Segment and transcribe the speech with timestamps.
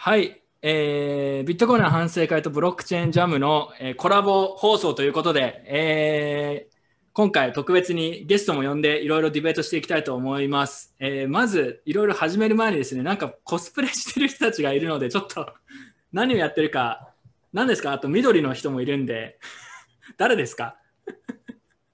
[0.00, 6.74] はい、えー、ビットコインの反省会とブロックチェーンジャムの、えー、コラボ放送ということで、えー、
[7.14, 10.94] 今回特別にゲストも呼んでいろいろディベートしていきたいと思います。
[11.00, 15.52] えー、まず、いろいろ始める前にですね、なんかコスプレしてる人たちがいるので、ちょっと
[16.14, 17.08] 何をやってるか、
[17.52, 17.92] 何ですか？
[17.92, 19.40] あと緑の人もいるんで、
[20.16, 20.76] 誰ですか？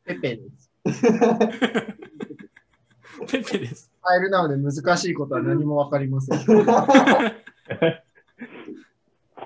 [0.05, 0.71] ペペです。
[3.33, 3.91] ペペです。
[4.03, 6.41] ファイルなので難しいことは何もわかりません。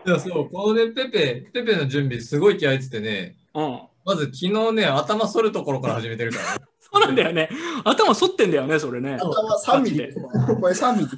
[0.07, 6.45] いや、そう、このね、ペペ、ペペの準備すごい気合いつってね、うん、まず昨日ね、頭反るところから始めてるから、
[6.81, 7.51] そうなんだよね。
[7.85, 9.15] 頭反ってんだよね、それね。
[9.15, 10.15] 頭3ミリ。
[10.15, 11.09] これ3ミリ。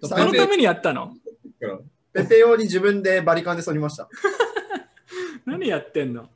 [0.08, 1.14] そのためにやったの？
[2.12, 4.08] ペペ用に自分でバリカンで反りました。
[5.46, 6.28] 何やってんの？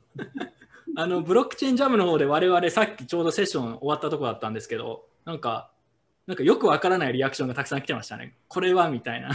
[0.95, 5.71] あのブロックチェーンジャムの方で我々さっきちょうどセッション終わったとこだったんですけど、なんか、
[6.27, 8.35] なんかよくわからないリアクションがたくさん来てましたね。
[8.49, 9.31] これはみたいな。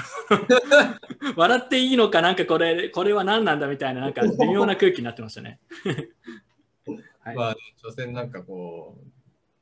[1.36, 5.58] 笑っていいのか、なんかこれ、これは何なんだみたいな、なんか微妙な空気になってましたね。
[7.24, 9.06] はい、まあ、所詮なんかこう、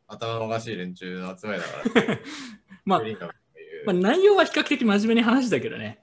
[0.08, 2.19] 頭のおかしい連中の集まりだから。
[2.84, 3.03] まあ、
[3.86, 6.01] まあ、内容は比較的真面目に話だけどね。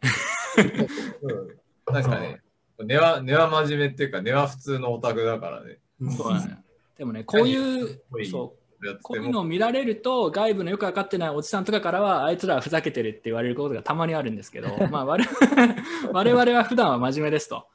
[1.21, 2.41] うん、確かね、
[2.85, 5.79] 根は根は真面目っていうか、根は普通のオタクだからね。
[6.15, 6.63] そうね。
[6.97, 8.66] でもね、こういう、そう
[9.01, 15.23] こういうのを見られると、外部のよく分かってないおじさんとかからは、あいつらはふざけてるって言われることがたまにあるんですけど、 まあ我
[16.13, 17.65] 我々は普段は真面目ですと。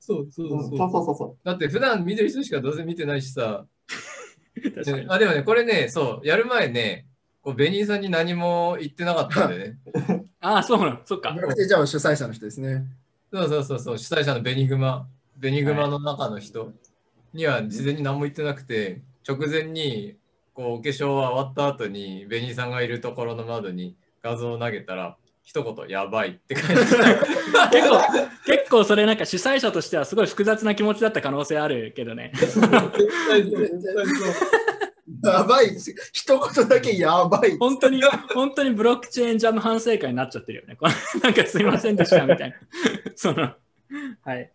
[0.00, 3.66] そうそうそうそうそうそうだって普段見てる人しかどうせ見てないしさ。
[5.08, 7.06] あでもね、これね、そう、やる前ね、
[7.42, 9.78] こうベニーさんに何も言ってなかったんでね。
[10.40, 11.36] ああ、そうなの、そっか。
[11.66, 12.86] じゃあ主催者の人ですね。
[13.32, 16.72] そうそうそうそう、主催者のベニグマ、ベニグマの中の人
[17.32, 20.16] には事前に何も言ってなくて、直前に
[20.52, 28.00] こうお化粧は終わった後にベニーさんがいるところの窓に画像を投げたら、一言やばいって感じ 結構
[28.46, 32.32] 結構それなんか主催者としてはすごい複雑な気持ちだった可能性あるけどね。
[35.22, 35.76] やばい。
[36.12, 37.58] 一言だけやばい。
[37.58, 38.00] 本当に、
[38.34, 40.78] 本当にブロックチェーンジャム反省会になっちゃってるよね。
[41.22, 42.56] なんかすいませんでしたみたいな。
[43.14, 43.52] その、
[44.22, 44.50] はい。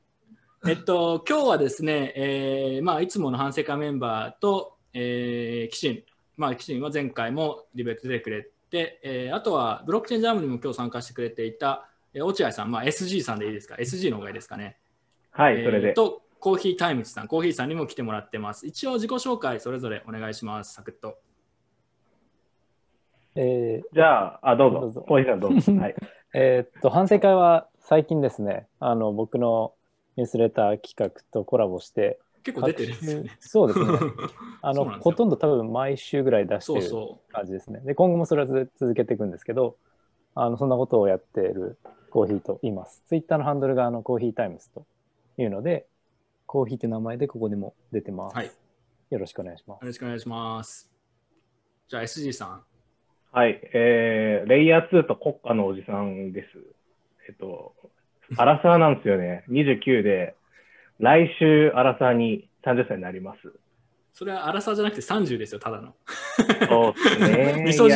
[0.67, 6.03] えっと、今日はですね、えー、まあ、いつもの反省会メンバーと、えー、キシン、
[6.35, 14.77] まあ、キシンは前回もディベート出てくれて、えー、あとはブロックチェーンジャムにも今日参加してくれていた、えー、落合さん、まあ、SG さんでいいですか ?SG の方がいいですかね？
[15.31, 15.93] はい、それで。
[15.93, 18.67] と、コーヒータイムズさん、コーヒーさんにも来てもらってます。
[18.67, 21.17] 一応自己紹介それぞれお願いします、サクッと。
[23.35, 25.71] えー、じゃあ、あどうぞ、どうぞコーヒーさんどうぞ。
[25.79, 25.95] はい、
[26.33, 29.73] えっと、反省会は最近ですね、あの僕の
[30.19, 33.37] ニュースレター企画とコラボして、結構出てるんですね。
[33.39, 33.85] そうですね。
[34.61, 36.89] あのほとんど多分毎週ぐらい出してる
[37.29, 37.79] 感じですね。
[37.85, 39.77] で、今後もそれは続けていくんですけど、
[40.35, 41.77] あのそんなことをやっている
[42.09, 43.01] コーヒーと言います。
[43.07, 44.85] ツイッターのハンドルがあのコーヒータイムズと
[45.37, 45.87] いうので、
[46.45, 48.35] コーヒーって名前でここでも出てます。
[48.35, 48.51] はい。
[49.09, 49.81] よろしくお願いします。
[49.81, 50.91] よろしくお願いします。
[51.87, 52.63] じゃあ SG さん。
[53.31, 56.49] はい、えー、レイヤー2と国家のおじさんです。
[57.29, 57.75] えっと、
[58.37, 59.43] アラサーなんですよね。
[59.49, 60.35] 29で、
[60.99, 63.39] 来週アラサーに30歳になります。
[64.13, 65.95] それはアラサーじゃなくて30ですよ、ただの。
[66.67, 67.63] そうですね。
[67.65, 67.95] みそじ、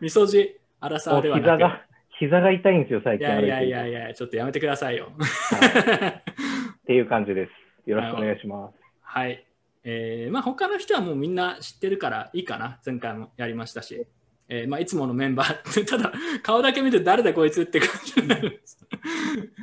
[0.00, 1.86] みそじ、アラサーではなく膝が、
[2.18, 3.26] 膝が痛いんですよ、最近。
[3.26, 5.12] いやいやいやいや、ちょっとやめてくださいよ。
[5.18, 7.90] はい、っていう感じです。
[7.90, 8.74] よろしくお願いします。
[9.02, 9.44] はい。
[9.84, 12.80] えー、まあ他の人はもうみんな知ってるからいいかな。
[12.84, 14.06] 前回もやりましたし。
[14.48, 16.12] えー、まあ、いつものメンバーただ
[16.42, 18.78] 顔だけ見て誰だこいつって感じになるんです。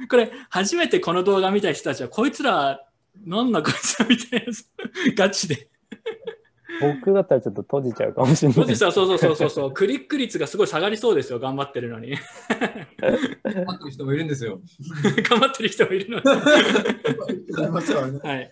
[0.09, 2.83] これ初めてこの動画見た人たちはこいつら
[3.25, 4.53] なんだこいつらみたいな
[5.15, 5.69] ガチで
[6.81, 8.55] 僕だったらちょっと閉じちゃうかもしれない。
[8.55, 9.71] 閉じたそうそうそうそうそう。
[9.71, 11.39] クリック率がすごい下がりそうですよ。
[11.39, 12.17] 頑張ってるのに。
[12.99, 14.59] 頑張ってる人もいるんですよ。
[15.29, 16.23] 頑張ってる人もいるのに。
[18.27, 18.51] はい。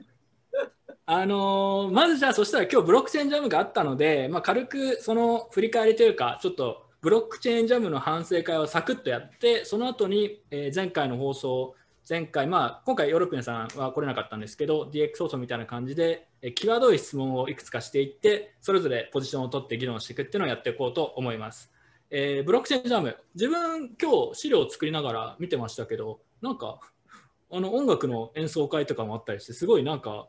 [1.11, 11.75] あのー、まずじゃあそしたら今日ブロックチェーンジャムがあったので、まあ、軽くその振り返りというかちょっとブロックチェーンジャムの反省会をサクッとやってその後に、え前回の放送
[12.07, 21.71] 前回、まあ、今回ヨーロッピアンさんは来れなかったんですけど DX 放送みたいな感じで、え際どい質問をいくつかしていってそれぞれポジションを取って議論していくっていうのをやっていこうと思います。
[22.11, 26.79] えー、ブロックチェーンジャム自分今日資料を作りながら見てましたけどなんか
[27.51, 30.27] あの音楽の演奏会とかもあったりしてすごいなんか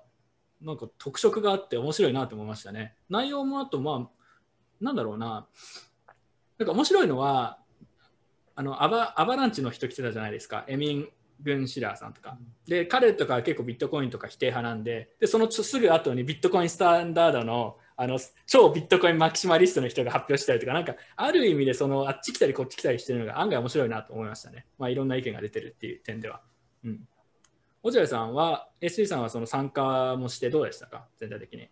[0.62, 2.94] なんか特色があって面白いなと思いましたね。
[3.08, 5.46] 内容もあと、まあ、なんだろうな、
[6.58, 7.58] なんか面白いのは、
[8.54, 11.08] あのアバアバランチの人来てたじゃないですか、エミン・
[11.42, 12.36] グンシラーさんとか。
[12.66, 24.66] で、彼とか結構ビットコインとか否定派なんで、でそのすぐ後にビットコインスタンダードのあの超ビットコインマキシマリストの人が発表したりとか、なんかある意味でそのあっち来たりこっち来たりしてるのが案外面白いなと思いましたね。
[24.78, 26.40] まあ、いろんな意見が出てるっていう点では。
[26.84, 27.08] うん。
[27.82, 31.68] 落合さんは、SE さんはその参加もしてどうでしたか、全体的に。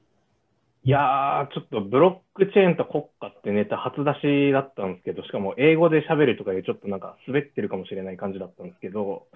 [0.85, 9.27] いやー、ちょっとブロックチェーンと国家ってネタ初出しだったんですけど、しかも英語で喋るとかでちょっとなんか滑ってるかもしれない感じだったんですけど、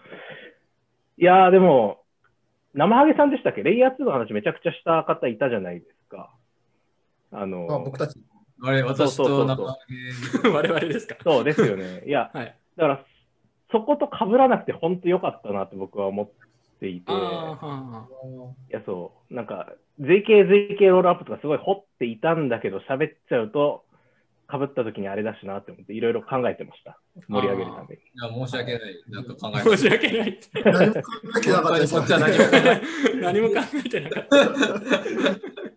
[1.19, 2.03] いやー、でも、
[2.75, 3.63] 生ハゲさんでしたっけ？
[3.63, 6.33] レイヤー2の話めちゃくちゃした方いたじゃないですか。
[7.31, 8.19] あのあ僕たち。
[8.63, 9.77] あれ、私と生ハ
[10.43, 10.49] ゲ。
[10.49, 11.17] 我々ですか？
[11.23, 12.03] そうですよね。
[12.07, 13.05] いや、 はい、だから、
[13.73, 16.31] そこと被らなくて本当良かったなって僕は思っ
[16.83, 17.15] ていて、い
[18.71, 23.85] や、そう、なんか、JK、JK ロールアップとかすごい掘っていたんだけど、喋っちゃうと、
[24.49, 26.99] かぶった時にあれだしなって思って、いろいろ考えてました。
[27.29, 28.03] 盛り上げるために。
[28.03, 29.03] いや、申し訳ない。
[29.09, 30.39] なんか考え申し訳ない。
[30.61, 31.95] 何も考えてなかったです。
[33.21, 34.37] 何も考えてなかった。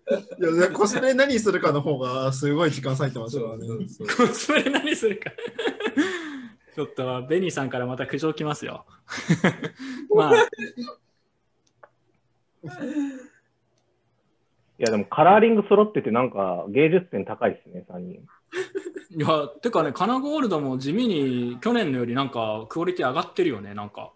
[0.08, 3.68] いやコスプレ何するかの方がすごい時間割いてますよね。
[4.16, 5.32] コスプレ何するか。
[6.76, 8.86] ちょっとベニーさんからまた苦情きますよ。
[10.14, 10.34] まあ。
[14.78, 18.28] いやでもカラーリング揃っててなんか芸術点高いですね、3人。
[19.16, 24.12] いや、てかね、カナゴールドも地味に去年のよりなんかクオリティ上がってるよね、なんか。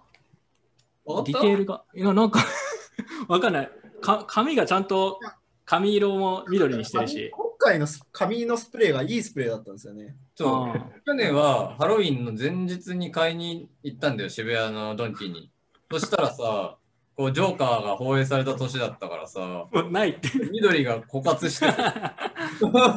[1.05, 1.85] ディテールが。
[1.93, 2.41] いや、なんか
[3.29, 3.71] わかんない。
[4.01, 5.19] か髪がちゃんと
[5.69, 7.29] 髪色も緑にしてるし。
[7.31, 10.15] 今回の髪のスプレーがいいスプレーだったんですよね。
[10.33, 10.73] そう。
[11.05, 15.51] 去年はハロウィンの前日に買いに行ったんだよ、渋谷のドンキに。
[15.91, 16.77] そしたらさ、
[17.15, 20.29] こうジョーカーが放映された年だったからさ、ないって。
[20.51, 21.67] 緑が枯渇して
[22.65, 22.95] マ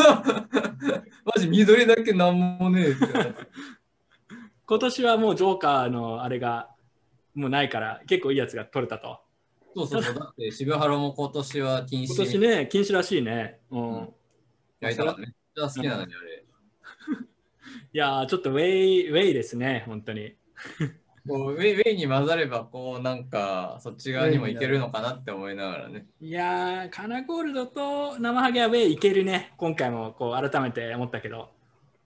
[1.38, 3.06] ジ緑だけなんもねえって
[4.64, 6.70] 今年はもうジョーカーのあれが
[7.34, 9.21] もうないから結構いいやつが取れたと。
[9.74, 10.14] そうそうそう。
[10.18, 12.06] だって渋ハロも今年は禁止。
[12.06, 13.60] 今年ね、禁止らしいね。
[13.70, 14.08] うん。
[14.80, 16.44] やりたかっためっちゃ好きなのにあれ。
[17.94, 20.34] いやちょっとウェイ、ウェイですね、本当に。
[21.28, 26.06] こうウェイウェイに混ざればこうなんかそっち側にもいけるのかなって思いながらね。
[26.20, 29.52] いやー、カナゴールドと生ハゲはウェイいけるね。
[29.56, 31.50] 今回もこう改めて思ったけど。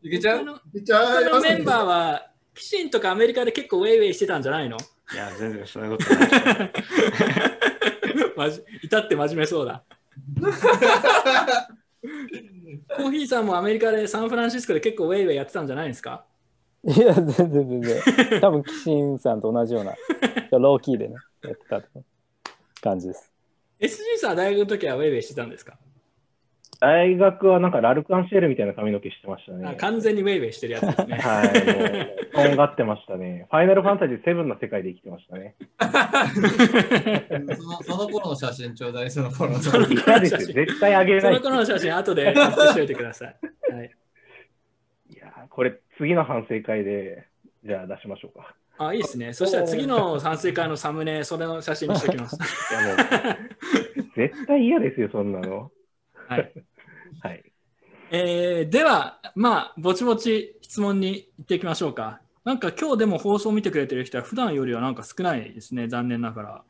[0.02, 0.42] いけちゃう？
[0.42, 4.76] いけちゃうのメンバーは、キシンとかアメリカで結構ウェイウェイしてたんじゃないの？
[5.12, 6.72] いや、全然そういうことない。
[8.36, 9.82] まじ至って真面目そうだ。
[12.96, 16.24] コーヒーさんもアメリカでサンフランシスコで結構ウェイウェイやってたんじゃないですか？
[16.84, 18.40] いや、全然全然。
[18.40, 19.94] 多分、キシンさんと同じような、
[20.52, 21.82] ローキーでね、やってた
[22.80, 23.32] 感じです。
[23.80, 25.76] SG さんは大学の時はウェイウェイしてたんですか？
[26.80, 29.76] 大学はなんかラルカンシェルみたいな髪の毛してましたね。
[29.76, 31.16] 完全にウェイウェイしてるやつですね。
[31.16, 33.46] はい、とんがってましたね。
[33.50, 35.54] ファイナルファンタジー7の世界で生きてましたね。
[37.56, 40.52] そ のその頃の写真ちょうだい、その頃の写真。
[40.52, 41.20] 絶対あげない。
[41.22, 43.36] その頃の写真、後でアップしておいてください。
[43.72, 43.90] はい、
[45.10, 47.26] いやこれ次の反省会で、
[47.64, 48.54] じゃあ出しましょうか。
[48.78, 49.32] あ、いいですね。
[49.32, 52.36] そしたら次の反省会のサムネ、それの写真にしておきます。
[52.36, 52.96] いやもう
[54.14, 55.70] 絶対嫌ですよ、そんなの。
[56.28, 56.52] はい。
[57.20, 57.52] はい。
[58.10, 62.20] えー、では、まあ、ぼちぼち質問に行っていきましょうか。
[62.44, 66.64] なんか今日でも放送を見てくれてる人は普段よりはなんか少ないですね、残念ながら。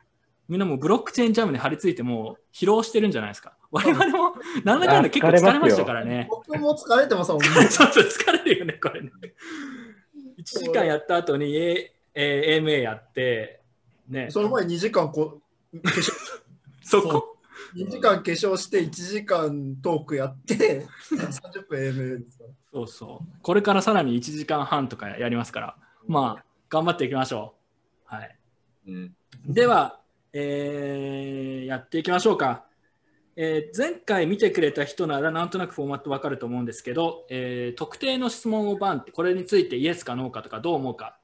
[0.48, 3.52] みんなもブロックチェーンジャムに張り付いても疲労してるんじゃないですか。
[3.70, 6.28] 我々もなんだかんだ結構疲れましたからね。
[6.30, 7.48] 僕も疲れてますもんね。
[7.68, 9.10] ちょっと疲れるよね、これね。
[10.38, 13.60] 1時間やった後に、A えー、AMA やって、
[14.08, 14.28] ね。
[14.30, 15.40] その前2時間こ
[15.74, 15.78] う、
[16.82, 17.35] そこ？
[17.76, 23.42] 2時間化粧して1時間トークやって30分 AMA ですかそうそう。
[23.42, 27.54] これからさらに1時間半とかやりますから、まあ、頑張っていきましょ
[28.10, 28.14] う。
[28.14, 28.36] はい。
[28.88, 29.14] うん、
[29.46, 30.00] では、
[30.32, 32.64] えー、やっていきましょうか。
[33.38, 41.18] えー、前回見てくれた人ならなんとなくフォーマットわかると思うんですけど、えー、特定の質問をバンってこれについてイエスかノーかとかどう思うか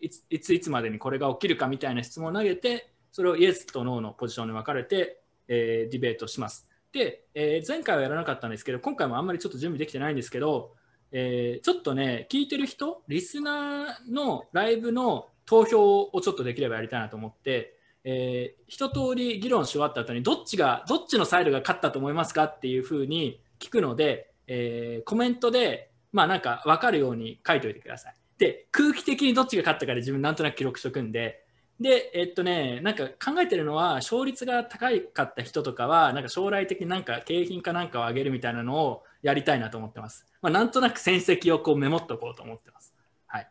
[0.00, 6.68] いついついつまでにこれが起きるかみたいな質問を投げてそれをイエスとノーのポジションに分かれてえー、ディベートします。
[6.92, 10.74] で、えー、前回はやらなかったんですけど、今回もあんまりちょっと準備できてないんですけど、
[11.12, 17.76] えー、ちょっとね、聞いてる人、リスナーのライブの投票をちょっとできればやりたいなと思って、
[18.08, 28.14] えー、一通り議論し終わった後にどっちがどっちのサイドが勝ったと思いますかっていうふうに聞くので、えー、コメントでまあなんか分かるように書いておいてください。
[28.38, 31.45] で空気的にどっちが勝ったかで自分なんとなく記録しておくんで
[31.80, 40.26] で、えっとね、なんか考えてるのは、勝率が高かった人とかは、なんか将来的になんか景品かなんかを上げるみたいなのをやりたいなと思ってます。
[40.40, 42.94] まあ、なんとなく戦績をこうメモっとこうと思ってます。
[43.26, 43.48] はい。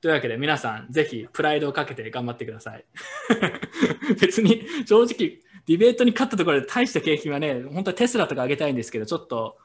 [0.00, 2.84] というわけで、皆さん、ぜひプライドをかけて頑張ってください。
[4.20, 9.58] 別に、正直、ディベートに勝ったところで大した景品はね、本当はテスラとか上げたいんですけど、ちょっと、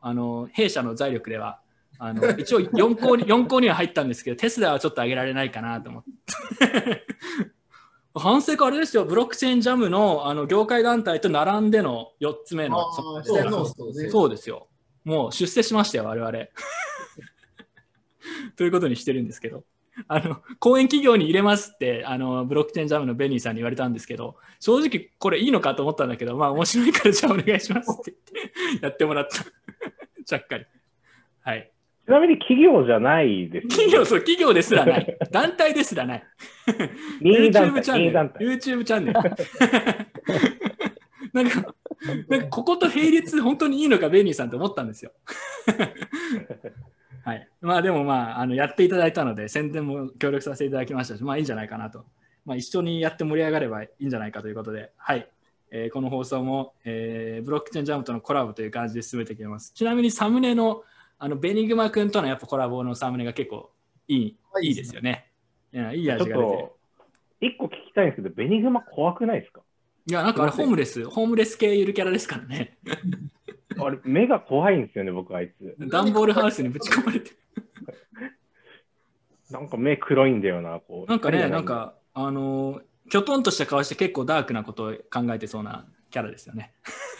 [0.00, 1.60] あの、弊社の財力では、
[2.02, 7.06] あの一応4校に 4校には入ったんですけど、テスラはちょっと上げられないかなと思って。
[8.14, 12.90] 反省かあれですよ、ブロックチェーンジャムのあの業界団体と並んでの4つ目の。
[14.10, 14.68] そうですよ。
[15.04, 16.32] もう出世しましたよ、我々。
[18.56, 19.64] ということにしてるんですけど。
[20.08, 29.44] あの、講演企業に入れますって、あの、ブロックチェーンジャムのベニーさんに言われたんですけど、正直これいいのかと思ったんだけど、まあ面白いからじゃあお願いしますって言ってやってもらった。
[30.24, 30.64] ちゃっかり。
[31.42, 31.70] はい。
[32.10, 35.16] ちなみに企業じゃないです、ね、企業、そう、企業ですらない。
[35.30, 36.24] 団体ですらない。
[37.22, 38.18] YouTube チャンネル。
[38.52, 39.20] YouTube チャンネル。
[41.32, 41.74] なんか、
[42.28, 45.12] なんかここと並列本当にいいのか、ベニーさんって思ったんですよ。
[47.22, 47.48] はい。
[47.60, 52.06] まあでもまあ、あのやっていただいたので、宣伝も協力させていただきましたし、まあいいんじゃないかなと。
[52.44, 55.28] まあ一緒にやって盛り上がればいいんじゃないかということで、はい。
[55.70, 59.72] えー、この放送も、えー、ブロックチェーンジャムとのコラボという感じで進めていきます。
[59.72, 60.82] ちなみにサムネの
[61.22, 63.70] あのベニグマ君とのやっぱコラボのサムネが結構
[64.08, 65.30] いいいいですよね。
[65.72, 66.68] いやいい味が出てる。
[67.42, 69.60] 一個聞きたいんですけど、ベニグマ怖くないですか？
[70.06, 72.78] いや、なんかあれホームレス、ホームレス系ゆるキャラですからね。
[73.78, 75.76] あれ、目が怖いんですよね、僕あいつ。
[75.78, 77.30] 段ボールハウスにぶち込まれて
[79.50, 81.10] なんか目黒いんだよな、こう。
[81.10, 86.72] なんかね、なんか、あのきょとんとした顔して結構ダークなことを考えてそうなキャラですよね。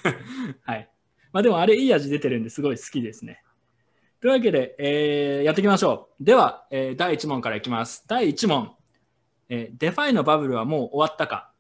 [0.65, 0.89] はい。
[1.33, 3.43] まあでもあれいい味出てるんですごい好きですね。
[4.21, 6.25] というわけで、えー、やっていきましょう。
[6.25, 8.05] では、えー、第1問からいきます。
[8.07, 8.73] 第1問、
[9.49, 11.51] えー、 DeFi のバブルはもう終わったか？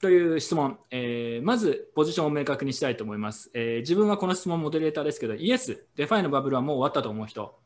[0.00, 3.50] という質問、えー、まずポジションを明確にしたいと思います。
[3.52, 7.58] えー、自分はこの質問モデレーターですけど、イエス、 DeFi のバブルはもう終わったと思う人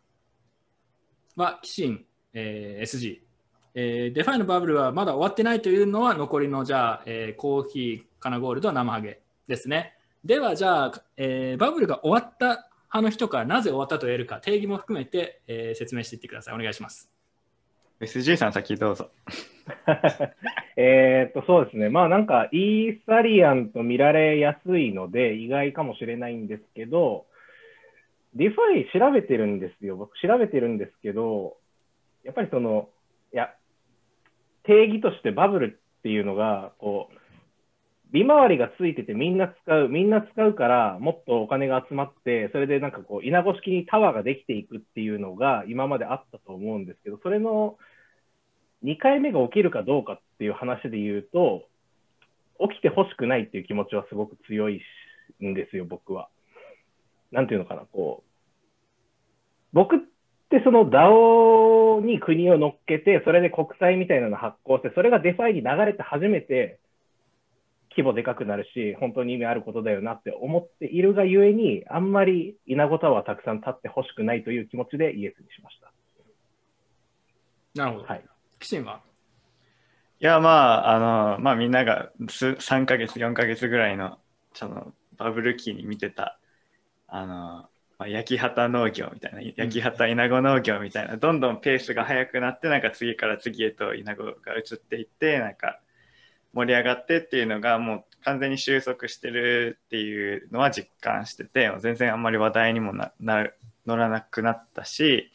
[1.37, 3.19] は、キシン、えー、SG、
[3.75, 4.13] えー。
[4.13, 9.95] DeFi のバブルはまだ終わってないというのは、残りのじゃあ、えー、コーヒー、カナゴールド、生ハゲですね。
[10.25, 16.55] では、じゃあ、えー、バブルが終わった派の人からなぜ終わったと言えるか、定義も含めて、えー、説明していってください。
[16.55, 17.11] お願いします。
[18.01, 19.11] SG さん、先どうぞ。
[20.77, 21.89] えっと、そうですね。
[21.89, 27.27] まあなんか、イーサリアンと見られやすいので、意外かもしれないんですけど、
[28.35, 29.97] DeFi 調べてるんですよ。
[29.97, 31.57] 僕調べてるんですけど、
[32.23, 32.89] やっぱりその、
[33.33, 33.53] いや、
[34.63, 37.17] 定義としてバブルっていうのが、こう、
[38.13, 47.77] 利回りがついててみんな使う、みんな使うからもっとお金が集まって、それでなんかこう、稲子式にタワーができていくっていうのが今まであったと思うんですけど、それの
[48.85, 51.65] 2回目が起きるかどうかっていう話で言うと、
[52.61, 54.81] 起きてほしくないっていう気持ちはすごく強い
[55.45, 56.29] んですよ、僕は。
[57.31, 58.29] なんていうのかな、こう。
[59.73, 59.99] 僕っ
[60.49, 66.81] てその DAO に国を乗っけて、それで国債みたいなの発行して、それが DeFi に流れて初めて、
[67.99, 75.93] 規模でかくなるし、本当に意味あることだよなって思っているがゆえに、あんまりイナゴタワーたくさん立ってほしくないという気持ちでイエスにしました。
[77.75, 78.05] なるほど。
[78.05, 78.25] はい。
[78.61, 79.01] キシンは？
[80.21, 80.99] いや、まあ、あ
[81.37, 84.19] の、まあみんなが3ヶ月、4ヶ月ぐらいの、
[84.55, 86.39] そのバブル期に見てた、
[87.09, 95.81] あの、まあ、焼き畑農業みたいな、焼き畑稲子農業みたいな、どんどんペースが速くなって、なんか次から次へと稲子が移っていって、なんか、
[96.55, 103.13] 盛り上がってっていうのがもう完全に収束してるっていうのは実感してて全然あんまり話題にもな
[103.87, 105.31] 乗らなくなったし、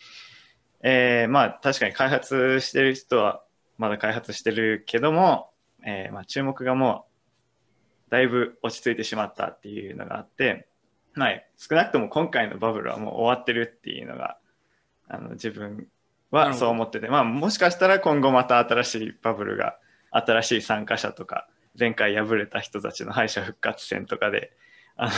[0.82, 3.42] えー、まあ確かに開発してる人は
[3.78, 5.50] まだ開発してるけども、
[5.86, 10.68] えー、まあ注目がもうだいぶ落ち着いてしまったっていうのがあって、
[11.16, 14.38] まあ、少なくとも今回のバブルはもう終わってるっていうのが
[15.08, 15.88] あの自分
[16.30, 19.78] はそう思ってて、まあ、もしかしたら今後また新しいバブルが
[20.14, 24.54] 新しい参加者とか前回敗れた人たちの敗者復活戦とかで
[24.96, 25.12] あの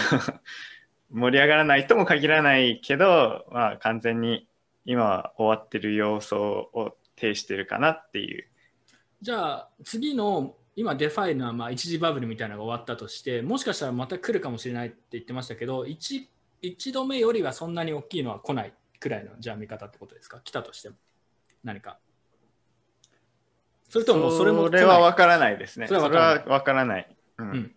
[1.12, 4.48] 盛り上がらないとも限らないけど、まあ、完全に
[4.86, 8.48] 今は終わってる様相を呈してるかなっていう。
[9.22, 16.28] じゃあ次の今 DeFi のまあ一時バブルみたいなのが終わったとしてもしかしたらまた来るかもしれないって言ってましたけど 1,
[16.62, 20.42] 1度目よりはそんなに大きいのは来ないくらいのじゃあ見方ってことですか？
[20.42, 20.96] 来たとしても。
[21.64, 21.98] 何か。
[23.96, 25.88] それともそれもそれは分からないですね。
[25.88, 27.08] それは分からない。
[27.38, 27.76] うん、うん、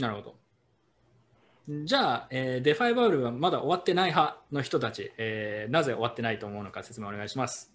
[0.00, 0.34] なるほど。
[1.84, 7.72] じゃあ、えー、 DeFi バブルはまだ終わってない派の人たち、えー、なぜ終わってないと思うのか説明お願いします。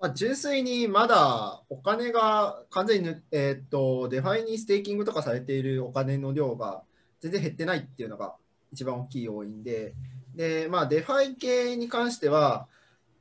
[0.00, 6.80] まあ、純粋にまだお金が完全に、えー、っと DeFi にステーキングとかされているお金の量が
[7.20, 8.36] 全然減ってないっていうのが
[8.72, 9.92] 一番大きい要因で、
[10.34, 12.68] でまあ、 DeFi 系に関しては、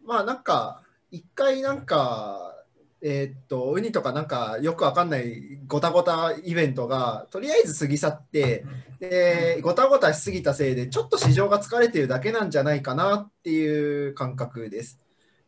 [0.06, 0.82] まあなんか、
[1.12, 2.56] 一回なんか、
[3.04, 8.66] えー、っと、ウニとかなんかよくわかんないごたごたイベントがとりあえず過ぎ去って、
[9.00, 15.00] で、ごたごたしすぎたせいで、ちょっと市場が疲れてるだけなんじゃないかなっていう感覚です。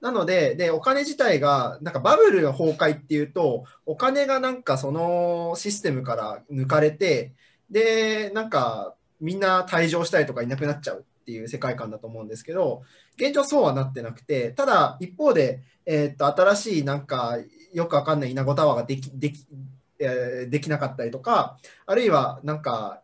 [0.02, 7.34] なので、で、お金自体が、なんかバブルの崩壊っていうと、お金がなんかそのシステムから抜かれて、
[7.70, 12.84] で、なんかみんな退場したりとかいなくなっちゃうっていう世界観だと思うんですけど、
[13.16, 17.38] 現状そうはなってなくて、ただ一方で、えー、っと新しいなんか
[17.74, 19.46] よくわかんないイナゴタワーができでき,、
[20.00, 23.02] えー、できなかったりとか、あるいはなんか、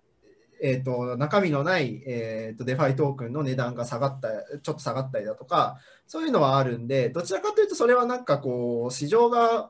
[0.61, 9.69] えーと、中身のない、えーと、 DeFi トークンの値段が下がったちょっと下がったりだとかそういうのはあるんでどちらかというとそれはなんかこう市場が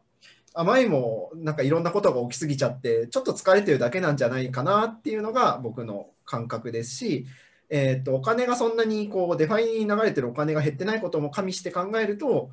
[0.55, 7.25] あまりもなんかいろんなことが起きすぎちゃってちょっと疲れてるだけなんじゃないかなっていうのが僕の感覚ですし、
[7.69, 12.49] えーと、お金がそんなにこう DeFi に流れてるお金が減ってないことも加味して考えると、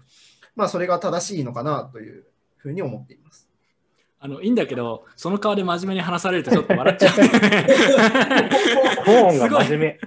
[0.54, 3.48] まあ、それが正しいのかなというふうに思っています。
[4.18, 7.14] あのいいんだけど、その顔で真面目に話されるとちょっと笑っちゃう。
[7.16, 9.98] トーンが真面目。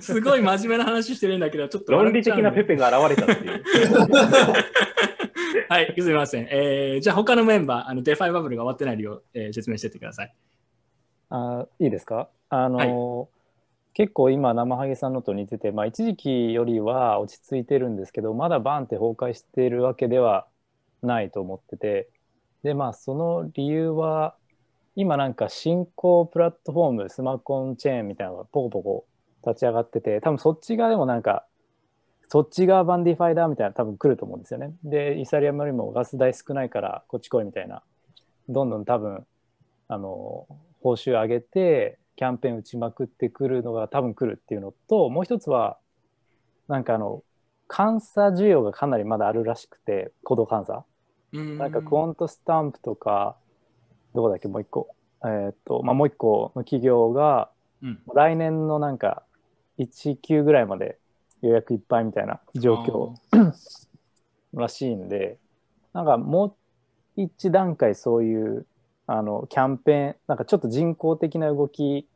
[0.00, 3.62] すごい真面目な話してるんだけど、ちょっと論理的なペペが現れたっていう。
[5.70, 6.48] はい、すみません。
[6.50, 10.34] えー、じゃあ他のメンバー、あの DeFi バブルが終わってない理由を、えー、説明してってください。
[11.30, 12.28] あいいですか？
[12.48, 12.88] あの、はい、
[13.98, 20.46] 結構今、生ハゲさんのと似てて、まあ、一時期よりは落ち着いてるんですけど、まだバーンって崩壊してるわけでは
[21.02, 22.08] ないと思ってて、
[22.62, 24.36] で、まあ、その理由は、
[24.94, 29.06] 今なんか新興プラットフォーム、スマコンチェーンみたいなのがポコポコ
[29.44, 31.44] 立ち上がってて、多分そっち側でもなんか、
[32.28, 34.76] そっち側版 DeFi サマーみたいな多分来ると思うんですよね。
[34.84, 37.82] で、イーサリアムよりもガス代少ないからこっち来いみたいな、
[38.48, 39.26] どんどん多分、
[39.88, 40.46] あの、
[40.82, 45.78] 報酬上げて、キャンペーン打ちまくってくるのが多分来るっていうのと、もう一つは、
[46.66, 47.22] なんかあの、
[47.68, 50.84] 監査需要がかなりまだあるらしくて、コード監査。
[51.32, 53.36] なんかクォントスタンプとか、
[54.16, 54.88] どこだっけ、もう一個。
[55.22, 57.50] えー、っと、まあ、もう一個の企業が、
[58.12, 59.22] 来年のなんか
[59.78, 60.98] 1級ぐらいまで
[61.42, 63.14] 予約いっぱいみたいな状況
[64.54, 65.38] らしいんで、
[65.92, 66.56] なんかも
[67.16, 68.66] う一段階そういう
[69.08, 72.06] あのキャンペーン、なんかちょっと人工的な動き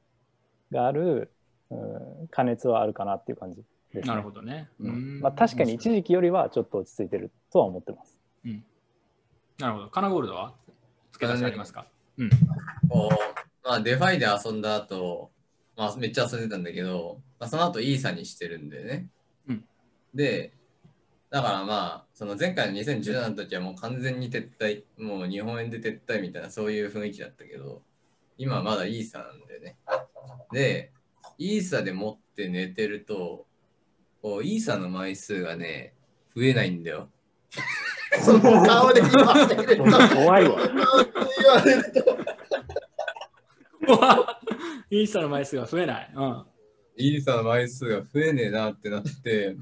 [0.71, 1.33] がある、
[1.71, 3.63] うん、加熱はあるかなっていう感じ
[3.95, 4.69] です、ね、なるほどね。
[4.79, 8.21] うんまあ、確かに一時期よりはちょっと落ち着いてるとは思ってます。
[8.45, 8.65] うん
[9.59, 9.89] なるほど。
[9.89, 10.55] カナゴールドは？
[11.13, 12.31] 付け足しありますか、うん。
[12.89, 15.31] こう、まあ、 DeFi で遊んだ後、
[15.77, 19.07] まあ、めっちゃ遊んでたんだけど、まあ、その後イーサにしてるんでね。
[19.49, 19.65] うん、
[20.15, 20.53] で、
[21.33, 27.81] だからまあ、その前回の2017の時はもう完全に撤退、もう日本円で撤退みたいなそういう雰囲気だったけど、
[28.37, 29.77] 今はまだイーサなんでね。
[30.53, 30.93] で、
[31.39, 33.47] イーサで持って寝てると、
[34.21, 35.95] こうイーサの枚数がね、
[36.37, 37.09] 増えないんだよ。
[38.23, 39.85] その顔で言われると。
[40.15, 40.57] 怖いわ。
[40.69, 40.77] 言
[41.49, 42.19] われると。
[44.91, 46.13] イーサの枚数が増えない。
[46.15, 46.45] うん。
[46.97, 49.57] イーサの枚数が増えねえなってなって、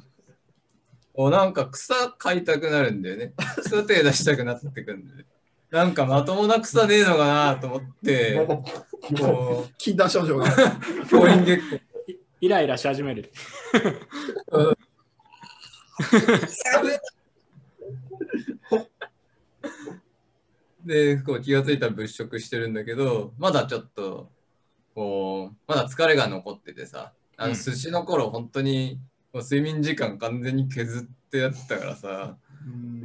[1.14, 3.33] おなんか草買いたくなるんだよね。
[3.62, 5.25] 草手出したくなってくるんで、ね。
[5.70, 8.46] なんかまともな草ねえのかなと思って、
[9.18, 10.46] こう、禁断症状が。
[11.09, 11.81] 教員月光。
[12.40, 13.31] イライラし始める。
[20.85, 24.31] で、こう気がついたら物色してるんだけど、まだちょっと、
[24.94, 28.99] こう、まだ疲れが残っててさ、あの寿司の頃、本当に
[29.32, 32.36] もう睡眠時間完全に削ってやってたからさ、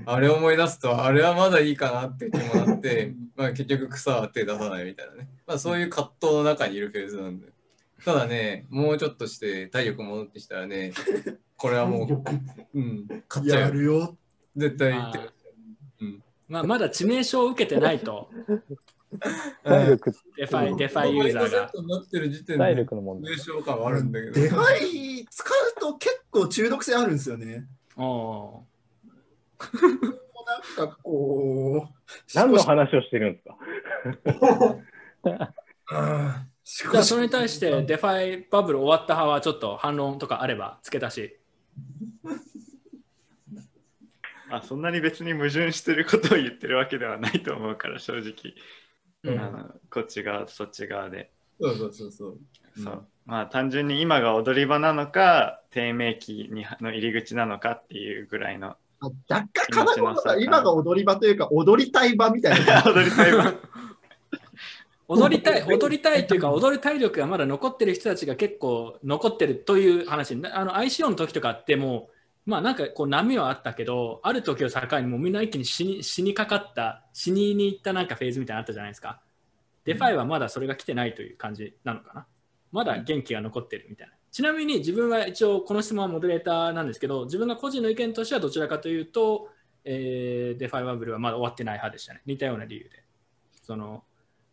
[0.06, 5.30] あれ思い出すと、あれはまだいいかなって気もなって、 まあ結局草は手出さないみたいなね。
[5.46, 7.48] まあそういう葛藤の中にいるフェーズなんで。
[8.04, 10.94] ただね、もうちょっとして体力戻ってきたらね、
[11.58, 13.62] これはもう、うん、買っちゃう。
[13.62, 14.18] やるよ。
[14.56, 15.32] 絶対言ってる。
[16.48, 18.30] まあ、まだ致命傷を受けてないと。
[19.64, 21.72] 体力デファイ、 DeFi ユーザーが。
[22.58, 23.36] 体力の問題。
[23.64, 24.34] 感はあるんだけど。
[24.34, 27.68] デファイ使うと結構中毒性あるんですよね。
[27.98, 28.04] ああ。
[30.78, 31.94] なんかこう。
[32.36, 33.58] 何の話をしてるんですか？
[36.64, 41.40] じゃあそれに対して DeFi バブル終わった派はちょっと反論とかあれば付け足し。
[44.52, 48.54] あそんなに別に矛盾してることを言ってるわけではないと思うから正直、
[49.32, 51.32] うん、あのこっち側そっち側で。
[51.60, 52.40] そうそうそうそう。
[52.78, 62.84] そう、まあ単純に今が踊り場なのか低迷期にの入り口なのかっていうぐらいの若干金子が今が踊り場というか踊りたい場みたいな。
[62.84, 63.54] 踊りたい場。
[65.08, 70.34] 踊りたい、踊りたいというか、踊る体力がまだ残ってる人たちが結構残ってるという話。
[70.52, 72.15] あの、ICO の時とかってもう、
[72.46, 79.22] まあなんかこう波はあったけど、ある時を境にもうみんな一気に死に死にかかった、死にに行ったなんかフェーズみたいなのあったじゃないですか。
[79.84, 82.28] DeFi はまだそれが来てないという感じなのかな。
[82.72, 84.14] まだ元気が残ってるみたいな。
[84.32, 89.50] ちなみに自分は一応この質問はモデレーターなんですけど、自分が個人の意見としてはどちらかというと、
[89.84, 92.22] えー、 DeFi バブルはまだ終わってない派でしたね。
[92.26, 93.04] 似たような理由で。
[93.64, 94.04] その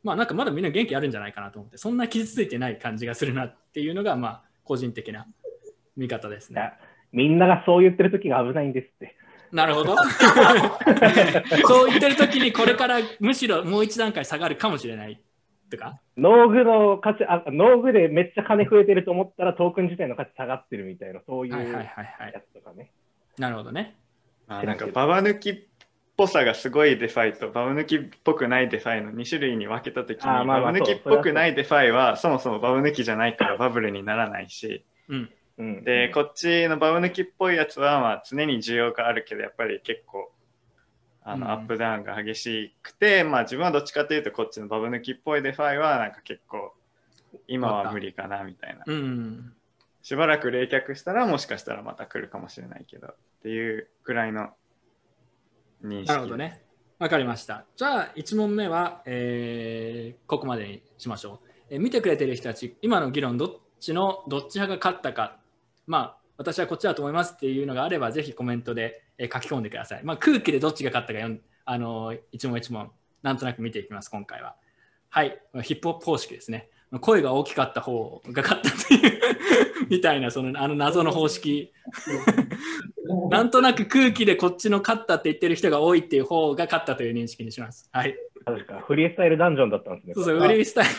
[0.02, 5.26] まあなんかまだみんな元気あるんじゃないかなと思って、そんな傷ついてない感じがするなっていうのが、まあ個人的な
[5.96, 6.72] 見方ですね。
[7.12, 9.16] みんながそう言ってる時が危ないんですって。
[9.52, 9.96] なるほど。
[11.68, 15.20] そう言ってる時にこれからむしろもう一段階下がるかもしれない
[15.70, 16.00] とか？
[16.16, 21.92] 農具の価値あ、農具でめっちゃ金増えてると思ったらトークン自体の価値下がってるみたいな、そういうや
[22.40, 22.90] つとかね。
[23.38, 23.94] なるほどね。
[24.48, 25.58] あなんかババ抜きっ
[26.16, 35.30] ぽさがすごい DeFi とババ抜きっぽくない DeFi の2種類に分けた時に、ババ抜きっぽくない DeFi はそもそもババ抜きじゃないからバブルにならないし、うん
[35.84, 40.32] で、こっちのババ抜きっぽいやつは、まあ、常に需要があるけど、やっぱり結構、
[41.24, 46.74] あの、アップダウンが激しくて、まあ、自分はどっちかというと、こっちのババ抜きっぽい DeFi は、なんか結構、
[47.46, 48.84] 今は無理かな、みたいな。
[50.02, 54.50] しばらく冷却したら、もしかしたらまた来るかもしれないけど、っていうくらいの
[55.84, 56.08] 認識。
[56.08, 56.62] なるほどね。
[56.98, 57.66] わかりました。
[57.76, 61.48] じゃあ、1問目は、えー、ここまでにしましょう。
[61.70, 65.41] えー、見てくれてる人たち、今の議論、どっちの、どっち派が勝ったか
[65.92, 70.00] まあ、私はこっちだと思いますっていうのがあれば、ぜひコメントで書き込んでください。
[70.04, 72.90] まあ、空気でどっちが勝ったかよあの一問一問、
[73.22, 74.56] なんとなく見ていきます、今回は。
[75.10, 76.70] はい、ヒップホップ方式ですね。
[77.02, 79.20] 声が大きかった方が勝ったという
[79.90, 81.74] みたいな、そのあの謎の方式。
[83.28, 87.90] なんとなく空気でこっちの勝ったって言ってる人が多いっていう方が勝ったという認識にします。
[87.92, 88.16] はい。
[88.46, 90.14] 確かフリースタイルダンジョンだったんですね。
[90.14, 90.90] そうそう、フリースタイル。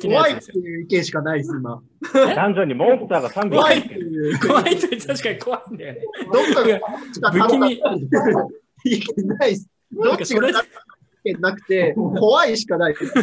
[0.00, 1.82] 怖いっていう意見しかないです、今。
[2.12, 4.38] ダンジョンにモンスターが3匹怖いっていう。
[4.38, 6.00] 怖いって確かに怖いんだよね。
[6.32, 6.64] どっか
[7.20, 7.82] が不気味。
[8.84, 9.68] 意見ないです。
[9.92, 10.52] どっちが意
[11.24, 13.14] 見なくて、怖いしかないです。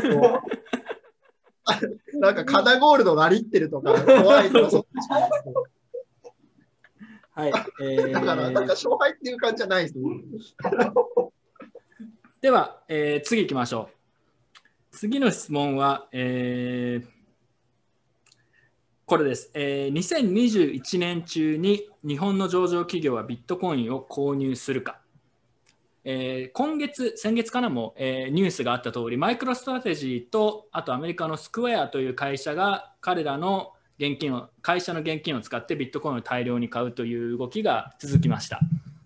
[2.19, 5.29] なんかカナゴールドなりってるとか、怖いとか、そっちしかない
[7.37, 7.51] はい。
[7.81, 9.95] えー、だから、なんか勝敗っていう感じじゃないです。
[12.41, 13.96] では、えー、次行きましょう。
[14.99, 17.07] 次の質問は、えー、
[19.05, 19.93] これです、えー。
[19.93, 24.99] 2021年中に日本の上場企業はビットコインを購入するか。
[26.03, 38.61] えー、今月、先月からも、えー、ニュースがあった通り、マイクロストラテジーと、あとアメリカのスクエアという会社が彼らの現金を、会社の現金を使ってビットコインを大量に買うという動きが続きました。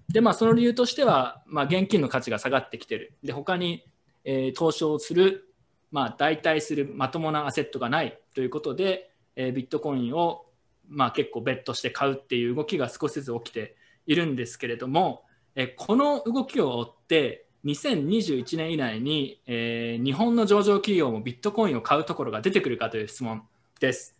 [0.08, 3.12] で、まあ、その理由としては、まあ、現金の価値が下がってきてる。
[3.26, 3.84] で、他に、
[4.24, 5.51] えー、投資をする
[5.92, 10.46] まあ、代替するまともなアセットがないということで、えー、ビットコインを、
[10.88, 13.76] まあ、結構ベットして買うっていう動きが少しずつ起きて
[14.06, 15.24] いるんですけれども、
[15.56, 23.44] えー、この動きを追って2021年以内に、えー、日本の上場企業もビットコインを買うところが出てくるかという質問
[23.80, 24.16] です。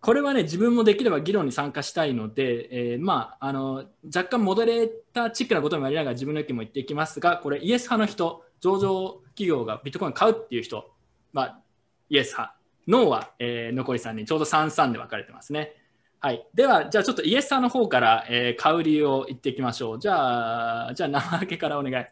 [0.00, 10.88] これはね、自分もできれば議論に参加したいので、えー、まあ、あの若干モデレーターチックなこともやりながら自分の意見も言っていきますが、これイエス派の人、上場企業がビットコイン買うっていう人
[11.32, 11.60] まあ、
[12.08, 12.56] イエス派。
[12.86, 15.74] ノーは、えー、残り3人、ちょうど3-3で分かれてますね。
[16.20, 16.46] はい。
[16.54, 20.00] では、じゃあちょっとイエスさんの方から、えー、買う理由を言っていきましょう。
[20.00, 21.94] じゃあ、じゃあ、生明けからお願い。
[21.96, 22.10] わか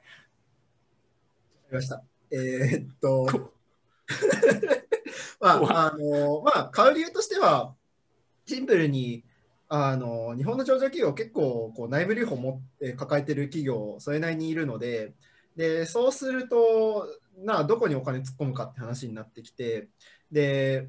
[1.70, 2.02] りました。
[2.31, 3.26] えー、っと、
[5.40, 7.74] まあ、あの、まあ、買う理由としては、
[8.46, 9.24] シンプルに、
[9.68, 15.14] あの日本の上場企業結構こう内部留保も、え抱えてる企業それなりにいるので
[15.57, 19.88] でそうするとなどこにお金突っ込むかって話になってきて
[20.33, 20.88] で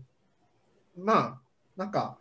[0.97, 1.41] まあ
[1.75, 2.17] なんか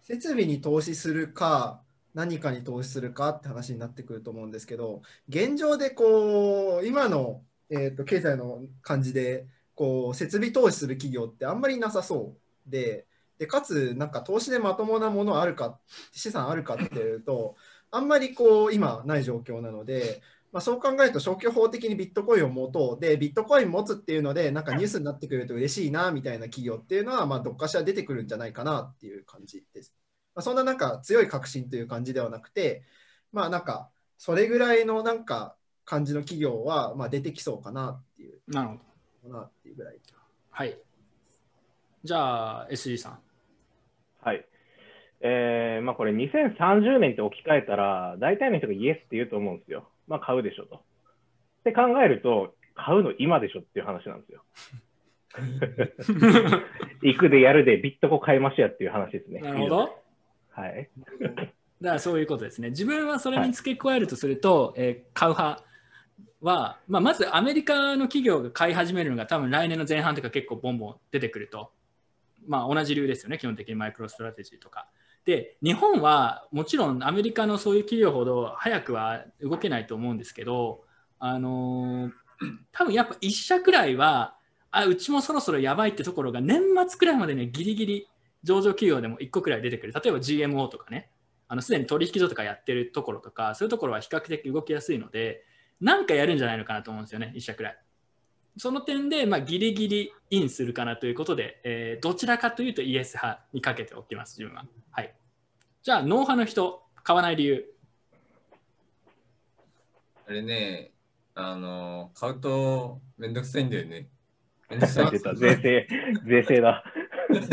[0.00, 1.80] 設備に投資するか
[2.14, 12.34] 何かに投資するかって話になってくると思うんですけど現状でこう今の、えーと、経済の感じでこう設備投資する企業ってあんまりなさそ
[12.66, 13.06] うで
[13.38, 15.78] でかつなんか投資でまともなものあるか
[16.12, 17.56] 資産あるかっていうと
[17.90, 20.22] あんまりこう今ない状況なので
[20.54, 29.92] まあ、そう考えると消去法的にビットコインを持とうでビットコイン持つっていうのでなんかニュースになってくると嬉しいなみたいな企業っていうのはまあどっかしら出てくるんじゃないかなっていう感じです。
[30.32, 32.84] まあ、そんななんか強い確信という感じではなくて
[33.32, 38.38] まあなんかそれぐらいのなんか感じの企業はまあ出てきそうかなっていう。
[38.46, 39.34] なるほど。
[39.36, 39.96] なっていうぐらい。
[40.50, 40.78] はい。
[42.04, 43.18] じゃあ SG さん。
[44.22, 44.46] はい。
[45.20, 49.88] えーまあ、これ2030年って置き換えたら大体の人がイエスって言うと思うんですよ。
[50.06, 50.76] まあ買うでしょと。
[50.76, 50.80] っ
[51.64, 54.44] て考えると、買うの今でしょっていう話なんですよ。
[57.02, 59.40] 行くでやるでビットコ買いましやっていう話ですね。
[59.40, 60.02] なるほど。
[60.50, 60.90] はい。
[61.80, 62.70] だからそういうことですね。
[62.70, 65.64] 自分はそれに付け加えるとすると、はい、えー、買う派
[66.40, 71.72] は、まあ、まずアメリカの企業が買い始めるのが多分来年の前半とか結構ボンボン出てくると。
[72.46, 74.88] まあ同じ理由ですよね、基本的にマイクロストラテジーとか。
[75.24, 80.84] で、日本はもちろんアメリカのそういう企業ほど早くは動けないと思うんですけど、
[81.18, 82.12] あのー、
[82.72, 84.36] 多分やっぱ1社くらいは、
[84.70, 88.08] あ、うちもそろそろやばいってところが年末くらいまでね、ギリギリ
[88.42, 89.92] 上場企業でも1個くらい出てくる。
[89.92, 91.10] 例えば GMO とかね、
[91.48, 95.44] あのすでに取引所とかやってるところとか、そういうところは比較的動きやすいので、
[95.80, 97.78] なんかやるんじゃないのかなと思うんですよね、1社くらい。
[98.56, 104.64] その点で、まあ、ギリギリインするかなということで、えー、どちらかというとイエス派にかけておきます、自分は。
[104.90, 105.14] はい。
[105.82, 107.64] じゃあ、ノー派の人、買わない理由。
[110.26, 110.92] あれね、
[111.34, 114.08] あの、買うとめんどくさいんだよね。
[114.70, 115.36] めんどくさい。
[115.36, 115.88] 税制、
[116.24, 116.84] 税制だ。
[117.28, 117.48] めん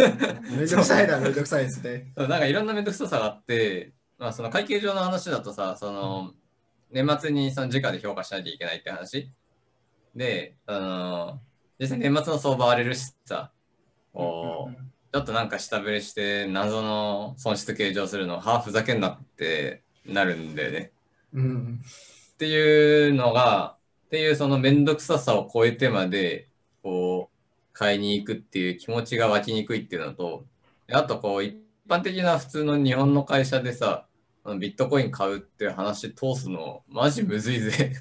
[0.67, 2.13] どくさいな、めんどくさいですね。
[2.15, 6.33] なんかいろんなめんどくささがあって、まあ、その会計上の話だとさ、その、
[6.91, 9.31] 年末にその時価で評価しなきゃいけないって話。
[10.15, 11.39] で、あの
[11.79, 13.51] 実際年末の相場荒れるしさ、
[14.13, 14.75] こう、
[15.13, 20.91] ちょっとなんか下振れして謎の損失計上するの、はあ、ふざけんなってなるんだよね。
[21.33, 21.79] うん、
[22.33, 26.49] っていうのが、っていうそのめんどくささを超えてまで、
[26.83, 27.37] こう、
[27.73, 30.45] 買いに行くっていう気持ちが湧きにくいっていうのと、
[30.91, 31.55] あとこう、一
[31.87, 34.05] 般的な普通の日本の会社でさ、
[34.59, 37.93] ビットコイン買うっていう話通すの、マジむずいぜ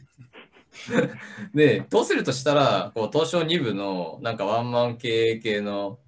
[1.55, 5.99] で、どうするとしたら、こう東証2部のなんかワンマン経営系の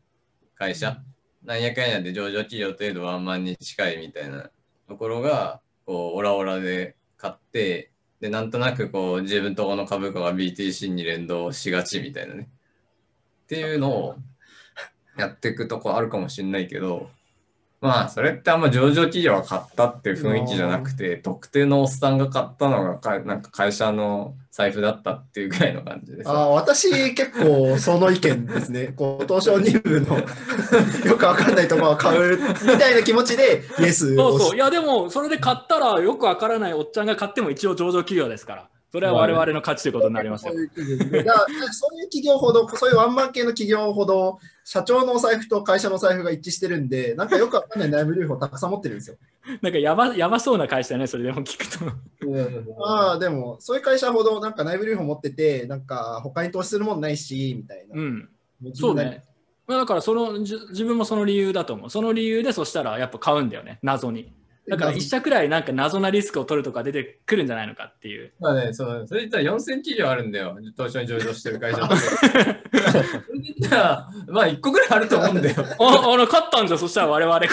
[0.55, 1.03] 会社、
[1.43, 4.51] なんやかんやで上場企業程度ワンマンに近いみたいな
[4.89, 12.49] ところが、こう、オラオラで買って、で、なんとなくこう、自分とこの株価が BTC に連動しがちみたいなね。
[13.45, 14.17] っていうのを
[15.19, 17.11] やっていくとこあるかもしれないけど、
[17.83, 26.31] まあ、それってあんま上場企業が買ったっていう雰囲気じゃなくて、特定のおっさんが買ったのがか、なんか会社の財布だったっていうぐらいの感じです。
[26.31, 28.93] あ私、結構その意見ですね。
[28.97, 30.17] こう東証2部の
[31.11, 34.55] よくわかんないところを買うみたいな気持ちで、 イエスそうそう。
[34.55, 38.69] いや、でも、それで買ったらよくわからないおっちゃんが買っても一応上場企業ですから。
[38.93, 40.53] それは我々の価値ということになりますよ。
[40.53, 40.69] そういう
[42.11, 49.17] 企業ほど、そういうワンマン系の企業ほど、社長のお財布と会社のお財布が一致してるんで、なんかよくわかんない内部留保たくさん持ってるんですよ。
[49.63, 51.87] なんかやばやばそうな会社ね、それでも聞くと。
[52.87, 57.99] ああ、でも、そういう会社ほどなんか内部留保持ってて、なんか他に投資するもんないし、みたいな。
[57.99, 58.29] うん。
[58.75, 59.25] そうね。
[59.69, 61.91] だからその自分もその理由だと思う。
[61.91, 64.31] その理由でそしたらやっぱ買うんだよね、謎に。
[64.69, 68.33] だから一社くらいなんか謎なリスクを取るとか出てくるんじゃないのかっていう。
[68.39, 71.97] まあね、そそれ言ったら4000企業あるんだよ、 東証に上場してる会社って。
[71.97, 75.57] それ言ったら、まあ1個ぐらいあると思うんだよ。
[75.59, 77.47] あ、あの、勝ったんじゃ、そしたら我々こ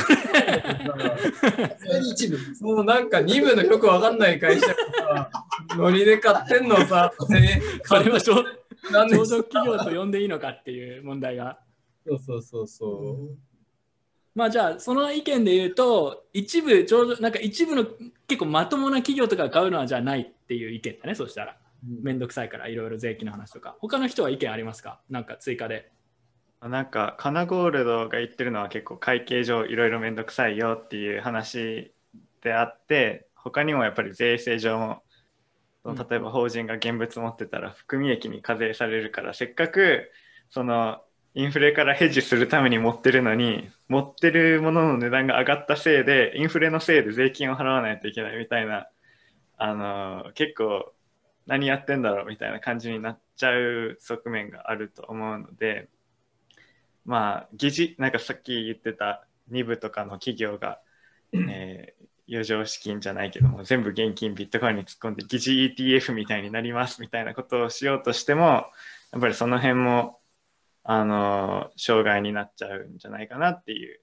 [1.90, 2.00] れ。
[2.12, 2.38] 一部。
[2.62, 5.32] もうなんか2部のよくわかんない会社が
[5.76, 11.60] ノリで買ってんのさ、 それは上場企業と呼んでいいのかっていう問題が。
[12.08, 12.88] そうそうそうそ
[13.34, 13.49] う。
[14.36, 17.86] まあじゃあその意見で言うと一部ちょうどなんか一部の
[18.28, 21.58] 結構まともな企業とか買うのはじゃないっていう意見だねそしたら。
[21.82, 23.78] 面倒くさいからいろいろ税金の話とか。
[23.80, 25.00] 他の人は意見ありますか？
[25.10, 25.90] なんか追加で。
[26.62, 31.94] なんかカナゴールドが言ってるのは結構会計上いろいろ面倒くさいよっていう話
[32.42, 35.04] であって他にもやっぱり税制上も
[35.86, 40.12] 例えば法人が現物持ってたら含み益に課税されるからせっかく
[40.50, 41.00] その
[41.40, 48.90] インフレからヘッジするために持ってるのに持ってるものの値段が上がったせいでインフレのせいで税金を払わないといけないみたいな
[49.58, 50.92] あの結構
[51.48, 55.88] 何やってんだろうみたいな感じになっちゃう側面があると思うので
[57.06, 60.82] まあ議事なんかさっき言ってた2部とかの企業が、
[61.32, 68.66] えー、余剰資金じゃないけども全部現金ビットコインに突っ込んで疑似 ETF みたいになりますみたいなことをしようとしても
[69.14, 70.20] やっぱりその辺も
[70.92, 74.00] あの障害になっちゃうんじゃないかなっていう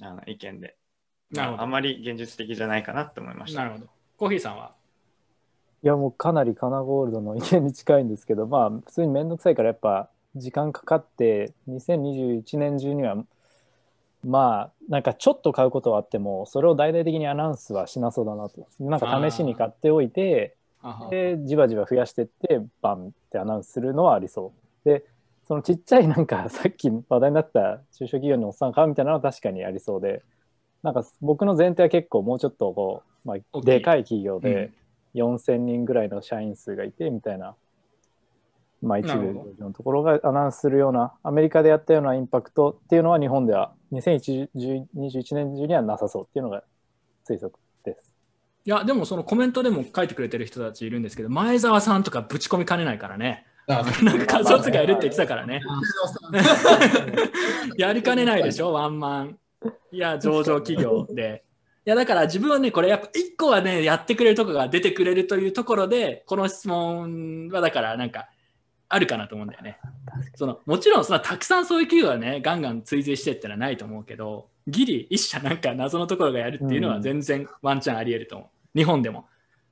[0.00, 0.74] あの意見で、
[1.30, 3.62] まあ、あまり現実的じゃないかなって思いました。
[3.62, 3.86] なるほど。
[4.16, 4.72] コーヒーさんは？
[5.82, 13.16] いやもうかなりカナゴールドの意見に近いんですけどまあ普通に面倒くさいからやっぱ時間かかって2021年中には
[14.24, 18.66] まあなんかちょっと買うことはあってもそれを大々的にアナウンスはしなそうだなと。
[18.80, 20.56] なんか試しに買っておいて
[21.10, 24.88] でじわじわ増やしてってバンってアナウンスするのはありそう。
[24.88, 25.04] で
[25.48, 30.22] そのちっちゃいなんか さっき話題になった中小企業のおっさん買うみたいなのは確かにありそうで
[30.82, 34.70] なんか僕の前提は結構もうちょっとこう、まあ、でかい企業で
[35.14, 37.56] 4,000人ぐらいの社員数がいてみたいな、
[38.82, 46.62] まあ、一部のところがアナウンスするようなアメリカでやったようなインパクトっていうのは日本では2021年中にはなさそうっていうのが
[47.26, 48.14] 推測です。
[48.64, 53.47] いや、でもそのコメントでも書いてくれてる人たちいるんですけど、前澤さんとかぶち込みかねないからね。
[53.68, 53.82] な
[54.14, 55.60] んか仮想がいるって言ってたからね。
[57.76, 59.38] やりかねないでしょ、ワンマン。
[59.92, 61.44] いや、上場企業で。
[61.84, 68.28] いや、だから自分はね、これやっぱ一個はね、やってくれるとこが出てくれるというところで、この質問はだからなんか、
[68.90, 69.78] あるかなと思うんだよね。
[70.34, 79.26] そのもちろんそのたくさんそういう企業はねガンガン追随してってのはないと思うけどギリ一社なんか謎のところがやるっていうのは全然ワンチャンありえると思う、日本でも。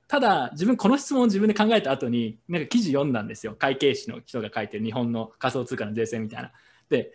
[0.09, 6.53] ただ自分この質問を自分で考えた後になんか記事読んだんですよ会計士の人が書いてる日本の仮想通貨の税制みたいな。
[6.89, 7.13] で、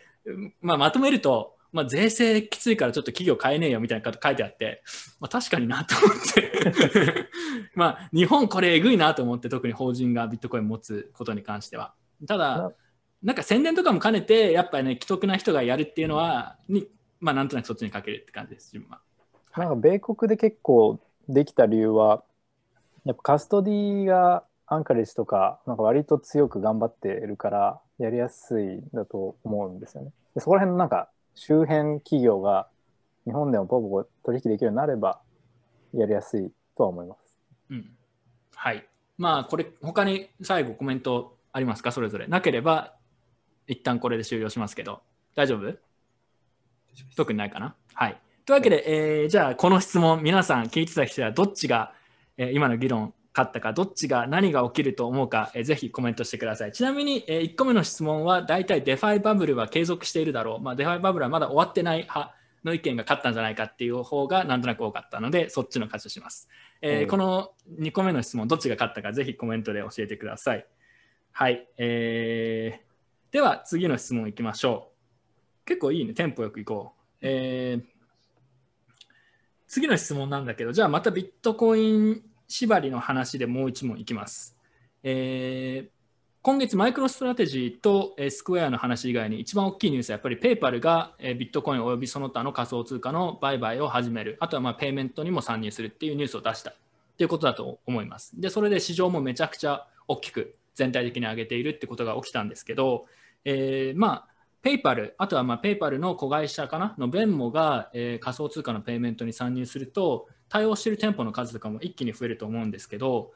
[0.62, 4.84] まあ、まとめると、まあ、税制きついからちょっと企業変えねえよみたいなこと書いてあって、
[5.22, 7.30] まあ、確かになと思って
[7.76, 11.94] まあ日本これえぐいなと思って特に法人がビットコイン持つことに関しては。
[12.28, 12.74] ただ
[13.24, 16.88] なんか宣伝とかも兼ねてやっぱりね既得な人がやるっていうのはに
[17.20, 19.00] まあなんとなくそっちにかけるって感じです自分は。
[19.56, 21.00] なんか米国で結構
[21.30, 22.24] できた理由は
[23.06, 30.12] やっぱカストディがアンカレッジとか、なんか割と強く頑張ってるから、やりやすいだと思うんですよね。
[30.34, 32.68] でそこら辺のなんか周辺企業が
[33.26, 35.20] 日本でもポポポ取引できるようになれば、
[35.94, 37.38] やりやすいとは思います。
[37.70, 37.92] うん。
[38.56, 38.88] はい。
[39.18, 41.92] まあ、これ、他に最後コメントありますか？
[41.92, 42.28] それぞれ。
[42.28, 42.96] なければ、
[43.68, 45.02] 一旦これで終了しますけど、
[45.36, 45.78] 大丈夫？
[47.16, 47.76] 特にないかな？
[47.94, 48.20] はい。
[48.46, 51.94] というわけで、えー、じゃあ、この質問、皆さん聞いてた人はどっちが
[52.42, 56.72] え今の議論勝ったか、どっちが何が起きると思うか、えぜひコメントしてください。
[56.72, 60.60] ちなみに、え1個目の質問は、大体 DeFi バブルは継続しているだろう。
[60.60, 66.50] まあ、 DeFi バブルはまだ終わってない派の意見が勝ったんじゃないかっていう方がなんとなく多かったので、そっちの勝ちします。
[66.82, 70.66] えー、この2個目の質問、どっちが勝ったか、ぜひコメントで教えてください。
[71.32, 71.68] はい。
[71.78, 74.92] えー、では、次の質問いきましょ
[75.64, 75.66] う。
[75.66, 77.02] 結構いいね、テンポよくいこう。
[77.22, 77.84] えー、
[79.68, 84.58] 次の質問なんだけど、じゃあまたビットコイン縛りの話でもう一問いきます。
[85.04, 85.90] えー、
[86.42, 94.36] 今月マイクロストラテジーと、スクエアの話以外に一番大きいニュースはやっぱりペイパルが、え、ビットコインおよびその他の仮想通貨の売買を始める。
[94.42, 96.76] あとはまあペイメントにも参入するっていうニュースを出したっ
[97.18, 98.34] ていうことだと思います。
[98.40, 103.06] で、それで市場もめちゃくちゃ大きく全体的に上げているってことが起きたんですけど、
[103.46, 104.28] えー、まあ
[104.62, 106.96] ペイパル、あとはまあペイパルの子会社かな？
[106.98, 113.32] の Venmo が、えー、仮想通貨のペイメントに参入すると、対応している店舗の数とかも一気に増えると思うんですけど、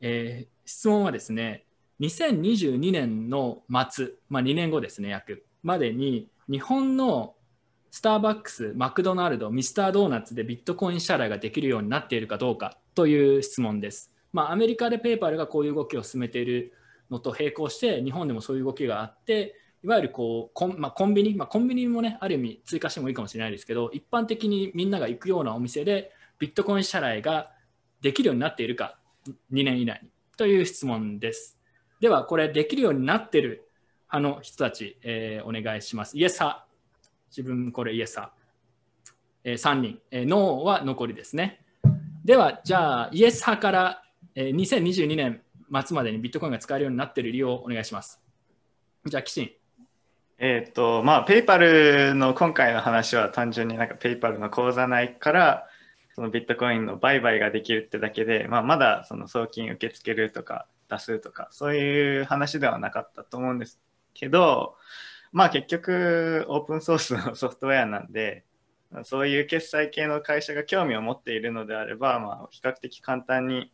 [0.00, 1.66] えー、質問はですね、
[2.00, 7.34] 2022年の末、まあ、2年後ですね、約までに日本の
[7.90, 14.10] スターバックス、マクドナルド、ミスタードーナツでビットコイン支払いができるようになっているかどうかという質問です。
[14.32, 16.72] まあ、アメリカでペイパルがこういう動きを進めている
[17.10, 27.52] のと並行して、日本でもそういう動きがあって、いわゆるこうコン,、まあ、コンビニ、まあ、コンビニもね、ある意味追加してもいいかもしれないですけど、一般的にみんなが行くようなお店でビットコイン支払いが
[28.00, 28.98] できるようになっているか、
[29.52, 31.56] 2年以内にという質問です。
[32.00, 33.68] では、これできるようになっている
[34.12, 36.18] 派の人たち、えー、お願いします。
[36.18, 36.66] イエス派。
[37.30, 38.34] 自分これイエス派。
[39.44, 40.26] えー、3人、えー。
[40.26, 41.64] ノーは残りですね。
[42.24, 44.02] では、じゃあ、イエス派から、
[44.34, 45.42] えー、2022年
[45.86, 48.20] 末までにビットコインが使えるようになっている理由をお願いします。
[49.06, 49.50] じゃあ、キシン。
[50.38, 55.68] えっ、と、まあ、ペイパルの今回の話は単純になんかペイパルの口座内から
[56.14, 63.80] そのビットコインの売買ができるってだけで、まあ、まだその送金受け付けるとか出すとかそういう話ではなかったと思うんです
[64.14, 64.76] けど
[65.32, 68.44] まあ結局オープンソースのソフトウェアなんで
[69.04, 73.72] そういう決済系の会社が興味を持っているのであれば、まあ、比較的簡単に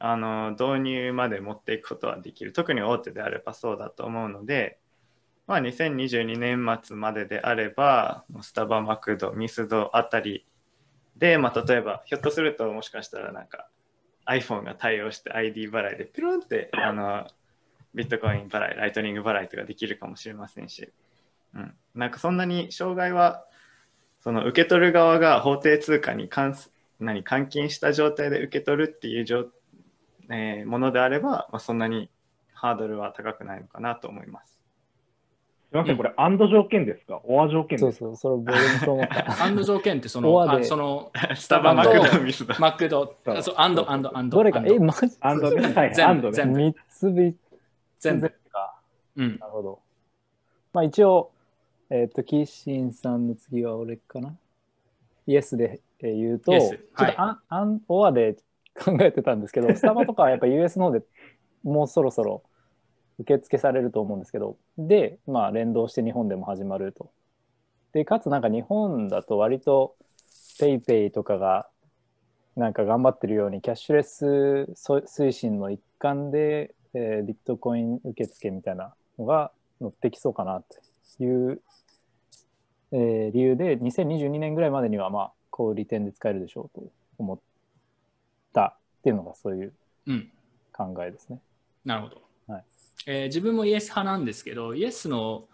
[0.00, 2.52] あの導入まで持っていくことはできる。
[2.52, 4.80] 特に大手であればそうだと思うので、
[5.46, 10.44] まあ、2022年末までであればスタバマクドミスドあたり
[11.16, 13.68] で、まあ、例えば、ひょっとするともしかしたらなんか
[14.26, 17.26] iPhone が対応して ID 払いでピロンってあの
[17.94, 20.90] ビットコイン払い、ライトニング払いとかできるかもしれませんし、
[21.54, 23.44] うん、なんかそんなに障害は
[24.20, 26.70] その受け取る側が法定通貨に関す
[27.00, 29.46] 何換金した状態で受け取るっていう状、
[30.30, 32.08] えー、ものであれば、まあ、そんなに
[32.54, 34.51] ハードルは高くないのかなと思います。
[35.72, 37.22] すみません、これ、アンド条件ですか？
[37.24, 39.32] オア条件そうそう、それ僕もそう思った。
[39.42, 42.54] アンド条件ってその、あその、スタバマクドミスド。
[42.58, 44.36] マクド、そう、アンド、アンド、アンド。
[44.36, 45.16] どれか、え、マジ？
[45.20, 45.72] アンドね。
[45.72, 46.58] はい、全部、全部。
[46.58, 47.38] 3つ別。
[48.00, 48.28] 全部。
[48.50, 48.74] か。
[49.16, 49.38] うん。
[49.38, 49.80] なるほど。
[50.74, 51.30] まあ一応、
[51.88, 54.36] えっ、と、キッシンさんの次は俺かな？
[55.26, 58.36] イエスで言うと、ちょっとアン、アン、オアで
[58.78, 61.02] 考えてたんですけど、スタバとかはやっぱ US の方で
[61.62, 62.42] もうそろそろ、
[63.18, 67.10] 受付されると思うんですけど、で、まあ、連動して日本でも始まると。
[67.92, 69.94] で、かつなんか日本だと割と
[70.58, 71.68] PayPay とかが
[72.56, 74.26] なんか頑張ってるように、キャッシュレス
[74.74, 80.62] 推進の一環で、えー、ビットコイン受付みたいなのが乗ってきそうかな
[81.18, 81.62] という、
[82.92, 86.86] えー、理由で、2022年ぐらいまでには、まあ、こう利点で使えるでしょうと
[87.18, 87.38] 思っ
[88.52, 89.72] たっていうのがそういう
[90.72, 91.40] 考えですね。
[91.84, 92.31] うん、なるほど。
[93.06, 95.48] えー、自分もイエス派なんですけど、イエスの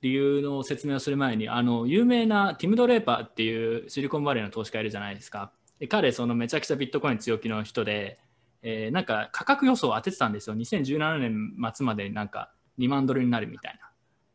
[0.00, 5.52] 理由の説明をする前に、あの有名なティム・ドレーパーっていうシリコンバレーの投資家いるじゃないですか。
[5.78, 8.18] で彼、そのめちゃくちゃビットコイン強気の人で、
[8.62, 10.56] えー、なんか価格予想を当ててたんですよ。
[10.56, 13.90] 2017年末までなんか2万ドルになるみたいな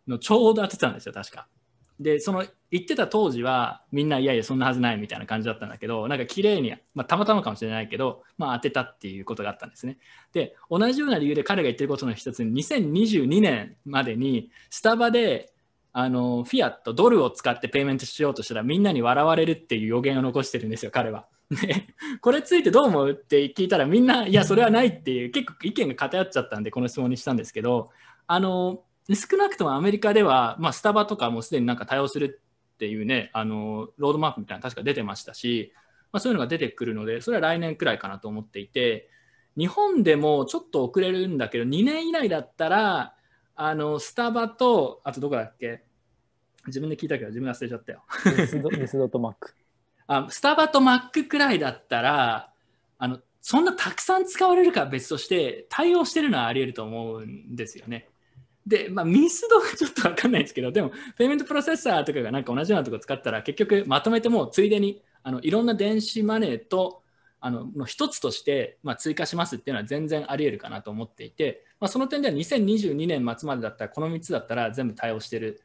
[0.07, 1.47] のちょうど当ててたんですよ、確か。
[1.99, 9.99] で、その言ってた当時はみんないやいやそんなはずないみたいな感じだったんだけど、なんか綺麗に、まあ、たまたまかもしれないけど、まあ、当てたっていうことがあったんですね。
[10.33, 15.53] で、同じような理由で彼が言ってることの一つに、2022年までにスタバで
[15.91, 21.27] あのフィアット、ドルを使ってペイメントしようとしたらみんなに笑われるっていう予言を残してるんですよ、彼は。
[21.51, 21.87] で、
[22.21, 27.91] これついてどう思うって聞いたらみんな、いや、それはないっていう、結構意見が偏っちゃったんで、この質問にしたんですけど、
[28.25, 32.41] あの、少なくともアメリカでは、まあ、スタバとかもすでになんか対応する
[32.75, 35.73] っていうね、あの、ロードマップみたいなの確か出てましたし、
[36.11, 39.09] まあ、そういうのが出てくるので、それは来年くらいかなと思っていて、
[39.57, 43.15] 日本でもちょっと遅れるんだけど、2年以内だったら、
[43.55, 45.83] あの、スタバと、あとどこだっけ？
[46.65, 48.03] 自分で聞いたけど自分忘れちゃったよ。
[48.79, 49.53] ミスドとマック。
[50.07, 52.51] あスタバとマックくらいだったら
[52.97, 58.07] あのそんなたくさん使われるかは別として対応してるのはあり得ると思うんですよね。
[58.65, 67.03] で、まあ、ミスドはちょっと分かんないですけど、でも、ペイメントプロセッサーとかがなんか同じようなとこ使ったら、結局まとめてもついでにあのいろんな電子マネーと
[67.39, 75.61] あのの一つとして、まあ、追加しますっていうのは全然あり得るかなと思っていて、まあ、その点では2022年末までだったら、この3つだったら全部対応してる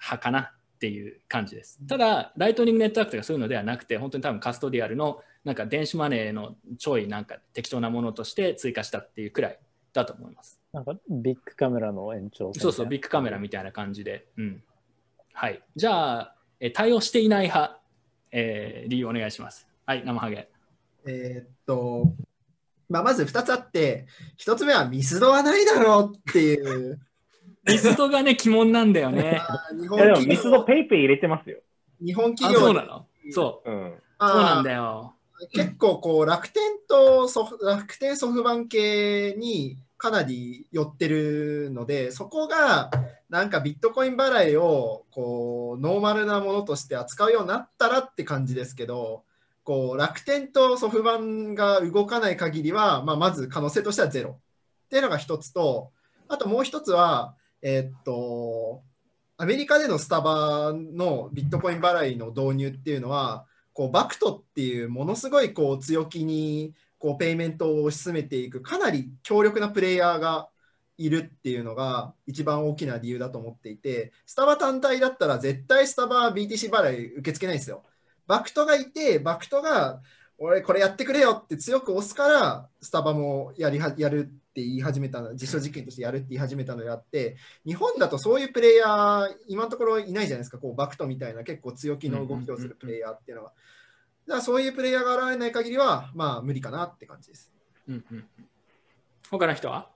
[0.00, 1.80] 派かなっていう感じです。
[1.88, 9.58] ただ、ライトニングネットワークとかそういうのではなくて、本当に多分カストディアルのなんか電子マネーのちょいなんか適当なものとして追加したっていうくらい
[9.92, 10.63] だと思います。
[10.74, 14.26] なんかビッグカメラの延長そうそう、ビッグカメラみたいな感じで。
[14.36, 14.62] うん、
[15.32, 15.62] はい。
[15.76, 17.78] じゃあ、え対応していない派、
[18.32, 19.68] えー、理由お願いします。
[19.86, 20.48] はい、生ハゲ。
[21.06, 22.12] えー、っと、
[22.88, 24.08] まあ、まず2つあって、
[24.44, 27.00] 1つ目はミスドはないだろうっていう
[27.64, 29.40] ミスドがね、鬼門なんだよね。
[29.80, 31.60] 日本いやでもミスドペイペイ入れてますよ。
[32.04, 33.06] 日本企業そうなの？
[33.30, 33.70] そう。
[33.70, 35.14] うん、そうなんだよ。
[35.52, 42.90] 結構こう楽天とソフ楽天ソフバン系にかなり寄ってるのでそこが
[43.30, 49.24] なんかビットコイン払いをこうノーマルなものとして扱うようになったらって感じですけど
[49.64, 54.38] こう楽天とソフバンが動かない限りは、まあ、まず可能性としてはゼロ。
[54.86, 55.90] っていうのが一つと
[56.28, 57.34] あともう一つは
[57.66, 58.82] えー、っと、
[59.38, 66.74] アメリカでのスタバのビットコイン払いの導入っていうのは、こうバクトっていうものすごいこう強気に
[67.04, 70.48] こうペイメントを推し進めていくかなり強力なプレイヤーが
[70.96, 77.82] いるっていうのが一番大きな理由だと思っていて、スタバ単体だったら絶対スタバ BTC 払い受け付けないんですよ。
[78.26, 80.00] バクトがいて、バクトが
[80.38, 87.36] 俺これやってくれよって強く押すから、スタバもやりはやるって言い始めたの実証実験としてやるって言い始めたのであって
[87.66, 93.50] 日本だとそういうプレイヤー今のところいないじゃないですかこうバクトみたいな結構強気の動きをするプレイヤーっていうのは。
[93.50, 93.58] だか
[94.26, 97.52] らそういうプレイヤーが現れない限りはまあ無理かなって感じです。
[97.88, 98.24] うんうん、
[99.30, 99.90] 他の人は？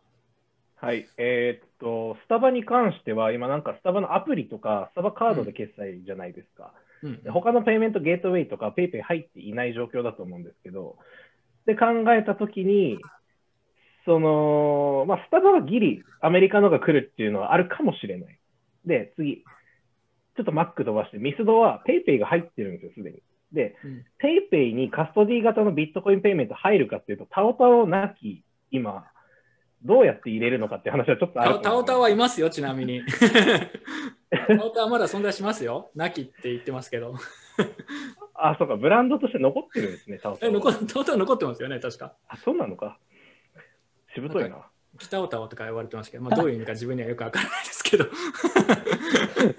[0.80, 6.72] はい、えー、っと、スタバに関しては、今なんかスタバのアプリとか、スタバカードで決済じゃないですか。
[7.02, 10.96] うんうん、他のペイメントゲートウェイとか、ペイペイ入っていない状況だと思うんですけど、
[11.66, 12.98] で考えたときに、
[14.04, 18.38] その、まあ、スタバはギリアメリカのが来るっていうのはあるかもしれない。
[18.86, 19.42] で、次、
[20.36, 23.22] ちょっとマック飛ばして、ミスドは PayPay が入ってるんですよ、すでに。
[23.52, 29.06] で、うん、PayPay にカストディ型のビットコインペイメント入るかっていうと、タオタオなき、今、
[29.82, 33.02] どうやって入れるのかっていう話はちょっとあるタオタオはいますよ、ちなみに。
[34.48, 35.90] タオタオはまだ存在しますよ。
[35.94, 37.14] なきって言ってますけど。
[38.34, 40.60] あ、そうか、ブランドとして残ってるんですね、タオタオ。
[40.60, 42.14] タオタオ残ってますよね、確か。
[42.28, 42.98] あ、そうなのか。
[44.14, 44.68] しぶといな。
[44.98, 48.06] 北オタワとか言われてますけど、まあ、どういう意味か自分にはよくわからないですけど。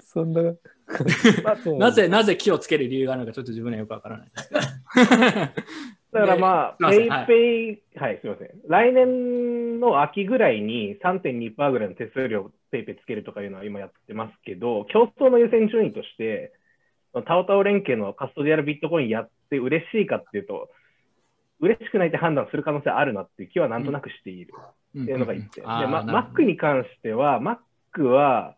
[0.02, 0.42] そんな。
[1.78, 4.50] なぜ、なぜ気をつける理由があるのかちょっと自分にはよくわからないです。
[6.12, 8.50] だからまあ、ペイペイ、はい、すみません。
[8.66, 16.52] 来年の秋ぐらいに3.2%ぐらいの手数料ペイペイつけるとかいうのは今やってますけど、競争の優先順位として、
[17.26, 20.68] タオタオ連携のカストディアルビットコインやって嬉しいかっていうと、
[21.60, 24.54] 嬉しくないって判断する可能性あるなっていう気はなんとなくしている
[24.98, 25.62] っていうのが一点。
[25.62, 28.56] で、ま、Mac に関しては、Mac は、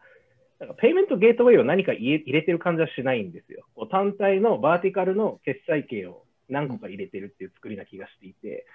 [0.59, 3.65] なんかペイメントゲートウェイを何か入れてる感じはしないんですよ。
[3.91, 8.67] 単体のバーティカルの決済系を何個か入れてるっていう作りな気がしていて、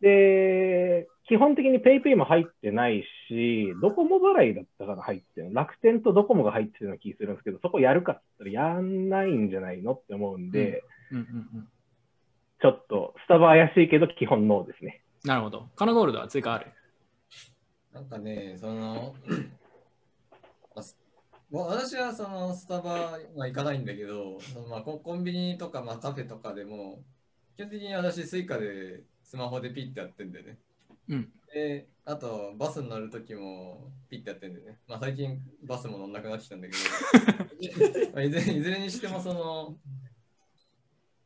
[0.00, 10.82] で、基本的に PayPay も入ってないし、ドコモ払いだったから入ってる楽天とドコモが入ってるような気するんですけど、そこやるかって言ったらやんないんじゃないのって思うんで、
[11.12, 11.68] うんうんうんうん、
[12.60, 15.02] ちょっとスタバ怪しいけど基本ノーですね。
[15.24, 15.68] なるほど。
[15.76, 16.66] カナゴールドは追加ある
[17.92, 19.14] なんかね、その、
[21.52, 27.02] 私はそのスタバは行かないんだけど、そのまあコンビニとかまあカフェとかでも、
[27.56, 30.58] 基本的に私スイカでスマホでピッてやってんだよね。
[31.08, 31.28] うん。
[31.52, 34.78] で、あと、バスに乗るときもピッてやってんだよね。
[34.86, 39.76] まあ、最近バスも乗んなくなってきたんだけど、 まあ、いずれいずれにしてもその、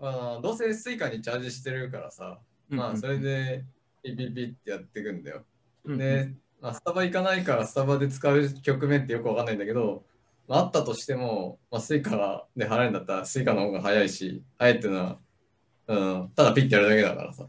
[0.00, 3.64] あどうせスイカにチャージしてるからさ、まあ、それで
[4.02, 5.44] ピッピッピッてやっていくんだよ。
[5.86, 6.34] で、
[6.64, 10.02] まあ、スタバ行かないからスタバで使う局面ってよくわかんないんだけど、
[10.48, 15.18] まあ、あったとしても、まあ、スイカで払えるんだったらスイカの方が早いし、あえてのは、
[15.88, 17.44] うん、ただピッてやるだけだからさ。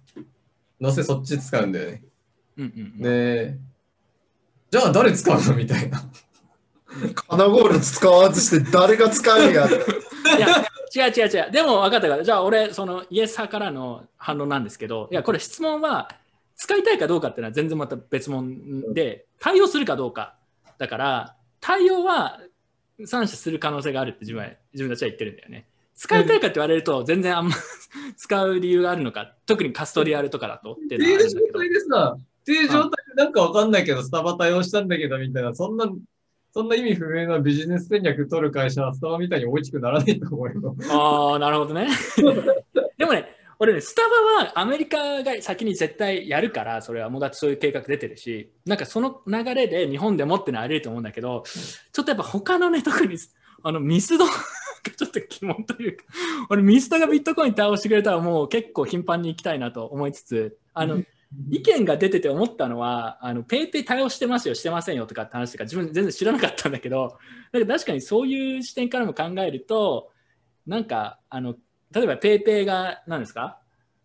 [0.81, 2.03] どうせそっち使うんだよね。
[2.57, 3.57] うんうんうん、で、
[4.69, 5.55] じゃあ誰使うの？
[5.55, 6.03] みたいな。
[7.13, 9.65] カナゴールド使わずして誰が使うんや。
[10.35, 11.51] いや、違う違う違う。
[11.51, 16.09] でも分かったから、じゃあ俺、そのイエス派からの反論なんですけど、いや、これ質問は、
[16.55, 20.35] 使いたいかどうかっていうのは全然また別物で、対応するかどうか。
[20.77, 22.39] だから、対応は
[23.05, 25.67] 賛成する可能性があるって自分は自分たちは言ってるんだよね。
[25.95, 27.55] 使いたいかって言われると、全然あんま
[28.17, 31.41] 使う理由があるのか、特にカストリアルとかだとっていうのはあるんだけど。
[31.41, 35.89] 定状態でさ、定状態でなんかわかんないけど、スタバ対応したんだけどみたいな、そんな、
[36.53, 40.75] そんな意味不明なビジネス戦略取る会社はスタバみたいに大きくならないと思うよ。
[40.89, 41.87] ああ、なるほどね、
[43.59, 44.01] 俺ね、スタ
[44.39, 51.43] バはアメリカが先に絶対やるから、それはもうだってそういう計画出てるし、なんかその流れで日本でもってのはあり得ると思うんだけど、
[51.91, 53.17] ちょっとやっぱ他のね、特に
[53.63, 54.25] あのミスド
[54.91, 56.03] ちょっと疑問というか、
[56.49, 61.01] 俺、ミスドがビットコイン対応してくれたらもう結構頻繁に行きたいなと思いつつ、あの、
[61.49, 67.17] 意見が出てて思ったのは、あの、ペイペイ対応してますよ、してませんよとかって話とか自分全然知らなかったんだけど、
[67.51, 70.11] だから確かにそういう視点からも考えると、
[70.67, 71.55] なんか、あの、
[71.93, 73.59] 例えばペイペイが何ですか？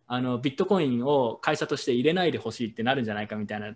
[0.06, 3.74] あのビットコインを会社として入れないでほしいってなるんじゃないかみたいな、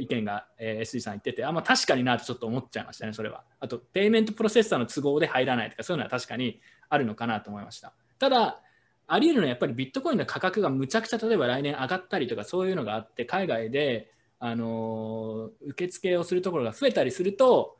[0.00, 3.42] 意見が、SG さん言ってて、あ、まあ、確かになとちょっと思っちゃいましたね、それは。
[3.60, 7.92] あと、ペイメントプロセッサーの都合で入らないとか、そういうのは確かにあるのかなと思いました。
[8.18, 8.62] ただ、
[9.06, 17.77] あり得るのはやっぱりビットコインの価格がむちゃくちゃ例えば来年上がったりとかそういうのがあって海外で、あの、受付をするところが増えたりすると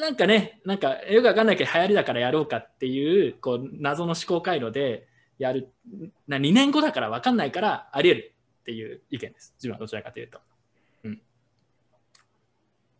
[0.00, 5.06] なんかねなんかよくわかんないけど流行りだからやろうかっていうこう謎の思考回路で
[5.38, 5.72] やる
[6.26, 10.40] な2年後だからわかんないからあり得るっていう意見です自分はどちらかというと。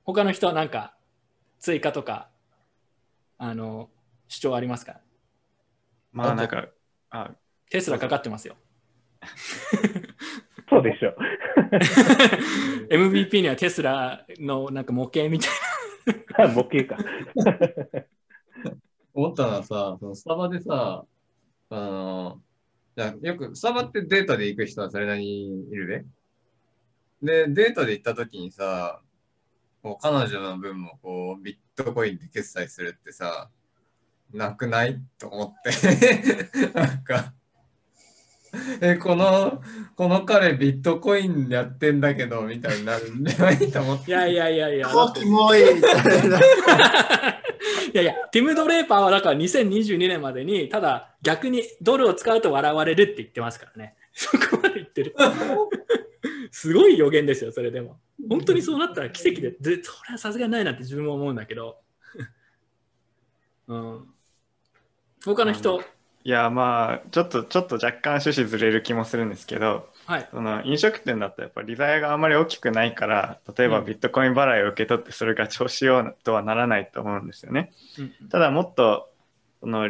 [0.05, 0.95] 他の人は何か
[1.61, 2.29] 追加とか
[3.39, 3.89] あの
[4.27, 5.01] 主張ありますか？
[6.13, 6.67] まあなんか
[7.11, 7.31] あ
[7.71, 8.57] テスラかかってますよ。
[10.69, 11.15] そうでしょ。
[12.91, 15.57] MVP にはテスラのなんか模型みたいな。
[16.55, 17.05] 模型か。
[19.15, 21.05] 思ったのはさ、そのスタバでさ、
[21.71, 22.41] あの、
[23.21, 26.07] よくスタバってデータで行く人はそれなりにいるね。
[27.23, 29.01] で、データで行った時にさ、
[29.83, 33.51] こう彼女の分もこうビットコインで決済するってさ、
[34.33, 35.01] なくない？
[35.19, 37.35] と思って なんか
[38.81, 39.63] え、この、
[39.97, 44.11] この彼ビットコインやってんだけど、みたいになるんじゃないと思って。
[44.11, 44.89] いやいやいやいや。
[45.15, 45.65] キモい い
[47.95, 53.97] やいや、ティム・ドレーパーはだから2022年までに、ただ逆にドルを使うと笑われるって言ってますからね。
[54.13, 55.15] そこまで言ってる。
[56.51, 57.99] すごい予言ですよ、それでも。
[58.29, 61.79] 本当にそうなったら奇跡で、でそれはさすがにないなって自分も思うんだけど。
[63.69, 64.09] うん、
[65.25, 65.83] 他の人。
[66.25, 77.73] いやまあちょっとちょっと若干趣旨ずれる気もするんですけど、はい、その飲食店だとやっぱ利ザヤがあまり大きくないから例えばビットコイン払いを受け取ってそれが調子ようとはならないと思うんですよね。
[77.99, 79.11] うん、ただもっと
[79.61, 79.89] その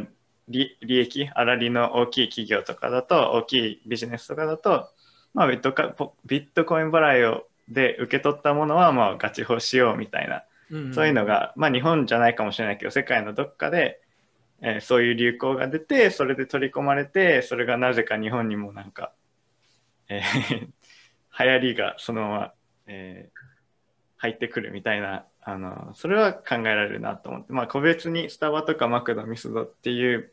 [0.49, 4.89] 利利益粗利の大きい企業とかだと大きいビジネスとかだと、
[5.35, 14.02] まあ、ビットカビットコイン払いをで受け取ったものはまあガチ法しようみたいな、うんうん、そういうのが、まあ、日本じゃないかもしれないけど世界のどっかで、
[14.63, 19.13] えー、そういう流行が出てそれで取り込まれてそれがなぜか日本にもなんか、
[20.09, 20.69] えー、
[21.45, 22.53] 流行りがそのまま、
[22.87, 23.39] えー、
[24.19, 30.33] 入ってくるみたいなあのそれは考えられるなと思って、まあ、個別にスタバとかマクドミスドっていう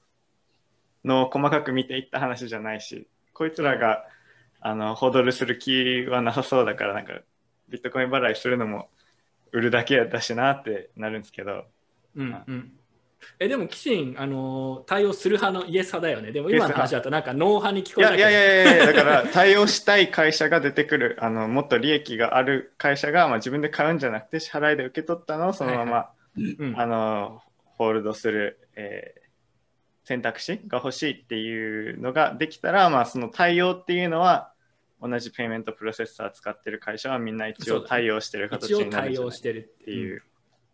[1.04, 4.06] のを細かく見ていった話じゃないしこいつらが
[4.62, 7.14] あのホドルする気はなさそうだからなんか
[7.70, 8.90] ビットコイン払いするのも
[9.52, 11.66] 売るだけだしなってなるんですけど、
[12.16, 12.79] うんうん、
[13.40, 16.32] えでも、キシン、あの対応する派のイエス派だよね。
[16.32, 34.54] でも今の話だと、なんかノー派に聞こえないやいやいやいや、だから 対応したい会社が出てくる、あのもっと利益がある会社が、まあ、自分で買うんじゃなくて、支払いで受け取ったのをそのまま、はいはい、あのホールドする、えー、選択肢が欲しいっていうのができたら、まあ、その対応っていうのは、
[35.02, 39.40] 同じペイメントプロセッサー使ってる会社はみんな一応対応してる形になるっ
[39.86, 40.24] ていう。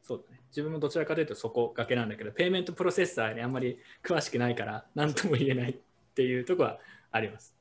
[0.01, 0.41] そうだね。
[0.49, 5.75] 自分もどちらかというとそこがけなんだけど、ペイメントプロセッサーにあんまり詳しくないから、何とも言えないっ
[6.13, 6.79] ていうとこは
[7.11, 7.55] あります。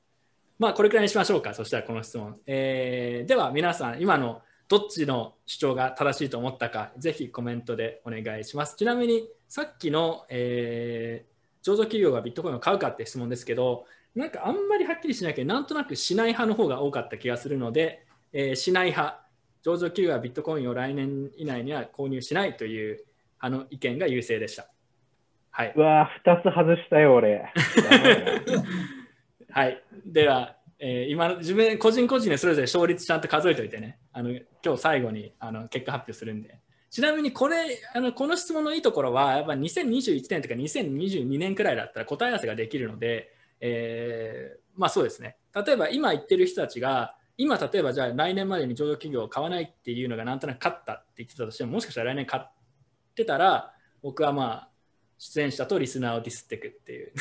[0.58, 1.54] まあ、これくらいにしましょうか。
[1.54, 2.38] そしたらこの質問。
[2.46, 8.76] えー、では、皆さん、今のどっちの主張が正しいと思ったか、ぜひコメントでお願いします。
[8.76, 19.23] ちなみに、さっきの、えー、上場企業がビットコインを買うかって質問ですけど、なんかあんまりはっきりしないけど、なんとなくしない派の方が多かった気がするので、えー、しない派、
[19.64, 23.02] 上場企業はビットコインを来年以内には購入しないという
[23.38, 24.68] あの意見が優勢でした。
[25.50, 25.72] はい。
[25.74, 27.50] うわ2つ外したよ、俺。
[29.50, 29.82] はい。
[30.04, 36.58] では、えー、今の自分、個人個人でそれぞれ勝率ちゃんと数えておいてね、あの今日最後にあの結果発表するんで。
[36.90, 37.56] ちなみにこれ
[37.94, 45.36] あのこの質問のいいところはやっぱ2021年とか2022年くらいだったら答え合わせができるのでえー、まあそうですね。
[45.54, 52.52] 例えば今言ってる人たちが、今例えばじゃあ来年までに上場企業を買わないっていうのがなんとなく勝ったって言ってたとしても、もしかしたら来年買っ
[53.14, 53.72] てたら、
[54.02, 54.68] 僕はまあ、
[55.18, 57.12] 出演者とリスナーをディスってくっていう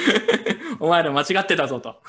[0.80, 2.00] お前ら間違ってたぞと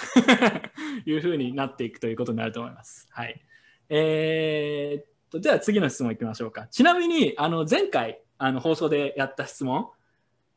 [1.05, 3.07] いうふうになっていくということになると思います。
[3.11, 3.41] はい。
[3.89, 6.67] えー、っと、では次の質問いきましょうか。
[6.67, 9.89] ちなみに、あの前回あの放送でやった質問、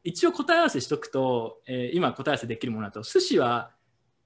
[0.04, 3.72] 一応答え合わせしとくと、えー、今答え合わせできるものだと、寿司は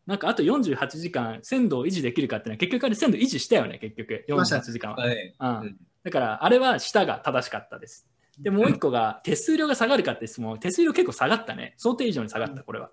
[0.06, 4.24] なんかあと48時間鮮度を維持できるかっていうのは結局あれ鮮度維持したよね、結局。
[4.28, 5.04] 48時間は。
[5.04, 8.08] うん、だからあれは下が正しかったです。
[8.38, 11.74] で、もう一個が手数料が下がるかって質問、手数料結構下がったね。
[11.78, 12.90] 想定以上に下がった、これは。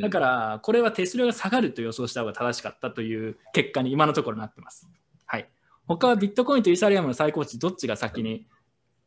[0.00, 4.88] だから、これは手数料が下がると予想した方が正しかったという結果に今のところなってます。
[5.24, 5.48] はい。
[5.86, 8.46] 他はビットコインとイーサリアムの最高値、どっちが先に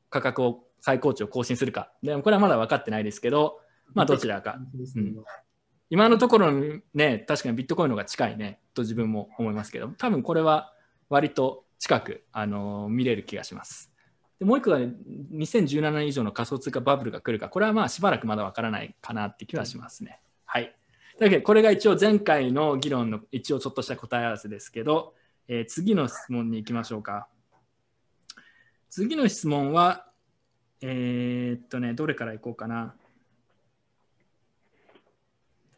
[0.09, 1.91] 価格を最高値を更新するか。
[2.01, 3.59] でもこれはまだ分かってないですけど、
[3.93, 4.59] まあどちらか。
[4.95, 5.15] うん、
[5.89, 6.51] 今のところ
[6.93, 10.73] ね、確かにビットコインの方が近いね、と自分も思いますけど、多分これは
[11.09, 13.91] 割と近く、あの、見れる気がします。
[14.39, 14.93] でもう一個が、ね、
[15.33, 20.19] 2017年以上の仮想通貨バブルが来るか、これはまあしばらくまだ分からないかなって気はしますね。
[20.45, 20.75] はい。
[21.19, 25.15] だけど、これが一応前回の議論の一応ちょっとした答え合わせですけど、
[25.47, 27.27] えー、次の質問に行きましょうか。
[28.89, 30.07] 次の質問は、
[30.81, 32.95] えー、っとね、どれからいこうかな。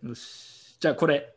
[0.04, 0.78] よし。
[0.80, 1.36] じゃあこれ。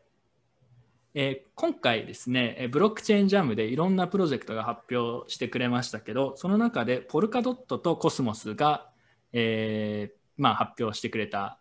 [1.14, 8.88] えー、今回ですね、ブロックチェーンジャムでいろんなプロジェクトが発表してくれましたけど、その中でポルカドットとコスモスが、
[9.34, 11.58] えー、まあ、発表してくれた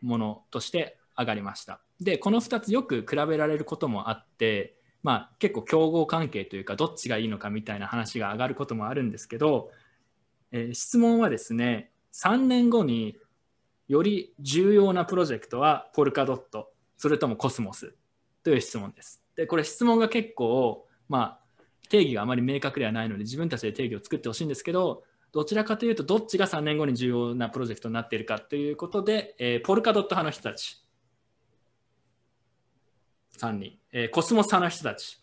[0.00, 1.80] ものとして上がりました。
[2.00, 9.70] で、この2つよく比べられることもあって、まあ、結構競合関係というか、どっちがいいのかみたいな話が上がることもあるんですけど、
[10.52, 13.18] えー、質問はですね、3年後に
[13.88, 17.94] より重要なプロジェクトはポルカドット、それともコスモス
[18.42, 19.22] という質問です。
[19.36, 21.40] で、これ質問が結構、まあ、
[21.90, 30.82] 定義があまり明確ではないので自分たちで定義を作ってほしいんですけど、どちらかというとどっちが3年後に重要なプロジェクトになっているかということで、えー、ポルカドット派の人たち、
[33.38, 35.20] 3人、えー、コスモス派の人たち、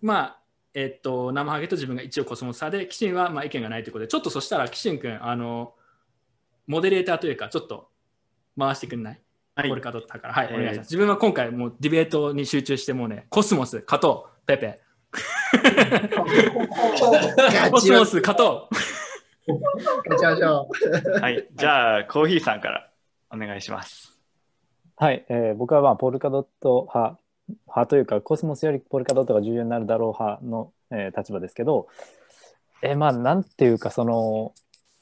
[0.00, 0.40] まあ、
[0.72, 5.74] えっと、生ハゲと自分が一応コスモス派で、キシンはまあ意見がないということで、ちょっとそしたら、キシン君、あの、
[6.66, 7.88] モデレーターというか、ちょっと
[8.58, 9.20] 回してくんない？
[9.56, 10.86] はい、これかとったから、はい、えー、お願いします。
[10.88, 14.80] 自分は今回、もうディベートに集中して、もうね、コスモス、勝とう、ペペ。
[17.70, 18.74] コスモス、勝とう。
[21.20, 22.90] はい、じゃあ、コーヒーさんから
[23.32, 24.16] お願いします。
[24.96, 27.18] はい、えー、僕はまあポルカドット派
[27.66, 31.88] 派というかコスモスよりポルカドットが重要になるだろう派の、えー、立場ですけど、
[32.82, 34.52] えー、まあなんていうかその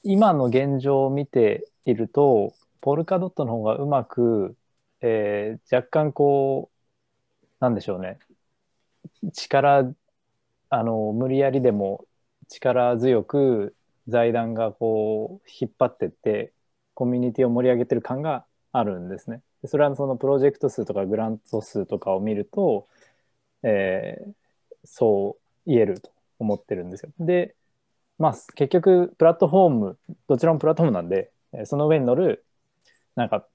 [0.02, 4.56] 今の現状を見ているとポルカドットの方がうまく、
[5.00, 8.18] えー、若干こうなんでしょうね
[9.32, 9.94] 力
[10.70, 12.04] あの無理やりでも
[12.48, 13.74] 力強く
[14.06, 16.52] 財団がこう引っ張ってって
[16.94, 19.42] コミュニティを盛り上げてる感があるんですね。
[19.66, 22.86] それはそのプロジェクト数とかグラント数とかを見ると、
[23.62, 24.32] えー、
[24.84, 25.36] そ
[25.66, 27.10] う言えると思ってるんですよ。
[27.20, 27.54] で、
[28.18, 29.98] まあ、結局プラットフォーム
[30.28, 31.30] どちらもプラットフォームなんで
[31.64, 32.44] その上に乗る
[33.14, 33.46] なんか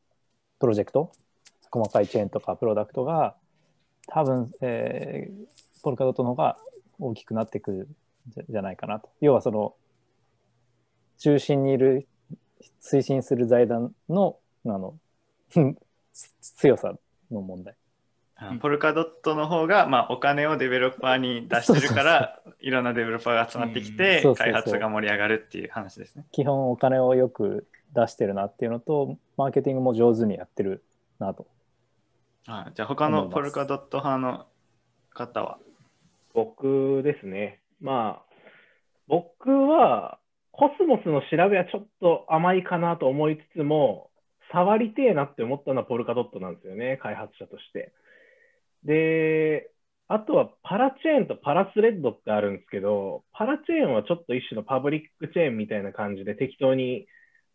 [0.59, 1.11] プロジェクト
[1.71, 3.35] 細かいチェーンとかプロダクトが
[4.07, 6.57] 多分、えー、ポルカドットの方が
[6.99, 7.89] 大きくなってくる
[8.41, 9.09] んじゃないかなと。
[9.21, 9.75] 要はその
[11.17, 12.07] 中心にいる
[12.81, 14.97] 推進する財団のあの
[16.41, 16.93] 強さ
[17.31, 17.75] の問題。
[18.61, 26.25] ポルカドットの方が、まあ、お金をデベロッパーに出してるからいろんなデベロッパーが集まってきて、開発が盛り上がるっていう話ですね。
[26.31, 30.83] 基本お金をよく出してるなっていうのとマーケティングも上手にやってる
[31.19, 31.47] なと。
[32.47, 34.47] あじゃあ他のポルカドット派の
[35.13, 35.59] 方は？
[36.33, 37.59] 僕ですね。
[37.79, 38.33] まあ
[39.07, 40.17] 僕は
[40.51, 44.09] コスモスの調べはちょっと甘いかなと思いつつも
[44.51, 47.91] 触りてえなって思ったのはポルカドットなんですよね、開発者として。
[48.85, 49.69] で、
[50.07, 57.07] あとはパラチェーンとパラスレッドってあるんですけど、パラチェーンはちょっと一種のパブリックチェーンみたいな感じで適当に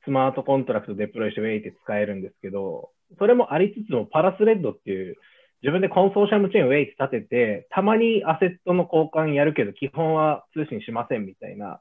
[0.04, 5.16] スマートコントラクトデプロイしてウェイって使えるんですけど、それもありつつもパラスレッドっていう
[5.62, 11.80] 自分でコンソーシアムチェーンウェイって立てて、たまにアセットの交換やるけど基本は通信しませんみたいな、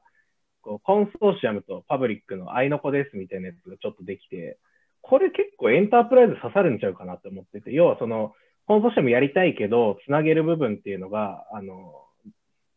[0.62, 4.58] こうコンソーシアムとパブリックの合いの子ですみたいなやつがちょっとできて、
[5.00, 8.32] これ結構エンタープライズ刺さるんちゃうかなって思ってて、要はその
[8.68, 12.04] コンソーシアムやりたいけど、つなげる部分っていうのが、あの、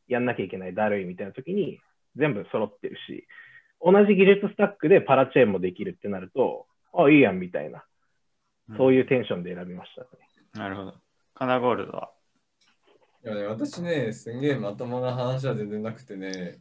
[0.07, 1.79] やんなきゃいけないだるいみたいな時に
[2.15, 3.27] 全部揃ってるし、
[3.81, 7.83] 同じ技術スタックでパラチェーンもできるってなると、あ、いいやんみたいな、
[8.77, 10.07] そういうテンションで選びましたね。
[10.55, 10.93] うん、なるほど。
[11.35, 12.09] カナゴールドは？
[13.25, 16.59] いやね、私ね、すんげえまともな話は全然なくてね、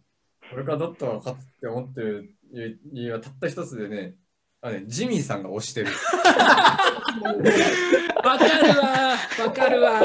[0.50, 4.16] これからドットが勝つって思ってる理由はたった一つでね、
[4.60, 5.86] あね、ジミーさんが押してる。
[8.24, 10.00] わかるわ、わかるわ。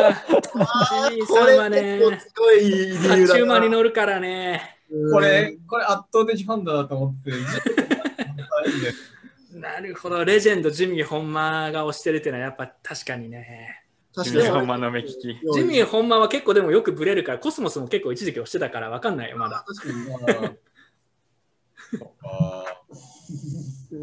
[1.10, 4.80] ジミーさんはね、勝ち馬に乗るからね。
[5.12, 7.32] これ、これ圧倒的ファンだと思って。
[9.60, 13.84] なるほど、レジェンドジミー本間が押してるっていうのはやっぱ確かにね。
[14.24, 15.40] ジミー本間の目利き。
[15.54, 19.64] ジミー本間は結構でもよくブレるから、コスモスも結構一時期押してたからわかんないよ、まだ。
[19.68, 20.56] 確かに。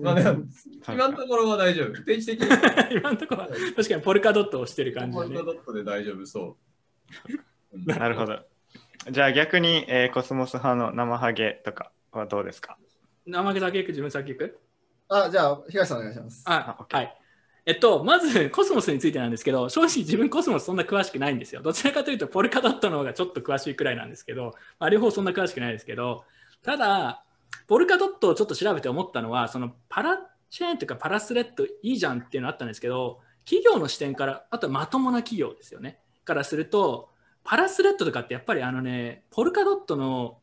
[0.03, 0.44] まあでも、
[0.88, 2.02] 今のところは大丈夫。
[2.02, 2.48] 定期的に。
[2.98, 6.56] 今のところは、確かにポルカドットをしてる感じ、ね、ポルカドットで大丈夫そ
[7.74, 7.78] う。
[7.86, 8.40] なるほど。
[9.10, 12.78] じゃあ逆に、えー、コスモス派の生ハゲとかはどうですか？
[13.26, 13.88] 生ハゲ先行く？
[13.88, 14.58] 自分先行く？
[15.08, 16.42] あ、じゃあ東さんお願いします。
[16.46, 17.18] あ、はい。
[17.64, 21.62] えっと、まずコスモスについてなんですけど、正直自分コスモスそんな詳しくないんですよ。
[21.62, 26.24] どちらかというと、ポルカドットの方がちょっと詳しいくらいなんですけど、まあ、両方そんな詳しくないですけど、
[26.62, 27.24] ただ、
[27.68, 30.18] ポルカドットをちょっと調べて思ったのは、そのパラ
[30.53, 35.98] チェーンというかパラスレッドいいじゃんっていうのあったんですけど、企業の視点から、あとはまともな企業ですよね。
[36.24, 37.09] からすると、
[37.42, 40.38] パラスレッドとかってやっぱりあのね、ポルカドットの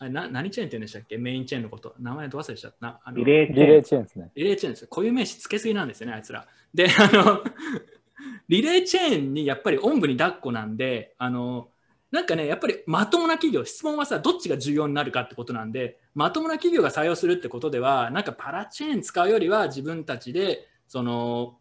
[0.00, 1.18] あれな何チェーンって言うんでしたっけ？
[1.18, 1.94] メインチェーンのこと。
[2.00, 3.00] 名前ど忘れちゃった。
[3.12, 4.30] リレーチェーンですね。
[4.34, 4.86] リレーチェーンです。
[4.88, 6.46] 固有名詞つけすぎなんですよね、あいつら。
[6.74, 7.42] で、あの、
[8.48, 11.68] リレーチェーンにやっぱりおんぶに抱っこなんで、あの、
[12.10, 21.58] なんかね、やっぱりまともな企業、質問はさ、どっちが重要になるかってことなんで、まともな企業が採用するってことでは、なんかパラチェーン使うよりは自分たちで、その、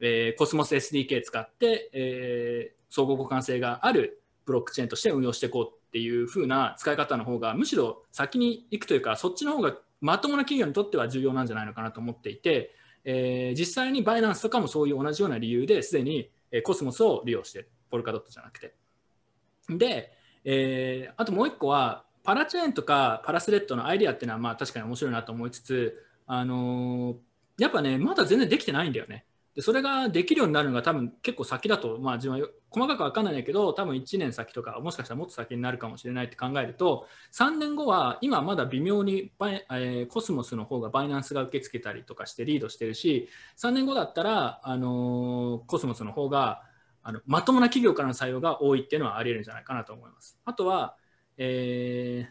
[0.00, 12.74] えー、コスモス SDK 使って、えー、相互互換性があるブロックチェーンとして運用していこうっていう風な使い方の方が、むしろ先に行くというか、そっちの方がまともな企業にとっては重要なんじゃないのかなと思っていて、
[13.04, 18.74] えー、実際にバイナンスとかもそういう同じような理由ですでに、えコスモスを利用してる、ポルカドットじゃなくて。
[19.68, 20.12] で、
[20.44, 27.16] えー、あともう一個は、パラチェーンとかパラスレッドのアイデアっていうのはまあ確かに面白いなと思いつつ、あのー、
[27.62, 29.24] やっぱね、まだ全然できてないんだよね。
[29.58, 46.62] でそれができるようになるのが多分結構先だと、まあ、自分は細かく分かんないけど多分1年先とかもしかしたらもっと先になるかもしれないって考えると3年後は今まだ微妙にバイ、えー、コスモスの方がバイナンスが受け付けたりとかしてリードしてるし3年後だったら、あのー、コスモスの方が
[47.08, 50.38] あのまともな企業からの採用が多いっていうのはあり得るんじゃないかなと思います。
[50.44, 50.94] あとは、
[51.38, 52.28] え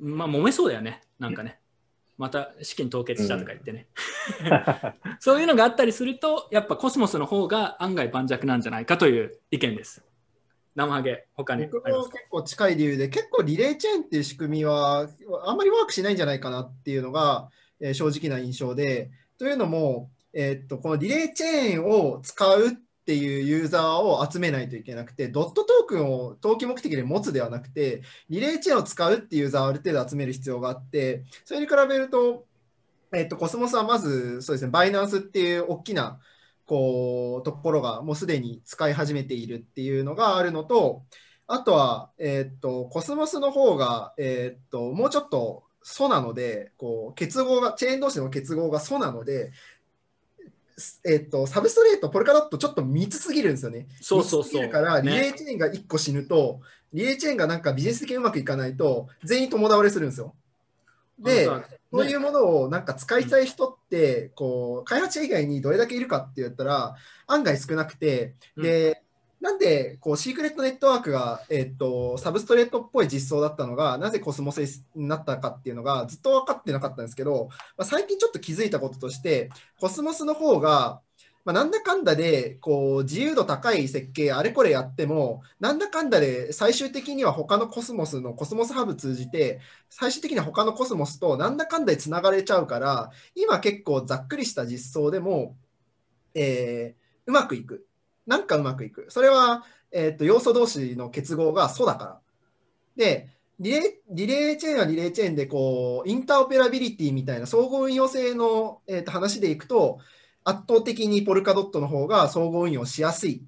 [0.00, 1.58] ー、まあ、揉めそうだよね、なんかね。
[2.18, 3.88] また資金凍結したとか言ってね。
[4.42, 10.04] うん、 そういうのがあったりすると、やっぱコスモスの方が案外盤石なんじゃないかという意見です。
[10.76, 15.08] 生ハゲ、他に僕も結構近い理由で、結構リレーチェーンっていう仕組みは、
[15.46, 22.70] あんまりワークしないんじゃないかなっていうのが、えー、正直な印象で、というのも、えー、っとこのリレーチェーンを使うっ
[23.02, 32.46] っていうユーザーを集めないといけなくて、ドットトークンを投機目的で持つではなくて、リレーチェーンを使うっていうユーザーをある程度集める必要があって、それに比べると、
[33.12, 36.20] えっと、コスモスはまず、そうですね、バイナンスっていう大きな、
[36.64, 41.02] こう、ところがもうすでに使い始めているっていうのがあるのと、
[41.48, 49.52] あとは、えっと、コスモスの方が、えっと、もうちょっと素なので、こう、結合が、チェーン同士の結合が素なので、
[51.04, 53.86] えっと、サブストレート、ポルカドットちょっと密すぎるんですよね。
[54.00, 54.68] そうそうそう。
[54.68, 56.60] から、リレーチェーンが1個死ぬと、
[56.92, 60.34] ね、リレーチェーンがなんかビジネス的にうまくいかないと、全員共倒れするんですよ。
[61.18, 66.96] で、そういうものをなんか使いたい人って、こう、開発者以外にどれだけいるかって言ったら、
[67.26, 69.01] 案外少なくて、で、
[69.42, 74.60] なんでこうシークレットネットワークが、えーと、サブストレートっぽい実装だったのがなぜコスモス
[74.94, 81.00] になったかっていうのがずっと分かってなかったんですけど、まあ、最近ちょっと気づいたこととしてコスモスの方が、
[81.44, 89.58] まあ、なんだかんだでこう自由度高い設計あれこれやってもなんだかんだで最終的には他のコスモスのコスモスハブ通じて
[89.90, 95.56] 最終的には他のコスモスとなんだかんだでつながれちゃうから今結構ざっくりした実装でも、
[96.32, 97.88] えー、うまくいく。
[98.26, 99.06] なんかうまくいく。
[99.08, 102.20] それは、えーと、要素同士の結合が素だから。
[102.96, 109.98] で、リレーリレーチェーンはリレーチェーンでこう、インターオペラビリティみたいな総合運用性の、えーと、話でいくと、
[110.44, 113.44] 圧倒的にポルカドットの方が総合運用しやすい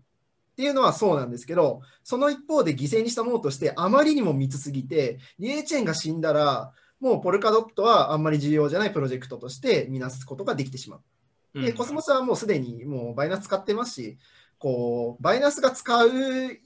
[0.53, 11.01] っていうのはそうなんですけど、その一方で犠牲にしたものとして、あまりにも密すぎて、リレーチェーンが死んだら、もうポルカドットはあんまり重要じゃないプロジェクトとして見なすことができてしま
[11.55, 11.61] う。
[11.61, 14.19] で、コスモスはもうすでにもうバイナンス使ってますし、
[14.65, 16.11] こうバイナンスが使う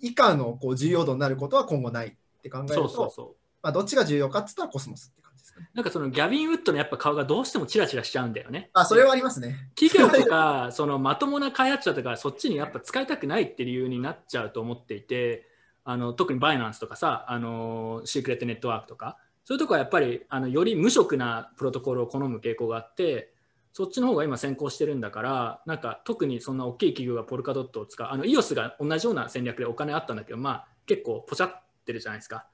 [0.01, 3.29] 以外のこう重要度になることは今後ないって考えるとそうそうそう
[3.61, 5.69] まあ、どっちが重要かって言ったらコスモスって感じですかね。
[5.75, 8.71] なんかそのギャビン・ウッドのやっぱ顔がどうしてもチラチラしちゃうんだよね。
[8.73, 9.69] あ、それはありますね。
[9.75, 15.45] 企業とかそのまともな開発者とかそっちにやっぱ使いたくないって理由になっちゃうと思っていて、
[15.83, 23.33] あの特にバイナンスとかさ、あのシークレットネットワークとか、そういうとこはやっぱりあのより無色なプロトコルを好む傾向があって、
[23.73, 32.47] そっちの方が今先行してるんだからなんか特にそんな大きい企業がポルカドットを使うあの EOS が同じような戦略でお金あったんだけどまあ結構ポチャってるじゃないですか。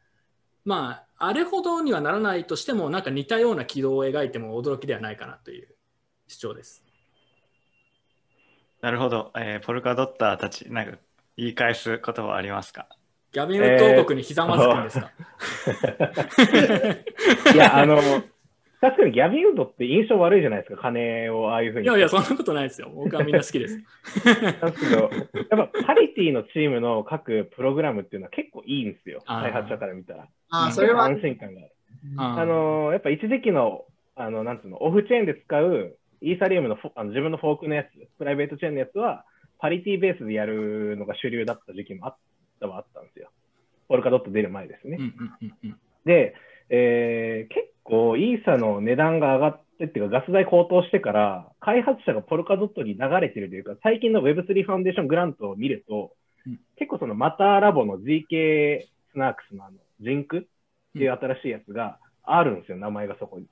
[0.65, 5.69] まああれほどにはならないとしてもなんか似たような軌道を描いても驚きではないかなという
[6.27, 6.85] 主張です。
[8.81, 10.99] なるほど、えー、ポルカドッターたちなんか
[11.37, 12.87] 言い返すことはありますか？
[13.33, 15.11] ギャビンウッド王国にひざまずくんですか、
[16.53, 17.99] えー、 いやあの
[18.85, 21.87] 確かにギャビンウッドって印象悪いじゃないですか、金をああいうふうに。
[21.87, 22.91] いやいや、そんなことないですよ。
[22.95, 23.83] 僕はみんな好きです。
[24.61, 25.11] なんですけど、
[25.51, 30.29] やっぱパリティのチームの各プログラムっていうのは結構いいんですよ、開発者から見たら。
[30.51, 31.71] あそれは安心感がある。
[32.19, 39.25] あのやっぱ一時期の、あのなんつうの、オフチェーンで使うイーサリアムのあの自分のフォークのやつ、プライベートチェーンのやつは、
[39.61, 42.17] パリティベースでやるのが主流だった時期もあっ
[42.61, 43.31] たはあったんですよ。
[43.89, 44.99] ポルカドット出る前ですね。
[46.05, 46.35] で、
[46.69, 56.13] えー、結構イーサの値段が上がってっていうかガス代高騰してから開発者がポルカドットに流れてるというか最近の Web3 ファンデーショングラントを見ると、
[56.47, 58.81] うん、結構そのマターラボの GK
[59.13, 60.43] スナークスのあのジンクっ
[60.93, 63.47] ていう新しいやつがあるんですよ、名前がそこに。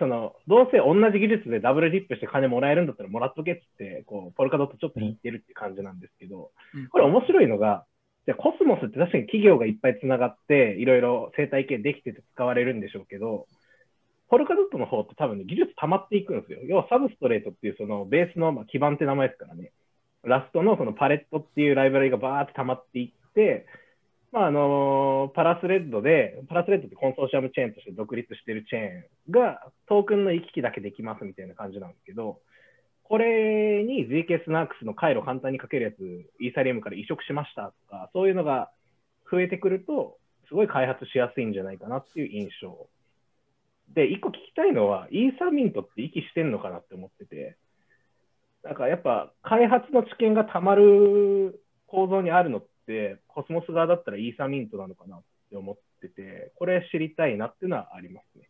[0.00, 6.50] そのどうせ同じ技術でダブルディップして金もらえるんだったらもらっとけっつってこうポルカドットちょっと引いてるって感じなんですけど、
[6.90, 7.84] これ面白いのが
[8.26, 13.46] でコスモスって確かに企業がいっぱいつながって、いろいろ生態系できてて使われるんでしょうけど、
[14.28, 16.58] ポルカドットの方って多分ね、技術溜まっていくんですよ。
[16.64, 19.70] 要はサブストレートっていうそのベースの、まあ、基盤って名前ですからね。
[20.24, 23.66] ラストのそのパレットっていうライブラリがバーって溜まっていって、
[24.32, 28.82] まああのパラスレッドで、パラスレッドってコンソーシアムチェーンとして独立してるチェー
[29.28, 32.40] ンがトークンの行き来だけできますみたいな感じなんですけど、
[33.08, 35.94] これに ZK スナークスの回路簡単にかけるやつ、
[36.40, 38.70] イーサリアムから移植しましたとか、そういうのが
[39.30, 42.88] 増えてくると、すごい開発しやすいんじゃないかなっていう印象。
[43.94, 47.56] で、一個聞きたいのは、イーサミントって息してんのかなって思ってて、
[48.64, 58.48] なんかやっぱ開発の知見がたまる構造にあるのって、コスモス側だったらイーサミントなのかなって思ってて、これ知りたいなっていうのはありますね。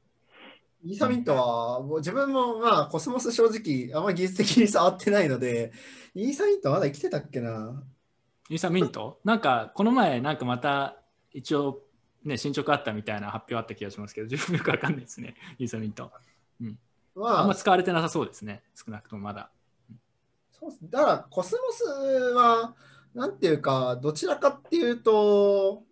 [0.86, 5.72] イーサミントは、もう自分もまあコスモス正直あんまり技術的に触ってないので、
[6.14, 7.82] イーサミントまだ生きてたっけな？
[8.48, 9.18] イーサミント？
[9.26, 11.82] なんかこの前なんかまた一応
[12.24, 16.12] ね進捗あったみたいな発表あった気がしますけど、自分よくわかんないですね、イーサミント。
[16.60, 16.78] うん。
[17.16, 19.50] まあ、あんま使われてなさそうですね、少なくともまだ。
[20.52, 21.84] そうだからコスモス
[22.34, 22.76] は、
[23.12, 25.82] なんていうか、どちらかっていうと、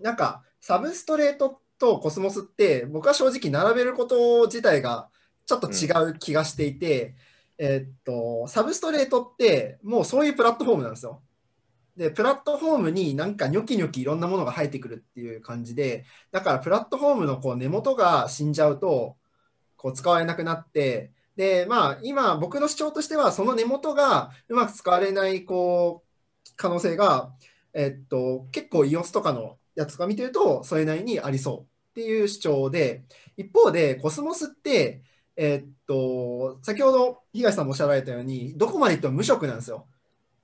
[0.00, 5.08] なんかサブストレートとコスモスって僕は正直並べること自体が
[5.46, 7.16] ちょっと違う気がしていて、
[7.58, 11.20] うん、えー、っとサブストレートってもうそういうプラットフォームなんですよ。
[11.96, 19.16] でプラットフォームになんかニョキニョキいろんなものが生えてくるっていう感じでだからプラットフォームのこう根元が死んじゃうと
[19.76, 27.32] こう使われなくなってでまあ今僕の主張としてはその根元がうまく使われないこう可能性が、
[27.74, 33.04] えっと、結構 EOS とかのやつが見てるとそれなりにありそうっていう主張で、
[33.36, 35.02] 一方でコスモスって、
[35.36, 39.86] えー、っと、先ほど東さんもおっしゃられたように、どこまでいっても無色なんですよ。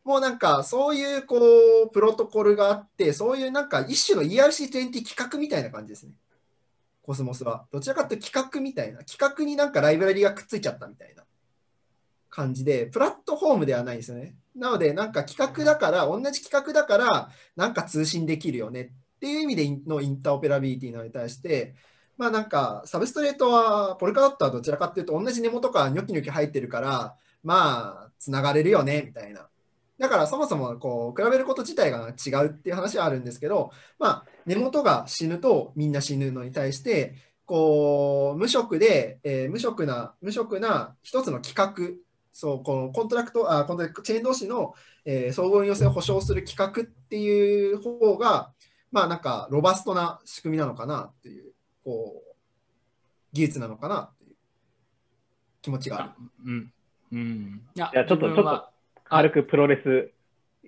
[0.04, 1.36] もうなんかそういうこ
[1.86, 6.12] うプロトコルがあって、そういうなんか一種の ERC20 企画みたいな感じですね。
[7.02, 7.66] コスモスは。
[7.72, 11.24] どちらかというと企画みたいな、企画になんかライブラリがくっついちゃったみたいな
[12.28, 14.34] 感じで、プラットフォームではないんですよね。
[14.54, 21.74] なので、なんか企画だから、同じ企画だから、なんか通信できるよねっていう意味でのインターオペラビリティのに対して、
[22.16, 29.48] まあなんか、サブストレートは、ポルカドットはどちらかっていうと、同じ根元からニョキニョキ生えてるから、まあ、つながれるよね、みたいな。
[29.98, 37.14] だからそもそもこう比べること自体が違うっていう話はあるんですけど、まあ、根元が死ぬとみんな死ぬのに対して、
[37.46, 41.98] こう無色で、えー、無色な無色な一つの規格、
[42.32, 48.52] そうこのコントラクトあコントラクトチェーン同士の、えー、総合運用性を保証する企画っていう方が、
[48.90, 51.52] まあなんかロバストな仕組みなのかなっていう、
[51.84, 52.36] こう
[53.32, 54.36] 技術なのかなっていう
[55.62, 56.10] 気持ちがある。
[56.44, 56.72] うん。
[57.12, 57.62] うん。
[57.74, 58.68] いや、ちょっと、ちょっと。
[59.04, 60.12] 軽くプロレス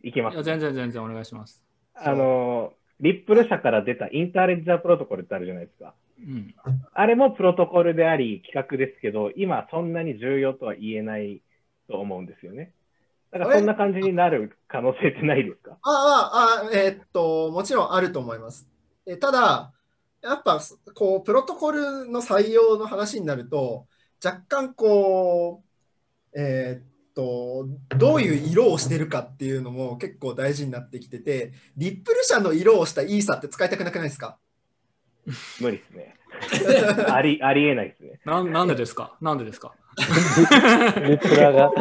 [0.02, 1.62] いきます、ね、全然全然お願いします。
[1.94, 5.94] あの、リップル社から出たインターレッジャープロトコルってあるじゃないですか。
[6.18, 6.54] うん、
[6.92, 11.40] あれもプロトコルであり企画ですけど、今そんなに重要とは言えない
[11.88, 12.72] と思うんですよね。
[13.32, 15.78] だからそんな感じになる可能性ってないですか？
[15.82, 18.66] ああ、あえー、っと、もちろんあると思います。
[19.06, 19.72] えただ、
[20.22, 20.60] やっぱ
[20.94, 23.86] こうプロトコルの採用の話になると、
[24.24, 25.62] 若干こ
[26.34, 27.66] う、えー、と
[27.96, 34.38] どういう色をしてるかっていうのも結構大事になってきててリップル社の色をしたイーサって使いたくなくないですか？
[35.60, 36.16] 無理ですね。
[37.10, 38.20] ありありえないですね。
[38.24, 39.16] ななんでですか？
[39.20, 39.74] なんでですか？
[39.98, 40.04] リ
[41.16, 41.72] ップラが。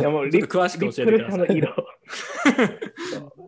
[0.00, 1.38] でもリ詳しく教えてください。
[1.38, 1.74] の色。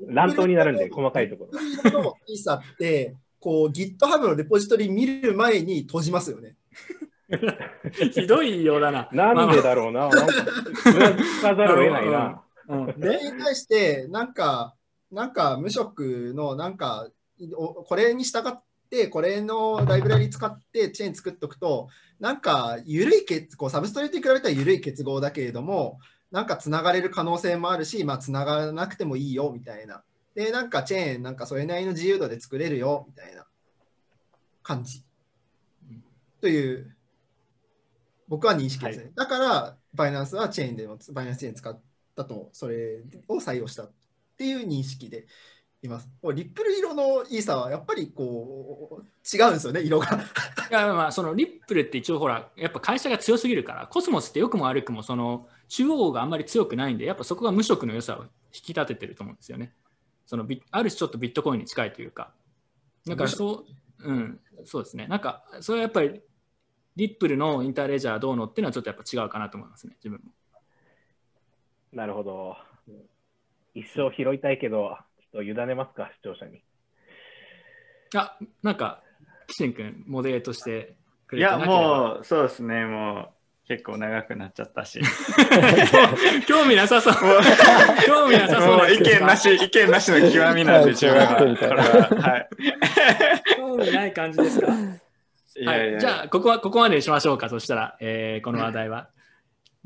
[0.08, 1.90] 乱闘になるんで、細かいところ。
[1.90, 6.56] のイーサって、こう GitHub のレポジトリ見る前に閉じますよね。
[8.12, 9.08] ひどいようだな。
[9.12, 10.08] なんでだろうな。
[10.08, 10.26] なんか、
[11.42, 12.42] ざるを得ないな。
[12.96, 14.74] で、に対して、なんか、
[15.10, 17.08] なんか無職の、なんか、
[17.86, 18.58] これに従って、
[19.10, 21.88] これのライブラリ使ってチェーン作っておくと、
[22.20, 25.98] なんか、緩い結こうサブストレートに比べたら緩い結合だけれども、
[26.30, 30.02] なんかつながれる可能性もあるし、まあ、つながらなくてもいいよみたいな。
[30.34, 33.46] で、なんかチェーン、なんかそれなりの自由度で作れるよみたいな
[34.62, 35.02] 感じ。
[36.40, 36.96] という
[38.28, 39.04] 僕は認識ですね。
[39.04, 41.80] はい、だから、バイナンスはチェーンでも、バイナンスチェーン使っ
[42.14, 43.92] たと、それを採用したっ
[44.36, 45.26] ていう認識で
[45.82, 46.08] います。
[46.34, 50.06] リップル色のイーサはやっぱりこう違うんですよね、色が。
[50.70, 59.74] いやまあそのリップルって一応ほら、やっぱ会社が強すぎるから、コスモスって良くも悪くもその中央があんまり強くないんで、やっぱそこが無色の良さを引き立ててると思うんですよね。
[60.26, 62.32] そのある種ちょっとビットコインに近いというか。
[63.06, 63.64] だからそ
[64.00, 65.06] う、うん、そうですね。
[65.06, 66.20] なんか、それはやっぱり
[66.96, 70.32] リップルのインターレジャーどうのっていうのはちょっとやっぱ違うかなと思いますね、自分も。
[71.92, 72.56] なるほど。
[73.74, 74.96] 一生拾いたいけど、
[75.36, 76.62] と委ねますか、視聴者に。
[78.14, 79.02] あ、なんか、
[79.48, 85.00] 岸君、モデレートしてくれていや、もう、そうですね、もう、結構長くなっちゃったし。
[86.46, 87.14] 興味なさそ う。
[88.06, 88.92] 興味なさそう。
[88.92, 91.76] 意見なし、意見なしの極みなんで、中学生みたいな。
[91.82, 92.48] はい。
[93.56, 94.72] 興味ない感じですか？
[95.64, 99.08] はい、じゃあここはここまでにしましょうかそしたら、えー、この話題は。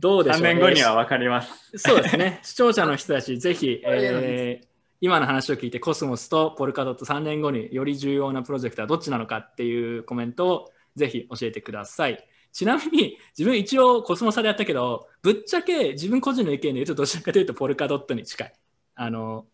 [0.00, 1.72] どうでしょう、3年後には分かります。
[1.76, 2.40] そうですね。
[2.42, 4.66] 視聴者の人たち、ぜひ、えー、
[5.00, 12.22] 今の話を聞いて、コスモスとポルカドット3年後により重要なプロジェクトはどっちなのかっていうコメントをぜひ教えてください。
[12.52, 18.52] ちなみに、自分一応コスモサでやったけど、ぶっちゃけ自分個人の意見で言うと、どちらかというとポルカドットに近い。
[18.94, 19.46] あの、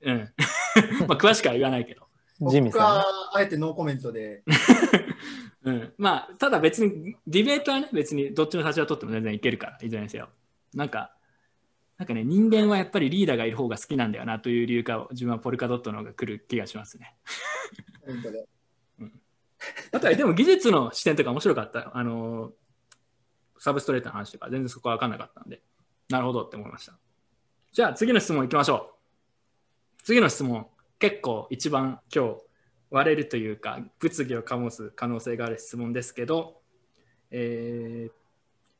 [0.00, 0.32] うん。
[1.06, 2.06] まあ、詳しくは言わないけど。
[2.40, 4.42] 僕はあえてノーコメントで。
[5.64, 10.30] うん、まあ、ただ別に、ディベートはね、別にどっちの立場を取っても全然いけるから、いずれにせよ。
[10.72, 11.12] なんか、
[11.98, 17.16] なんかね、人間はやっぱりリーダーがいる方が好きなんだよなという理由か、自分はポルカドットの方が来る気がしますね。
[18.06, 18.46] 本当で。
[19.00, 19.12] うん、
[19.92, 21.96] あとはでも技術の視点とか面白かった。
[21.96, 22.52] あの、
[23.58, 25.60] サブストレートの話とか、全然そこは分かんなかったんで、
[26.08, 26.96] なるほどって思いました。
[27.72, 28.94] じゃあ次の質問いきましょ
[29.98, 30.02] う。
[30.04, 30.68] 次の質問、
[31.00, 32.36] 結構一番今日
[32.90, 36.60] 割れるというか物議を醸す可能性がある質問ですけど、
[37.30, 38.12] えー、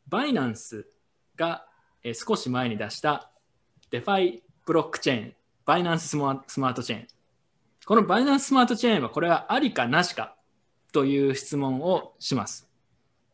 [0.09, 0.87] バイナンス
[1.37, 1.67] が、
[2.03, 3.31] え、少し前に出した
[3.91, 5.35] デファイブロックチェーン、
[5.65, 7.07] バイナンススマートチェーン。
[7.87, 10.37] このバイナンススマートチェーンはこれはありかなしか
[10.93, 12.69] という質問をします。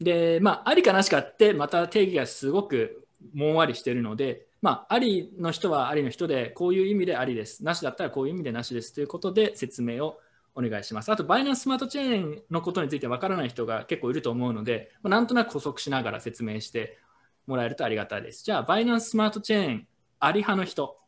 [0.00, 7.64] で、まあ、ありかなしかってまた定義がすごくもんわりしているので、まあ、ありの人はありの人で、こういう意味でありです。
[7.64, 10.18] なしだったらこういう意味でなしですということで説明を
[10.54, 11.10] お願いします。
[11.10, 16.98] あと、バイナンススマートチェーンのことについてわからない人が結構いると思うので、まあ、なんとなく補足しながら説明して
[17.46, 18.44] もらえるとありがたいです。
[18.44, 19.86] じゃあ、バイナンススマートチェーン、
[20.20, 20.98] あり派の人。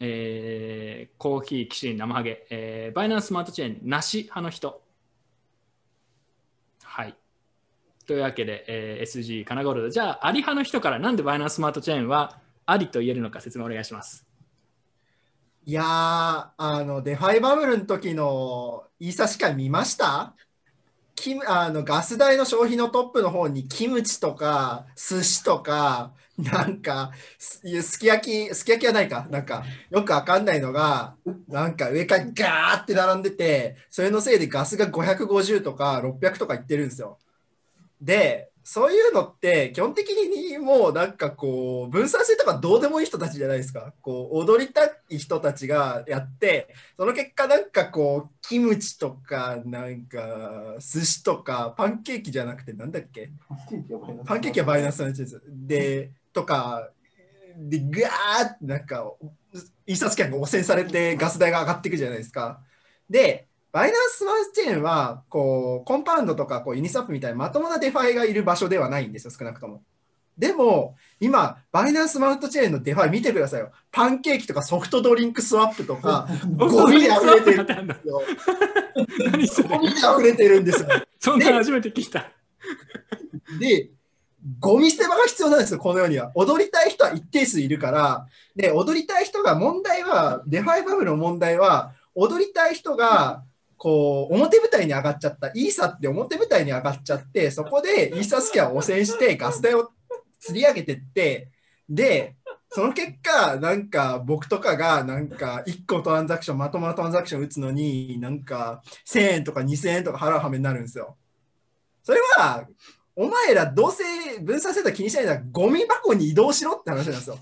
[0.00, 4.82] えー、コーヒー、キシリン、生ハゲ、えー、バイナンススマートチェーン、なし派の人。
[6.84, 7.16] はい。
[8.06, 9.90] というわけで、えー、SG、カナゴールド。
[9.90, 14.26] じゃあ、あり派の人からなんでバイナンススマートチェーンはありと言えるのか説明お願いします。
[15.66, 15.84] いやー、
[16.56, 20.34] あの、デファイバブルの時のイーサしか見ました？
[21.20, 31.16] キムあのガス代の消費のトップの方にキムチとか寿司とかなんかすき焼きすき焼きはないかなんかよくわかんないのが
[31.48, 37.18] なんか上からガーって並んでてそれのせいでガスが550とか600とかいってるんですよ。
[38.00, 43.94] でそういうのって基本的にもうなんかこう分散性とかどうでもいい人たちじゃないですか。
[44.02, 53.30] こう踊りたい人たちがやってその結果なんかこうキムチとかなんか寿司とかパンケーキじゃなくてなんだっけ？
[54.26, 55.22] パンケーキはバイナスのやつ。
[55.22, 55.40] です。
[55.46, 56.90] でとか
[57.56, 59.10] でガーってなんか
[59.86, 62.60] 印刷権が汚染されてガス代が上がっていくじゃないですか。
[63.08, 69.82] でバイナンススマートチェーンはこうコンパウンドとかこうユニスワップみたいなまともなデファイがいる場所ではないんですよ、少なくとも。
[70.38, 73.72] でも、今、バイナンススマートチェーンのデファイ見てくださいよ。
[73.90, 78.22] パンケーキとかソフトドリンクスワップとか、 ゴミで溢れてるんですよ。
[79.68, 80.88] ゴミで溢れてるんですよ。
[81.18, 82.30] そんな初めて聞いた。
[83.58, 83.90] で、
[84.60, 86.30] ゴミ捨て場が必要なんですよ、この世には。
[86.36, 93.42] 踊りたい人は一定数いるから、で、踊りたい人が問題は、デファイバブルの問題は、踊りたい人が
[93.78, 95.48] こう、表舞台に上がっちゃった。
[95.54, 99.90] イーサって表舞台に上がっちゃって、そこでイーサスキャを汚染してガス代を
[100.40, 101.48] 釣り上げてって、
[101.88, 102.34] で、
[102.70, 111.16] その結果、なんか僕とかがなんか1個トランザクション、まともなトランザクション打つのに、なんか1000円とか2000円とか払うはめになるんですよ。
[112.02, 112.66] それは、
[113.16, 117.38] お前らどうせ分散性と気にしないならゴミ箱に移動しろって話なんですよ。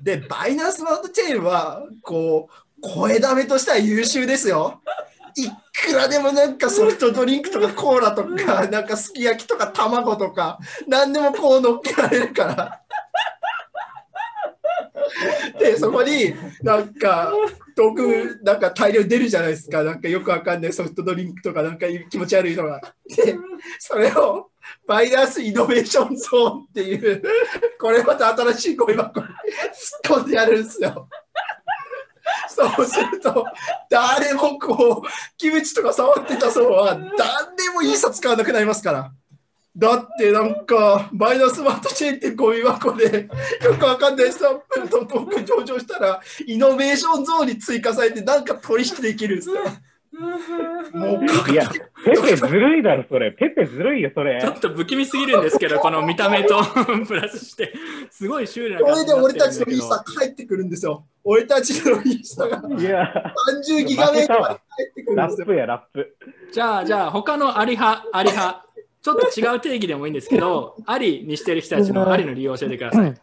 [0.00, 4.82] で、バイナンスマートチェーンは、こう、声だめとしては優秀ですよ。
[5.36, 12.80] いくらでもなんかソフトドリンクとかコーラとか、なんかすき焼きとか卵とか、何でもこう乗っけられるから。
[15.58, 17.32] で、そこになんか、
[17.74, 19.82] 遠くなんか大量出るじゃないですか。
[19.82, 22.80] なんかよくわかんないソフトドリンクとかなんか気持ち悪いのが。
[23.08, 23.36] で、
[23.78, 24.50] それを
[24.86, 27.22] バイナスイノベーションゾーンっていう、
[27.80, 29.30] これまた新しいゴミ箱に突
[30.16, 31.08] っ込んでやるんですよ。
[32.48, 33.44] そうすると、
[33.88, 39.12] 誰もこう、キムチとか触ってた層は、誰もいいさ使わなくなりますから。
[39.74, 43.28] だってなんか、バイナスマートチェーンってゴミ箱で、
[43.62, 49.56] よくわかんないサンプルとトーク上場したら、イノベーションゾーンに追加されて、なんか取引できるんですよ。
[50.12, 51.70] もういや、
[52.04, 53.32] ペペずるいだろ、それ。
[53.32, 54.40] ペペずるいよ、それ。
[54.40, 56.62] ちょっと不気味すぎるんですけど、 この見た目と
[57.08, 57.72] プラスして、
[58.10, 61.06] すごいシュールな感じこれで俺たちのイーサ帰ってくるんですよ。
[61.24, 64.52] 俺たちのイーサが30ギガメートル帰
[64.90, 65.46] ってくるんですよ。
[65.46, 66.16] ラップや、ラップ。
[66.52, 68.66] じゃあ、じゃあ、他のアリ派、 アリ派、
[69.00, 73.14] ちょっと違う定義でもいいんですけど、ありにしてる人たちのありの理由を教えてください。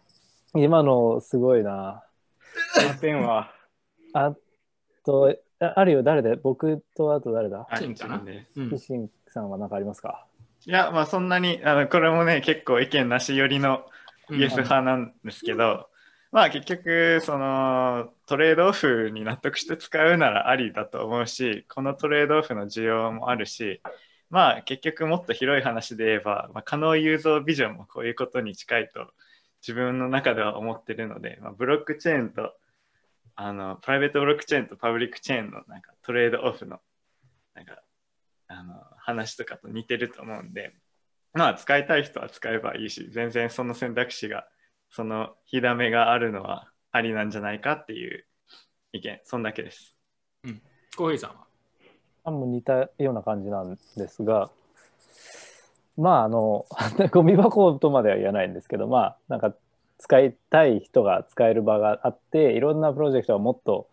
[0.56, 2.02] 今のすごいな。
[4.12, 4.34] あ
[5.04, 7.68] と、あるよ、誰で僕とあと誰だ？
[7.78, 8.22] シンかな？
[8.78, 10.26] シンさんは何かありますか？
[10.66, 13.84] いや、まあそんなに、あのこれもね、結構意見なし寄りの
[14.30, 15.84] イエス派なんですけど、うん、
[16.32, 23.82] まあ結局、そのトレードオフに納得して使うならありだと思うし、このトレードオフの需要もあるし、
[24.30, 29.08] まあ結局もっと広い話で言えば、まあ、可能ユーザービジョンもこういうことに近いと
[29.60, 32.52] 自分の中では思ってるので、まあ、ブロックチェーンと
[33.42, 36.78] あのプライベートブロックチェーンとパブリックチェーンのなんかトレードオフの
[37.54, 37.82] なんか
[38.48, 40.74] あの話とかと似てると思うんで、
[41.32, 44.44] まあ使いたい人は使えばいいし、全然その選択肢が、
[44.90, 48.26] その火だめがあるのはありなんじゃないかっていう
[48.92, 49.96] 意見、そんだけです。
[50.44, 50.60] うん。
[50.94, 51.46] コーヒーさんは？
[52.24, 54.50] あも似たような感じなんですが、
[55.96, 56.66] まああの、
[57.10, 59.54] ゴミ箱とまでは言わないんですけど、まあなんか
[60.00, 63.88] 使いたい人が使える場があっていろんなプロジェクトがもっと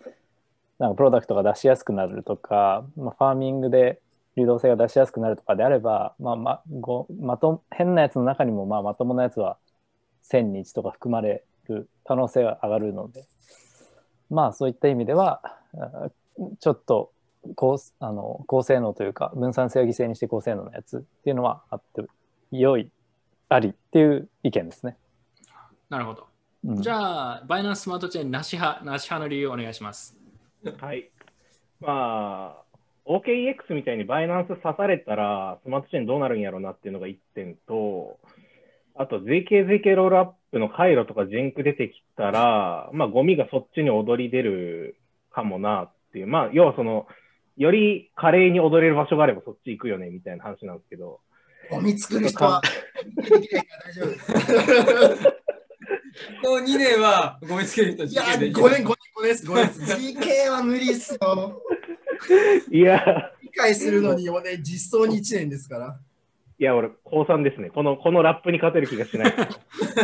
[0.80, 4.00] なんかプロダクトが出しやすくなるとか、まあ、ファーミングで
[4.38, 9.58] 流動性が出しやすくなるとかであれば、まあまごまと変なやつの中にもまあまともなやつは
[10.32, 13.26] 1000日とか含まれる可能性が上がるので
[14.30, 15.42] まあそういった意味では
[16.60, 17.12] ちょっと
[17.56, 22.04] 高あの高性能というか分散性を犠牲にして高性能なやつっていうのはあって
[22.52, 22.92] 良い
[23.50, 24.98] ありっていう意見ですね。
[25.90, 26.28] なるほど。
[26.66, 30.18] うん、じゃあ、バイナンススマートチェーンなし派、なし派の理由をお願いします。
[30.80, 31.10] はい。
[31.80, 32.68] まあ、
[33.06, 38.20] OKEX みたいにバイナンス刺されたら、スマートチェーンどうなるんやろうなっていうのが1点と、
[38.96, 44.98] あと ZK、ZK ロールアップの回路とかジンク出てきたら、まあ、ゴミがそっちに踊り出る
[45.32, 46.28] かもなっていう。
[46.28, 47.08] まあ、要はその、
[47.56, 51.22] より華麗に踊れる場所があればそっち行くよねみたいな話なんですけど。
[51.70, 52.62] ゴミ作る人は、
[53.16, 55.37] 大丈夫。
[56.44, 59.82] この2年はゴミつける人いや、5年、5年、5年です、5年です。
[59.98, 61.62] GK は無理っすよ。
[62.72, 63.32] いや。
[63.42, 64.32] 理解するのに、ね、
[64.62, 66.00] 実装に1年ですから。
[66.60, 67.70] いや、俺、高3ですね。
[67.70, 69.34] この、このラップに勝てる気がしない。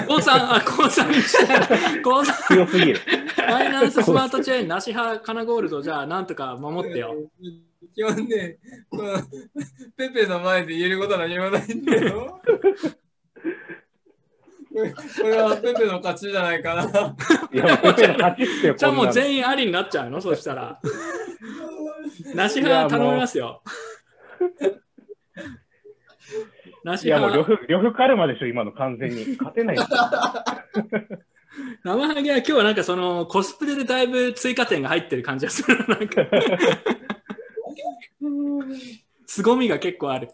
[0.08, 1.56] 高3、あ、高3にしな
[1.98, 2.02] い。
[2.04, 2.56] 高3。
[2.56, 3.00] 強すぎる。
[3.00, 7.16] ファイナンススマートチェーン、なし派、カナゴールド、じゃあ、なんとか守ってよ。
[7.96, 8.58] 基本ね、
[9.98, 12.40] ペペの前で言えることは何もないんだよ。
[14.74, 14.80] こ
[15.24, 16.84] れはペペの勝ちじゃないかな。
[17.54, 18.76] いや、ペペの勝ちっすよ。
[18.76, 20.20] じゃあもう全員ありになっちゃうの？
[20.20, 20.80] そしたら。
[22.34, 23.62] なし派頼みますよ。
[26.84, 29.38] なしいやもう呂布カルマでしょ、今の完全に。
[29.38, 29.78] 勝てない。
[31.84, 35.78] 生ハゲは今日はなんかそのコスプレでだいぶ追加点が入ってる感じがする。
[35.88, 36.26] なんか
[39.28, 40.30] 凄みが結構ある。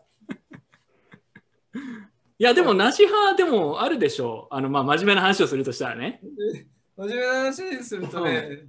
[2.40, 4.56] いや、でも、なし派でもあるでしょう。
[4.56, 6.22] あの、まあ、真面目な話をするとしたらね。
[6.98, 8.60] 真面目な話にするとね、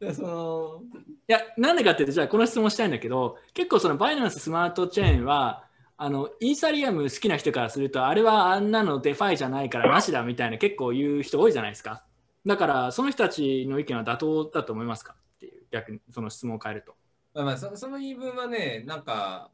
[0.00, 0.82] いや、その、
[1.26, 5.64] いや、なんでかっていうと、じゃあ、この質問したいんだけど、結構、その、バイナンススマートチェーンは、
[5.96, 12.04] あの、イーサリアム好きな人からすると、あれはあんなのデファイじゃないからなしだみたいな結構言う人多いじゃないですか。
[12.44, 15.14] だから、その人たちの意見は妥当だと思いますか？
[15.36, 16.94] っていう、逆にその質問を変えると。
[17.42, 19.50] まあ、そその言い分はね、なんか、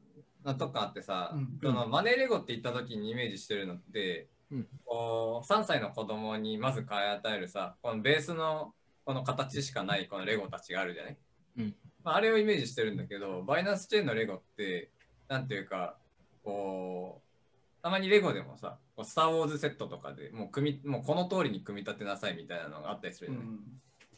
[0.46, 8.72] 納得感あってさ、うん、そのマネーレゴって言った時にイメージしてるのって、うん、こう3歳の子供にまず買い与えるさこのベースの
[9.04, 11.16] この形しかないこのレゴたちがあるじゃない、
[11.58, 11.74] うん。
[12.04, 14.90] まあ、あれをイメージしてるんだけどバイナンスチェーンのレゴって
[15.28, 15.96] なんていうか
[16.44, 23.60] こうたまにレゴでもさこうスター・ウォーズセットとかでもう組みもうこの通りに組み立てなさいみたいなのがあったりするじゃない、うん、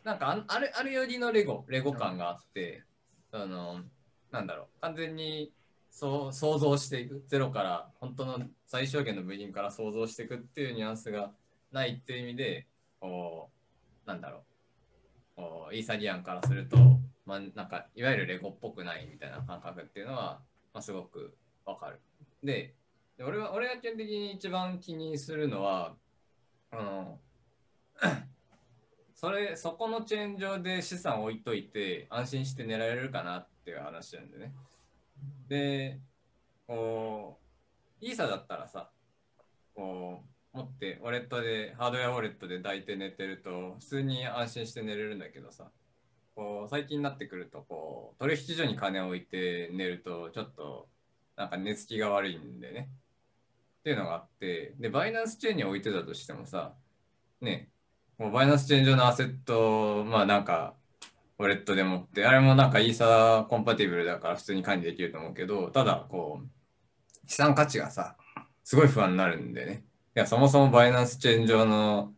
[0.05, 2.83] なんかあれあれよりのレゴレゴ感があって、
[3.33, 3.81] あの
[4.31, 5.53] なんだろう完全に
[5.90, 11.32] そう想像していくゼロから本当の最小限の部品から想像していくっていうニュアンスが
[11.73, 12.66] ないっていう意味で
[13.01, 13.51] こ
[14.06, 14.43] うなんだろう
[15.36, 16.77] こうイーサリアンからすると、
[17.27, 20.40] まあ、なんかいわゆるレゴっぽくないみたいな感覚っていうのは、
[20.73, 22.01] まあ、すごくわかる。
[22.43, 22.74] で
[23.20, 25.94] 俺は俺が基本的に一番気にするのは
[26.70, 27.19] あの
[29.15, 34.52] それそこのチェーン上で資産置いといて安心して狙えるかなっていう話なんでね。
[35.49, 36.01] で、
[36.66, 37.40] こ
[38.03, 38.90] う、イーサだったらさ、
[39.74, 40.23] こ
[40.55, 45.70] う、持ってウォレットで、ハードウェアウォレットで抱いて寝てると、普通に安心して寝れるんだけどさ、
[46.35, 50.89] こう、最近になってくると、こう、取引所に金を置いて寝ると、ちょっと、
[51.36, 52.89] なんか寝つきが悪いんでね。
[53.81, 56.74] っていうのがあって、で、バイナンスチェーンに置いてたとしてもさ、
[57.40, 57.70] ね、
[58.19, 60.74] もうバイナンスチェーン上のアセット、まあなんか、
[61.39, 66.48] ウォレットでもって、あれもなんかイーサコンパティブルだから普通に管理できると思うけど、ただこう、
[67.28, 68.16] 資産価値がさ、
[68.65, 69.85] すごい不安になるんでね。
[70.16, 72.12] いや、そもそもバイナンスチェーン上の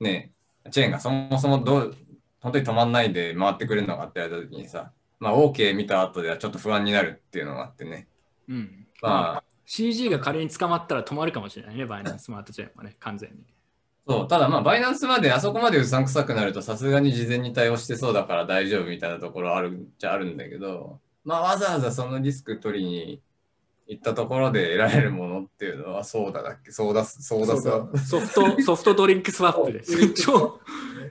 [0.00, 0.32] ね、
[0.70, 1.96] チェーンがそもそもどう、
[2.40, 8.08] 本当に止まんないで回ってくれるのかってやった時にさ、まあ OK 見た後ではちょっと不安になるっていうのがあってね。
[8.48, 8.86] うん。
[9.00, 13.53] まあ、CG が仮に捕まったら止まるかもしれないね、バイナンススマートチェーンはね、完全に。
[14.06, 23.22] そう、ただまあ、バイナンスまであそこまでうさんくさくなると、さすがに事前に対応してそうだから大丈夫みたいなところあるじゃあるんだけど、まあ、わざわざそのリスク取りに
[23.86, 30.10] 行ったところで得られるものっていうのは、そうだだっけ、そうだ、そうだソフト、 ソフトドリンクスワップです。
[30.22, 30.58] 超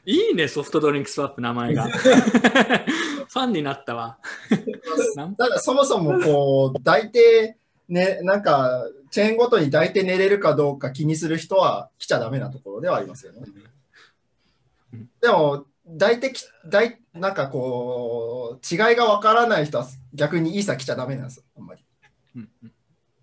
[0.06, 1.88] いいね、ソフトドリンクスワップ、名前が。
[3.34, 4.20] ファンになったわ。
[5.38, 7.54] ただ、そもそもこう、大抵、
[7.94, 13.42] ね、なんか、チェーンごとに抱いて寝れるかどうか気にする人は来ちゃダメなところではありますよね。
[15.22, 15.66] でも、
[16.00, 21.84] 抱いてき、抱い、なんかこう、違いがわからない人は逆にいいさ来ちゃダメなんですよ、あんまり。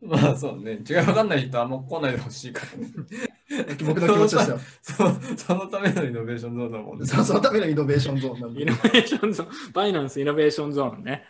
[0.03, 3.77] まあそうね、違いわかんない人はあんま来ないでほしいからね。
[3.85, 4.95] 僕の気持ちですよそ。
[5.37, 7.05] そのためのイノベーションゾーンだもんね。
[7.07, 8.63] そのためのイノベーションゾーンなんで。
[8.63, 11.25] イノベーションゾーン、バイナンスイノベーションゾーンね。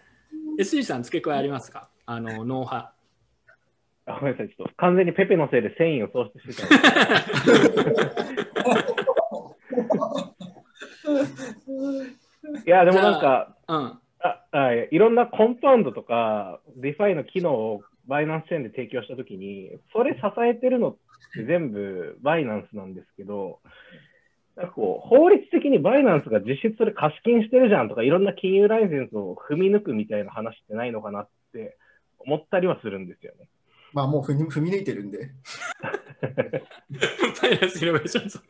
[0.58, 1.88] SG さん付け加えありますか？
[2.06, 2.92] あの、ノー派
[4.06, 6.74] あごめんなさい、ちょっと完全にペペのせいで戦意を喪失してた。
[12.66, 14.00] いや、でもなんか、うん、あ
[14.52, 20.96] あいろんなコンパウンドとか、ディファイの機能をバイナンスチェーンで提供したときに、それ支えてるのっ
[21.34, 23.60] て全部バイナンスなんですけど、
[24.56, 31.76] なんかこう法律的にバイナンスが実質それ貸金してるじゃんとか、いろんな金融ライセンスを踏み抜くみたいな話ってないのかなって
[32.18, 33.46] 思ったりはするんですよね。
[33.92, 35.30] まあもう踏み踏み抜いてるんで。
[37.42, 38.40] バイナンスイノベーションズ。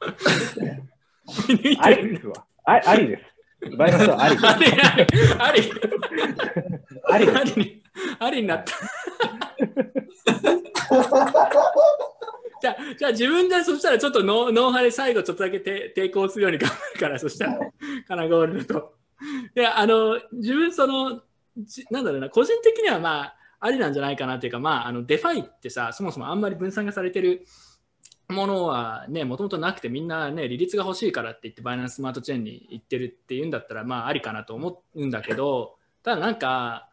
[1.81, 2.45] ありですわ。
[2.65, 3.77] あありです。
[3.77, 4.47] バイナンスはありです。
[5.39, 5.73] あり。
[7.09, 7.31] あり。
[7.31, 7.83] ありに、
[8.19, 8.73] ありになった。
[12.61, 15.59] じゃあ、じゃあ自分でそしたらちょっとノノー派で最後ちょっとだけ
[15.97, 17.59] 抵抗するように頑張るから、そしたら、
[18.07, 18.95] カナゴールドと。
[19.57, 21.23] いや、あの、自分その、
[21.91, 27.47] なんだろうな、個人的にはまあ、ありなんじゃないかなというか、まあ、あのデファイってさ、そもそもあんまり分散がされてる
[28.29, 36.89] ものはね、もともとなくてみんなね、利率が欲しいからって言ってバイナンススマートチェーンに行ってるっていうんだったら、まあありかなと思うんだけど、ただなんか、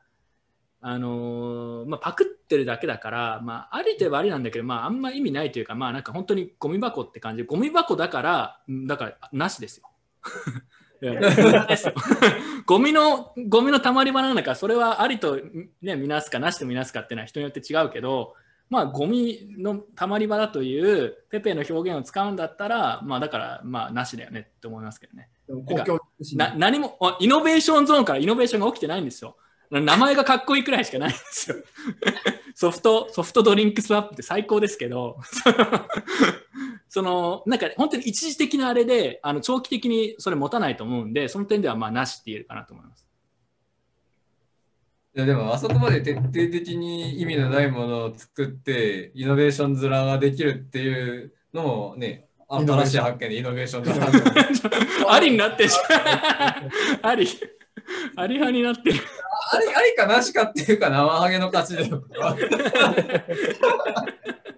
[0.82, 9.90] あのー、まあ、パクってるだけだから、まあ、ありではありなんだけど、まあ、あんま意味ないというか、まあ、なんか本当にゴミ箱って感じ、ゴミ箱だから、だからなしですよ。
[12.66, 15.40] ゴミのゴミのたまり場なんだからそれはありと、
[15.82, 18.36] ね、みなすかなしとみなすかっていうのは人によって違うけど
[18.70, 25.30] まあゴミのたまり場だというペペの表現を使うんだったらまあだからまあなしだよねって思いますけどね。
[26.36, 29.38] な何もイノベーションゾーンからイノベーションが起きてないんですよ。
[29.70, 31.58] 名前がかっこいいくらいしかないんですよ。
[32.56, 35.18] ソフト、ソフトドリンクスワップって最高ですけど、
[36.90, 43.08] その、なんか本当に一時的なあれで、あの長期的にそれ持たないと思うんで、その点ではまあなしって言えるかなと思います。
[45.16, 53.84] いやでもあそこまで徹底的に意味のないものを作ってイノベーション面ができるっていうのもね新しい発見でイノベーション
[55.12, 55.72] ありになってる。
[57.02, 57.28] あり
[58.16, 59.00] あり派になってる。
[59.52, 61.90] ありありかなしかっていうか生ハゲの勝ちで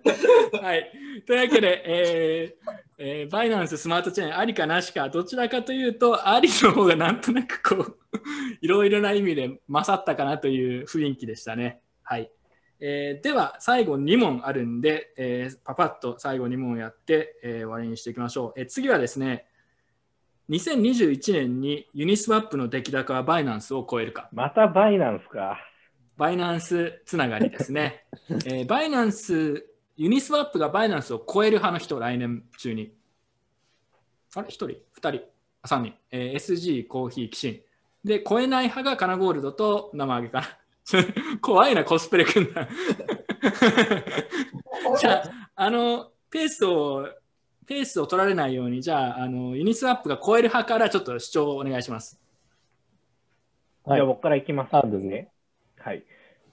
[0.61, 0.91] はい。
[1.25, 7.97] というわけで、えーえー、バイナンススマートチェーンありかなしか、どちらかというと、ありの方がなんとなくこう、
[8.61, 11.81] いろいろな意味で勝ったかなという雰囲気でしたね。
[12.03, 12.29] はい。
[12.81, 18.59] えー、では、最後2問あるんで、えー、パパッと最後2問やって、えー、終わりにしていきましょう。
[18.59, 19.45] えー、次はですね、
[20.49, 24.29] 2021年にユニスワップの出来高はバイナンスを超えるか。
[24.33, 25.59] またバイナンスか。
[26.17, 28.03] バイナンスつながりですね。
[28.29, 29.68] えー、バイナンス
[29.99, 32.93] ユニスワップがバイナンスを超える派の人、来年中に。
[34.33, 35.09] あれ ?1 人 ?2 人
[35.67, 35.93] ?3 人。
[36.09, 37.59] えー、SG、コーヒー、キシン。
[38.07, 40.47] で、超えない派がカナゴールドと生揚げかな。
[41.43, 42.65] 怖いな、コスプレくんだ。
[45.01, 47.05] じゃあ、あの、ペースを、
[47.65, 52.17] ペースを取られないように、じゃあ、あのユニスワップが超える派からちょっと主張をお願いします。
[53.83, 55.29] はい、じゃあ、僕からいきますね。
[55.77, 56.05] はい。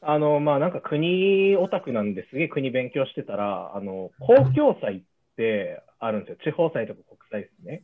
[0.08, 5.02] あの、まあ、なんか国オタクなんですげえ国勉強してたら、あの、公共祭っ
[5.36, 6.52] てあるんですよ。
[6.52, 7.82] 地方祭とか国際ですね。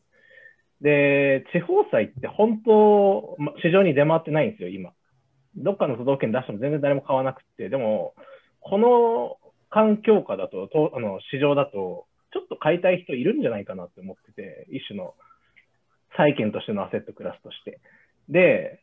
[0.81, 4.93] で、地方祭って本当、市場に出回ってないんですよ、今。
[5.57, 8.15] どっかの都道府県出しても全然誰も買わなくて、でも、
[8.61, 9.39] この
[9.71, 15.15] 環境下だと、とあの市場だと、ちょっと買いたい人いるんじゃないかなって思ってて、一種の
[16.17, 17.81] 債券としてのアセットクラスとして。
[18.29, 18.82] で、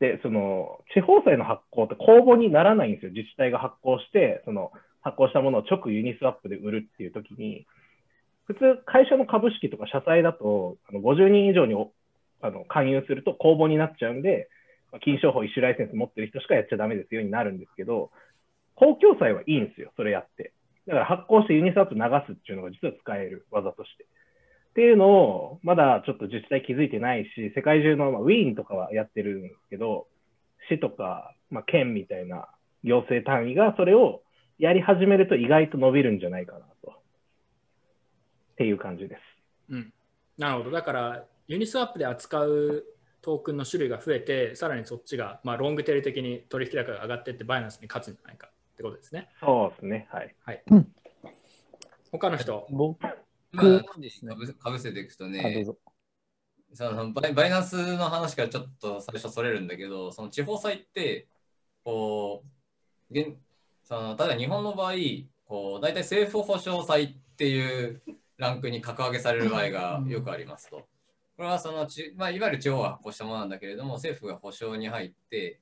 [0.00, 3.12] で、その、地方債の発行って公募にならないんですよ。
[3.12, 7.66] 自治体が発行して、その、発行したものを直ユニスワップで売るっていう時に、
[8.46, 11.74] 普通、会社の株式とか社債だと、あの50人以上に
[12.42, 14.48] あの勧誘すると公募になっちゃうんで、
[15.02, 18.10] 金商法一種ライセンス持ってる人しかやっちゃダメですよになるんですけど、
[18.74, 20.52] 公共債はいいんですよ、それやって。
[20.86, 24.06] だから発行してユニスワップ流すっていうのが実は使える技として。
[24.76, 30.06] っていうのを、まだちょっと自治体気づいてないし、世界中の、まあ、ウィーンとかはやってるんですけど、
[30.68, 32.46] 市とか、まあ、県みたいな
[32.84, 34.20] 行政単位がそれを
[34.58, 36.90] やり始めると意外と伸びるんじゃないかなと。
[36.90, 36.94] っ
[38.56, 39.20] ていう感じです。
[39.70, 39.92] うん、
[40.36, 40.70] なるほど。
[40.70, 42.84] だから、ユニスワップで扱う
[43.22, 49.30] トークンの種類が増えて、さらにそっちが、まあ、ロングテール的に取引高が上がっていって、バイナンスに勝つんじゃないかってことですね。
[49.40, 50.06] そうですね。
[50.12, 50.34] はい。
[50.44, 50.62] はい、
[52.12, 52.66] 他の人。
[52.68, 52.98] 僕
[54.00, 54.34] ですね。
[54.58, 55.66] かぶせていくとね、
[56.72, 61.28] そのバイバイナンスの話からちょっと最初それるんだけど、その地方債って、
[61.84, 62.44] こ
[63.10, 63.36] う、現
[63.86, 64.94] そのただ日本の場合、
[65.44, 68.02] こう大体政府保障債っていう
[68.36, 70.88] ランクに格上げされる場合がよくありますと。
[71.36, 75.60] これはそのち、まあ、いわゆる地方が発行したものなんだけれども、政府が保証に入って、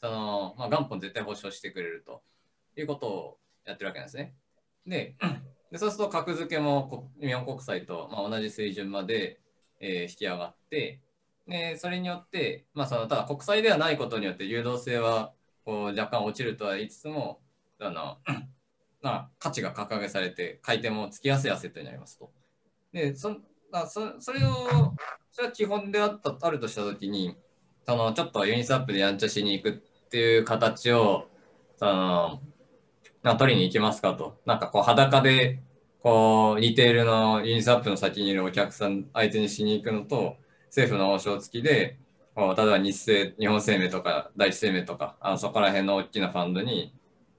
[0.00, 2.22] そのまあ、元本絶対保証してくれると
[2.76, 4.34] いうことをやってるわけなんですね。
[4.86, 5.16] で、
[5.70, 9.40] でそうすると格付けも日本国債と、まあ、同じ水準まで、
[9.80, 11.00] えー、引き上がって、
[11.48, 15.32] でそれによって、まあ、そのただ国債ではないことによって誘導性は
[15.64, 17.40] こう若干落ちるとは言いつつも
[17.78, 18.18] あの、
[19.02, 22.30] まあ、価値が格上げされて買い手もつきやすいアセットになりますと。
[22.92, 23.36] でそ
[23.72, 24.94] あそそれを
[25.30, 27.36] それは基本であったあるとしたときに
[27.84, 31.28] そのちょっとユニスアップでやんちゃしに行くっていう形を
[31.76, 32.40] その
[33.26, 34.14] な取りに行きますか？
[34.14, 34.38] と。
[34.46, 35.60] なんかこう裸で、
[36.00, 40.36] こう、リテールのユニスアップの先にいるお客さん相手にしに行くのと、
[40.66, 41.98] 政府の王将付きで、
[42.34, 46.94] こう例えば日清、日本生命とか第一生命とか、あのそこら辺の大きなファンドに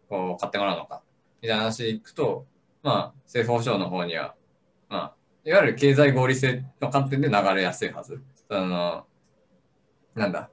[0.10, 1.04] こう買ってもらうのか、
[1.42, 2.46] みたいな話でいくと、
[2.84, 4.36] まあ、政府保障の方には、
[4.90, 5.14] まあ、
[5.46, 8.22] いわゆる経済合理性の観点で流れやすいはず。
[8.50, 9.06] あの、
[10.16, 10.50] なんだ。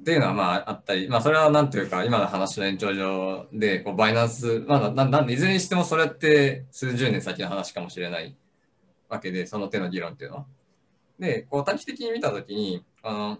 [0.00, 8.34] っていうのはまああったり、まあそれはなんというか今の話の延長上で、こうバイナンス、まあななんいずれにしてもそれって数十年先の話かもしれない
[9.10, 10.46] わけで、その手の議論っていうのは。
[11.18, 13.38] で、こう短期的に見たときに、あの、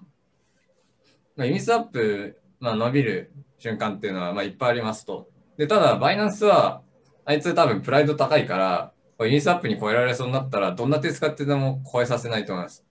[1.36, 5.30] まあ、ユニスアップ、まあ、伸びる瞬間っていうのはまあいっぱいありますと。
[5.56, 6.82] で、ただバイナンスは、
[7.24, 12.84] あいつ多分プライド高いから、ユニスアップに超えられそうになったら、どんな手使ってでも超えさせないと思います。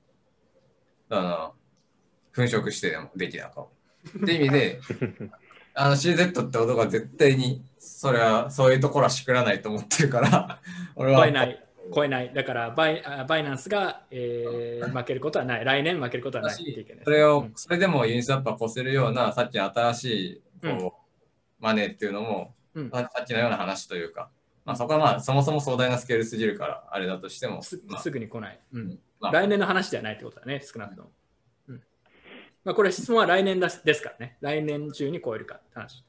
[1.10, 1.54] あの、
[2.48, 3.66] 粉飾してでもできなか
[4.08, 4.80] っていう意味で、
[5.74, 10.60] あの CZ って男が絶対にそれはそういうところはしくらないと思ってるから
[10.96, 11.20] 俺は。
[11.20, 11.64] 超えない。
[11.94, 12.34] 超えない。
[12.34, 15.66] だからバイバイナンスが、えー、負けることはない。
[15.66, 16.56] 来年負けることはない。
[17.04, 20.92] それを、それでもユニスアップは越せるようなさっきの新しいこう、うん、
[21.60, 24.30] マネーっていうのも、うん、さっきのような話というか、
[24.66, 29.00] まあ、そこはまあそもそも壮大なスケールすぎるからあれだとしてもすまあ、すぐに来ない、うん。
[29.20, 31.10] まあ、来年の話ではないってことだね少なくとも、
[32.70, 34.38] まあ、これ質問は来年ですからね。
[34.42, 36.04] 来年中に超えるかって話。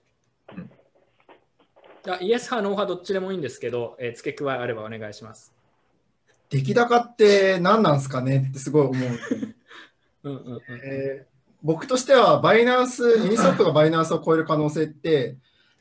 [0.54, 0.70] うん、
[2.04, 5.54] じゃイエス派、ノー派、どっちでもいいんですけど、えー、付け加えあればお願いします。
[6.50, 9.08] 出来高って何なんですかねってすごい思う。
[10.24, 15.36] うんうんうんえー、僕としては、バイナンス、ユニスワップがバイナンスを超える可能性って、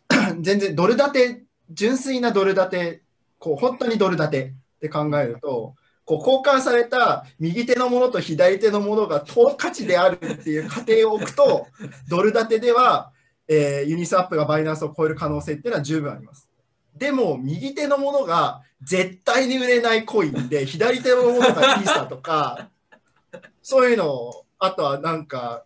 [0.39, 3.01] 全然ドル建て、純粋なドル建て、
[3.38, 5.76] こう本当にドル建てって考えると、
[6.10, 11.68] こう交換された右手のものと左手のものが等価値であるっていう仮定を置くと、
[12.10, 13.11] ドル建てでは、
[13.48, 16.49] えー、ユニスワップがバイナンスを超える可能性っていうのは十分あります。
[16.95, 22.69] でも、右手のものが絶対に売れないコインで、左手のものがイーサとか、
[23.61, 25.64] そういうのを、あとはなんか、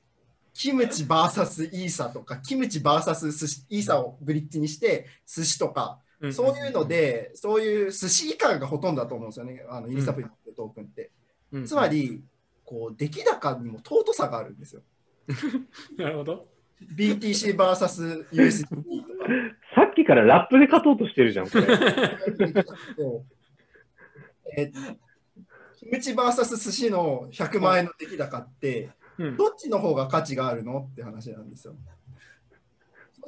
[0.53, 5.99] キムチ VS イーサとか、キムチ VS 寿司イーサをブリッジにして、寿司とか、
[6.31, 11.11] そういうので、そういう寿司以下がほとんどだと思うんですよね、あのインスタプリのトークンって。
[11.51, 12.23] うん、つまり、
[12.63, 14.81] こう出来高にも尊さがあるんですよ。
[15.97, 16.47] なるほど。
[16.95, 18.83] BTC vs USDT とか。
[19.75, 21.67] さっきからラップで勝とうとしてるじゃん、これ。
[24.55, 24.71] え
[25.77, 28.91] キムチ VS 寿司の100万円の出来高って、
[29.37, 31.75] どっちの方が価値があるのって話なんですよ。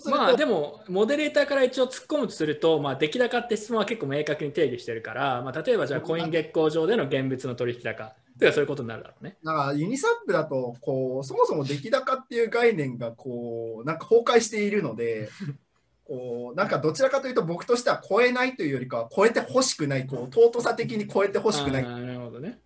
[0.06, 9.38] まあでも、モデレーターから一応突っ込むとすると、まあ、出来高って質問は結構明確に定義してるから、まあ、例えばじゃあコイン月光上での現物の取引高というそういうことになるだろうね。
[9.44, 15.30] だからユニサップだとこう、そもそも出来高っていう概念がこうなんか崩壊しているので、
[16.06, 22.60] こうなんかどちらかというと僕としては超えないというよりかは超えてほしくない、こう尊さ的に超えてほしくないなるほどね。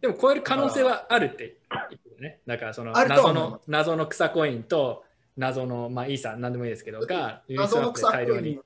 [0.00, 2.40] でも超える可能性はあるって言ってね。
[2.46, 5.04] だからその謎の謎の草コインと
[5.36, 8.60] 謎の、まあ、イーサ、なんでもいいですけど、が、謎の草コイン、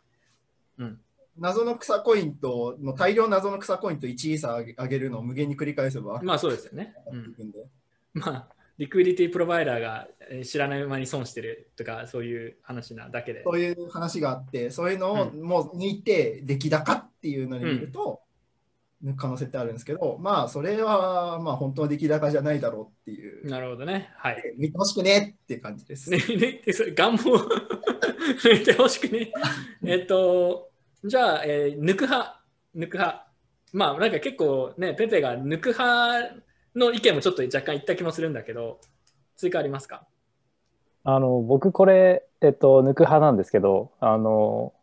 [0.78, 1.00] うん、
[1.38, 6.20] 謎の草コインと、の大量謎の草コインと1イーサ上げるのを無限に繰り返せば。
[6.22, 6.94] まあそうですよね。
[7.10, 7.34] うん、
[8.14, 8.48] まあ、
[8.78, 10.08] リクイディティプロバイダーが
[10.44, 13.42] 知らない間に損してるとか、そういう話なだけで。
[13.42, 18.22] そういう話があって、そういうのをもう抜いて、出来高っていうのに見ると、
[19.16, 23.48] 可能性ってあるんですけど、まあ、それは、まあ、本当は出来高じゃないだろうっていう。
[23.48, 24.10] なるほどね。
[24.16, 24.54] はい。
[24.58, 26.10] 見てほしくねっていう感じです。
[26.10, 27.38] ね、ね、それ願望
[28.58, 29.32] 見てほしくね。
[29.84, 30.68] えっと、
[31.04, 32.42] じゃあ、えー、抜く派、
[32.76, 33.26] 抜く派。
[33.72, 36.34] まあ、なんか結構ね、ペペが抜く派
[36.76, 38.80] の意見もちょっと若干言った気もするんだけど、
[39.36, 40.06] 追加ありますか？
[41.04, 44.74] あの、僕これ、えっと、抜く派なんですけど、あの、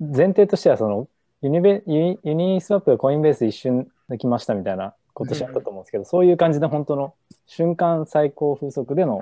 [0.00, 1.08] 前提としては、その、
[1.44, 7.12] ユニベユユニスワップがコインベース一瞬抜きましたみたいな今年あったと思うんですけど、うん、そういう感じで本当の
[7.44, 9.20] 瞬間最高風速での、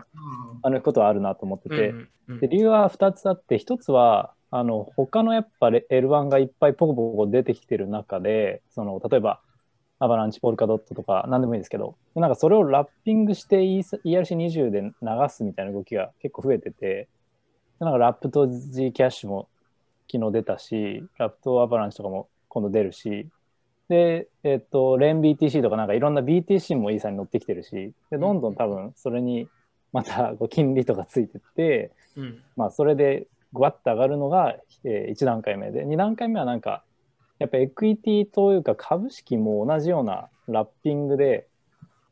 [0.62, 1.94] あのことはあるなと思ってて、
[2.40, 9.40] で理由は2つあって1つはあの他のやっぱ L1 がいっぱいポコポコ出てきてる中でその例えば
[9.98, 14.92] アバランチポルカドットとか何でもいいですけどなんかそれをラッピングして ERC20 で流
[15.28, 17.08] すみたいな動きが結構増えてて
[17.80, 19.48] なんかラップと G キャッシュも
[20.12, 23.28] 昨日出たし、ラプトアバランチとかも今度出るし、
[23.88, 29.48] で、えっ、と、レン BTC とかなんかいろんな BTC もイーサに乗ってきてるし、でどんどん多分それに
[29.92, 36.84] またこう金利とかついてって、うん、まあそれでぐわっと上がるのが、えー、1段階目で、2段階目はなんか、
[37.38, 41.46] やっぱエクイティというか株式も同じようなラッピングで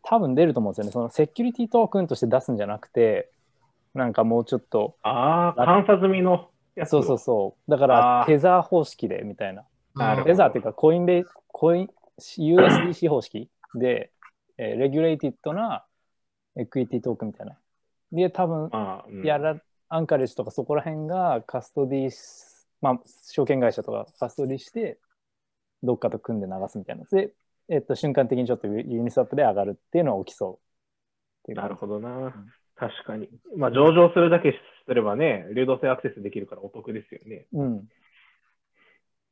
[0.03, 0.93] 多分出ると思うんですよね。
[0.93, 3.31] そのセキュリティトークンとして出すんじゃなくて、
[3.95, 4.97] なんかもうちょっと。
[5.03, 6.50] ああ、監査済みの。
[6.87, 7.71] そうそうそう。
[7.71, 9.65] だからテザー方式でみたいな。
[10.25, 11.89] テザーっていうかコインベコイン
[12.19, 14.11] USDC 方式で、
[14.59, 15.85] えー、レギュレーティッドな
[16.57, 17.57] エクイティトークみたいな。
[18.13, 18.71] で、多分、
[19.25, 22.11] やら、アンカレッジとかそこら辺がカストディ
[22.81, 23.01] まあ、
[23.31, 24.99] 証券会社とかカストディして、
[25.83, 27.05] どっかと組んで流すみたいな。
[27.11, 27.33] で、
[27.69, 30.61] えっと、瞬間的にちょっとユニスワップで上がるっていうのは起きそ
[31.49, 32.35] うなるほどな。
[32.81, 33.29] 確かに。
[33.57, 37.47] まあ、上場するだけすればね、流動性アクセスできるからお得ですよね。
[37.53, 37.89] うん。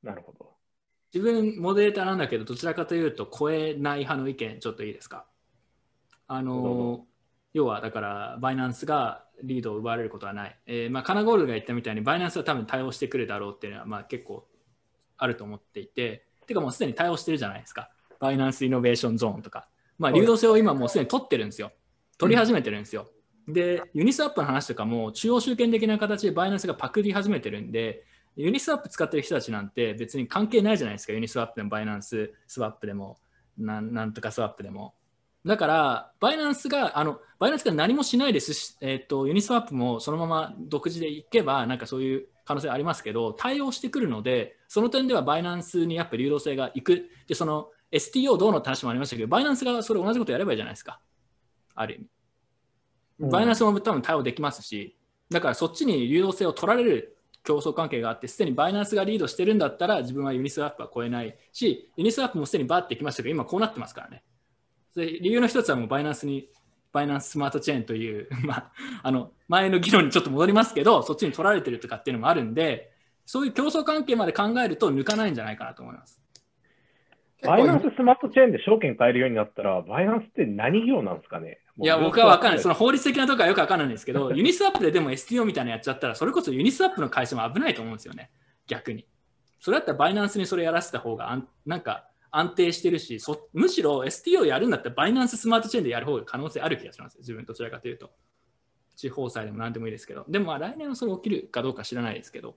[0.02, 0.52] なるほど。
[1.14, 5.24] 自分、モデレーターなんだけど、どちらかというと、超えない派の意見、ちょっといいですか？
[6.26, 7.06] あの、
[7.54, 10.58] 要は、だから、バイナンスがリードを奪われることはない。
[10.66, 14.46] えー、まあ、カナゴールが言ったみたいに、バイナンスは多分対応してくるだろうっていうのは、まあ、結構
[15.16, 17.90] あると思っていて、てかもうすでに対応してるじゃないですか。
[18.20, 19.68] バイナンスイノベーションゾーンとか。
[19.98, 21.72] まあ、流動性を今もうすでに取ってるんですよ。
[22.18, 23.08] 取り始めてるんですよ。
[23.48, 28.04] で、ユニスワップの話とかも中央集権的な形でバイナンスがパクり始めてるんで、
[28.36, 31.14] ユニスワップ使ってる人たちなんて別に関係ないじゃないですか。
[31.14, 33.18] ユニスワップでもバイナンススワップでも
[33.56, 34.94] なんとかスワップでも。
[35.46, 47.08] だから、バイナンスが、あの、バイナンスが何もしないですし、え、ー、と、ユニスワップもそのまま独自でいけば、なんかそういう可能性ありますけど、対応してくるので、その点ではバイナンスにやっぱ流動性がいく。
[47.28, 51.00] で、その STO どうのって話もありましたけど、バイナンスがそれ同じことやればいいじゃないですか。
[51.74, 52.17] ある意味。
[53.18, 54.96] バイナンスも多分対応できますし、
[55.30, 64.22] だからそっちに流動性を取られる競争関係があって、すでにバイナンスがリードしてるんだったら、自分はユニスワップは超えないし、ユニスワップもすでにバーってきましたけど、今こうなってますからね。
[64.92, 66.48] それ理由の一つはもうバイナンスに、
[66.92, 68.72] バイナンススマートチェーンという、 まあ、
[69.02, 72.92] あの前の議論にちょっと戻りますけど、そっちに取られてるとかっていうのもあるんで、
[73.26, 76.20] そういう競争関係まで考えると抜かないんじゃないかなと思います。
[77.42, 81.58] バイナンススマートチェーンで証券買えるようになったら、バイナンスって何業なんですかね？
[81.80, 82.60] いや、僕は分かんない。
[82.60, 88.30] その法律的なところはよく分かんないんですけど、 ユニスワップででも STO みたいなやっちゃったら、それこそユニスワップの会社も危ないと思うんですよね。
[88.66, 89.06] 逆に。
[89.60, 97.18] それだったらバイナンスにそれやらせた方があなんか安定してるしそ、むしろ STO やるんだったらバイナンススマートチェーンでやる方が可能性ある気がします。
[97.18, 98.10] 自分どちらかというと。
[98.96, 100.24] 地方債でも何でもいいですけど。
[100.28, 102.56] でもまあ来年はそれ起きるかどうか知らないですけど。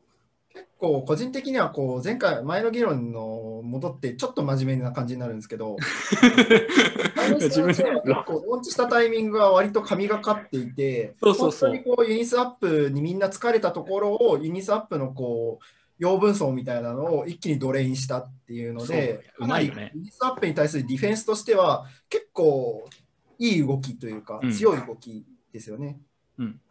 [0.54, 5.78] 結構個人的にはこう前回前の議論の戻ってちょっと真面目な感じになるんですけど
[7.40, 11.70] 自分結構ローンチしたタイミングが割と神がかっていてそうそうそう。
[11.70, 15.66] 本当にこうユニスワップにみんな疲れたところをユニスワップのこう
[16.00, 19.92] 養分層みたいなのを一気にドレインしたっていうのでうまいよね。
[19.94, 22.90] ユニスワップに対するディフェンスとしては結構
[23.38, 26.00] いい動きというか、強い動きですよね。
[26.38, 26.62] うん、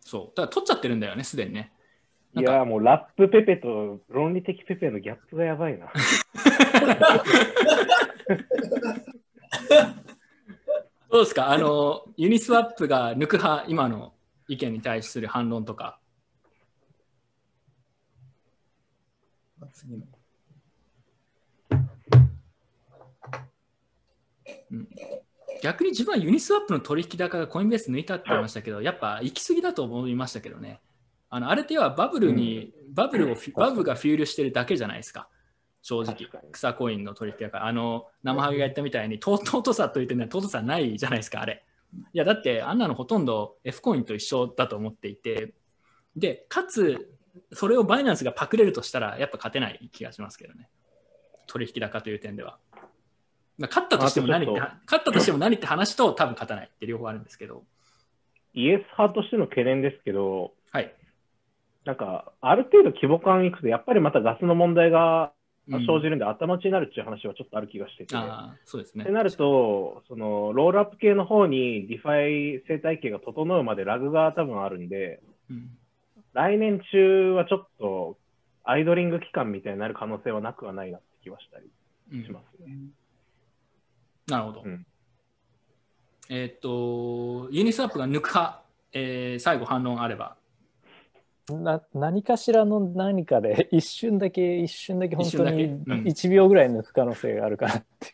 [0.00, 0.36] そう。
[0.36, 1.72] だから取っちゃってるんだよねすでにね。
[2.36, 5.86] いやもうラップペペと論理的ペペのギャップがやばいな。
[11.10, 11.50] どうですか？
[11.50, 14.12] あの、ユニスワップが抜く派、今の
[14.46, 15.98] 意見に対する反論とか。
[19.72, 20.04] 次の。
[24.70, 24.86] うん、
[25.62, 30.80] 逆に自分はユニスワップの取引高がコインベース抜いたって言いましたけど、やっぱ行き過ぎだと思いましたけどね。
[31.30, 35.28] あのあれってはバブルに、うん、バブルをバブルがフィールしてるだけじゃないですか。
[35.82, 41.64] 正直、草コインの取引だから、あの、生ハゲが言ったみたいに、尊さと言ってね、尊さないじゃないですか、あれ。
[42.12, 45.54] いや、だって、あんなのほとんど F コインと一緒だと思っていて、
[46.16, 47.16] で、かつ、
[47.52, 50.68] それをバイナンスがパクれるとしたら、やっぱ勝てない気がしますけどね。
[51.46, 52.58] 取引高という点では。
[53.60, 57.64] 勝ったとしても何って、勝ったとしても何って話と多分勝たないって両方あるんですけど。
[58.54, 60.94] イエス派としての懸念ですけど、はい。
[61.88, 65.32] なんか、ある程度規模感いくと、やっぱりまたガスの問題が
[65.68, 68.14] 生じるんで、うん、頭打ちになるっていう話はちょっとある気がしてて。
[68.14, 69.04] あそうですね。
[69.04, 75.70] ってなると、その rollup 系の方に DeFi 生態系が整うまでラグが多分あるんで、うん、
[76.34, 78.18] 来年中はちょっと
[78.64, 82.66] アイドリング期間みたいになる可能性はなくはないなって気はしたりしますね。
[82.66, 82.92] うん、
[84.26, 84.62] なるほど。
[86.28, 88.60] えっ、と、ユニスワップが抜くか、
[88.92, 90.37] えー、最後反論あれば。
[91.54, 98.06] な何かしらの何かで 一瞬だけ一瞬だけ本当に1秒ぐらい抜く可能性があるかなって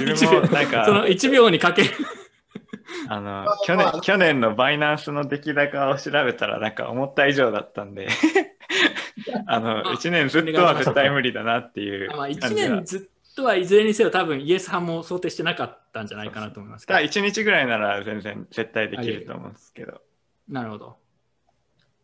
[0.00, 1.90] いう自分もなんかその1秒にかける。
[3.08, 8.08] あの去年去年のバイナンスの出来高を調べたらなんか思った以上だったんで。
[9.46, 12.10] あの1年ずっとは絶対無理だなっていう。
[12.10, 16.98] まあ、1年ずっとはいずれにせよ多分イエス派も想定してなかったんじゃないかなと思いますけど。
[16.98, 20.00] 1日ぐらいなら全然絶対できると思うんですけど。
[20.48, 20.96] なるほど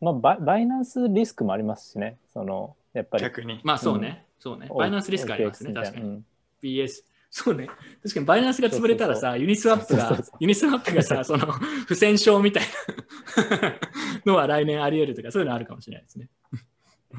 [0.04, 3.24] まあバ、バイナンスリスクもありますしね、そのやっぱり。
[3.24, 3.60] 逆に。
[3.64, 4.68] まあそうね、うん、そうね。
[4.76, 6.04] バイナンスリスクありますね、確かに。
[6.04, 6.26] うん、
[6.62, 7.66] BS、そうね。
[8.02, 11.46] 確かにバイナンスが潰れたらさ、ユニスワップが、ユニスワップがさ、 その
[11.86, 12.62] 不戦勝みたい
[13.60, 13.74] な
[14.24, 16.28] のは来年あり得るとか、そういうのあるかもしれないですね。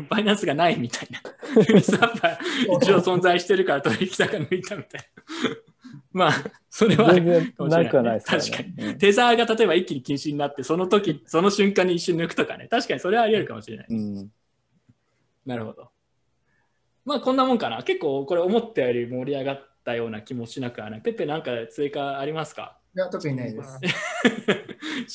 [0.09, 1.21] バイナンスがないみたいな。
[1.67, 2.39] ユニスワップは
[2.81, 5.55] 一応存在してるから取引高抜いたみたいな。
[6.11, 6.31] まあ、
[6.69, 8.97] それは全然なくはないです確かに。
[8.97, 12.67] テザーが例えば一気に禁止になって、その時、その瞬間に一瞬抜くとかね。
[12.69, 13.87] 確かにそれはあり得るかもしれない。
[13.89, 14.31] うん、
[15.45, 15.89] なるほど。
[17.05, 17.83] まあ、こんなもんかな。
[17.83, 21.01] 結構、これ思ったより盛り上がったような気もしなくはない。
[21.01, 22.77] ペッペなんか追加ありますか？
[22.95, 23.79] いや、特にないです。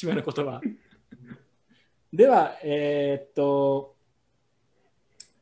[0.06, 0.60] 締めの言葉。
[2.12, 3.96] では、えー、っと、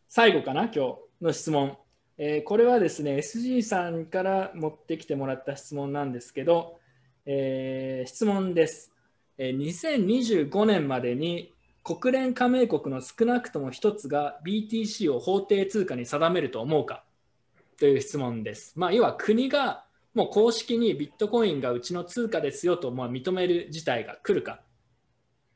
[0.08, 1.76] 最後かな、今日の質問。
[2.20, 6.80] えー、これはですね、SG さんから持ってきてもらった質問なんですけど、
[7.26, 8.92] えー、質問です、
[9.38, 9.56] えー。
[9.56, 11.54] 2025年までに
[11.84, 17.04] 国連加盟国の少なくとも1つが BTC を法定通貨に定めると思うか
[17.78, 18.72] という質問です。
[18.74, 24.60] まあ、要は国がもう公式にビットコインがうちの通貨ですよとまあ認める事態が来るか。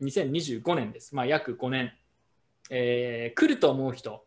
[0.01, 1.17] 2025年です。
[1.17, 1.93] まあ、約5年。
[2.71, 4.25] えー、来ると思う人。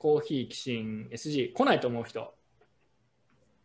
[0.00, 2.32] コーヒー、キシン、SG、来ないと思う人。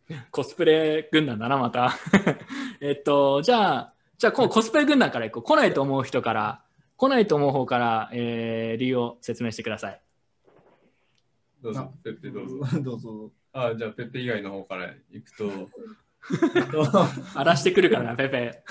[0.30, 1.94] コスプレ軍団だな、また。
[2.78, 5.42] えっと、じゃあ、じゃあ、コスプレ軍団からいこう。
[5.42, 6.62] 来ないと思う人から、
[6.98, 10.00] 来ないと思う方から、えー、理由を説明してください。
[11.62, 12.82] どうぞ、ペッペどうぞ。
[12.82, 13.32] どうぞ。
[13.54, 15.70] あじゃあ、ペッペ以外の方からいくと。
[17.34, 18.62] 荒らしてくるからな、ペペ。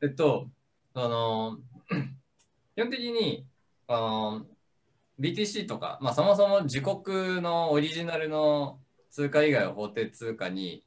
[0.00, 0.48] えっと、
[0.94, 1.58] あの、
[2.76, 3.44] 基本的に、
[3.88, 4.46] あの、
[5.20, 8.78] BTC とか、まあ、そもそも自国のオリジナルの
[9.10, 10.84] 通貨以外を法定通貨に、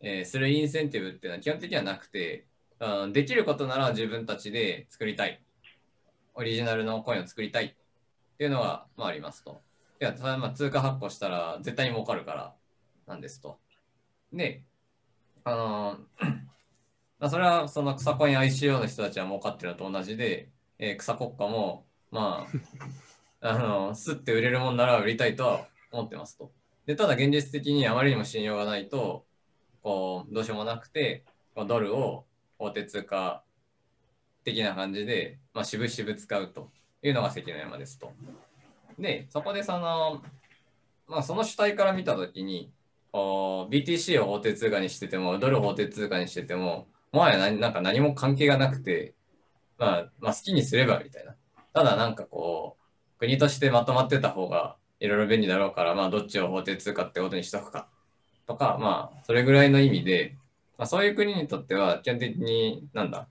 [0.00, 2.46] えー、するインセンティブっていうのは基本的にはなくて、
[2.80, 5.40] うん、できることなら自分たちで作りたい。
[6.34, 7.74] オリジナルのコインを作りたいっ
[8.38, 9.60] ていうのが、まあ、ありますと。
[10.00, 12.54] いや、まあ、通貨発行したら絶対に儲かるから
[13.06, 13.58] なんですと。
[14.32, 14.62] で、
[15.44, 15.98] あの
[17.18, 20.48] まあ、それはその草コイン ICO の人たちは儲かってるのと同じで、
[20.78, 22.90] えー、草国家も、まあ、
[23.40, 26.52] あの、すって売れるもんなら売りたいとは思ってますと。
[26.86, 29.24] で、ただ現実的にあまりにも信用がないと、
[29.82, 31.24] こう、どうしようもなくて、
[31.66, 32.24] ドルを
[32.58, 33.42] 法定通貨
[34.44, 36.70] 的な感じで、まあ、渋々使うと
[37.02, 38.12] いうのが関の山ですと。
[38.98, 40.22] で、そこでその、
[41.06, 42.72] まあ、その主体から見たときに、
[43.12, 49.14] BTC を法定通貨にしてても、ドル法定通貨にしてても、もはやなんか何も関係がなくて、
[49.78, 51.34] まあ、まあ、好きにすればみたいな。
[51.72, 52.79] ただなんかこう、
[53.20, 57.86] 国としてまとまってた方がいろいろ便利だろうから、まあ、どっちを法定通貨ってことにしとくか
[58.46, 60.36] とか、まあ、それぐらいの意味で、
[60.78, 63.28] まあ、そういう国にとっては、基本的に、なんだ、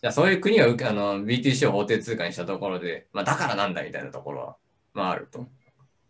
[0.00, 4.56] じゃそういう国があの BTC を法定通貨にしたところで、まあ、だからなんだみたいなところは、
[4.92, 5.46] まあ、あると。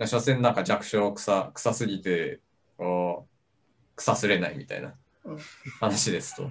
[0.06, 2.40] 所詮なんか弱小臭臭すぎて、
[2.76, 4.94] こう、腐すれないみたいな
[5.80, 6.50] 話ですと。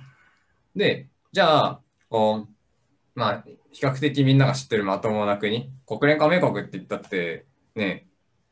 [0.75, 8.07] で、じゃあ、こう、まあ、比較的みんなが知ってるまともな国、国連加盟国って言ったって、ね、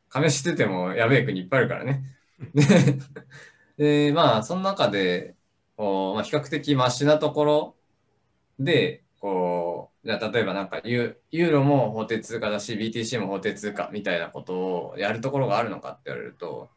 [0.08, 2.04] 加盟しててもやべえ国いっぱいあるからね。
[3.78, 5.36] で、まあ、その中で、
[5.76, 7.76] こうまあ、比較的マシなところ
[8.58, 16.70] で、こう、じゃあ例えばなんかユユーロも法定通貨だし、BTC も法定通貨みたいなことをやるところがあるのかって言われると、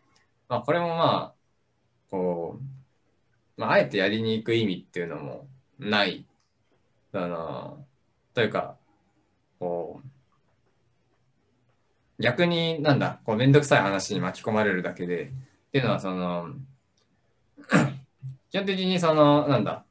[0.49, 1.35] まあ、これもまあ、
[2.11, 2.59] こ
[3.57, 5.47] う、まあ、あえてやりに行く意味っていうのも
[5.79, 6.25] ない
[7.13, 7.84] あの、
[8.35, 8.75] というか、
[9.59, 10.01] こ
[12.19, 15.27] う、逆になんだ、こう、めんどくさい話に巻き込まれるだけで、っ
[15.71, 16.49] ていうのは、その、
[18.51, 19.85] 基本的にその、なんだ、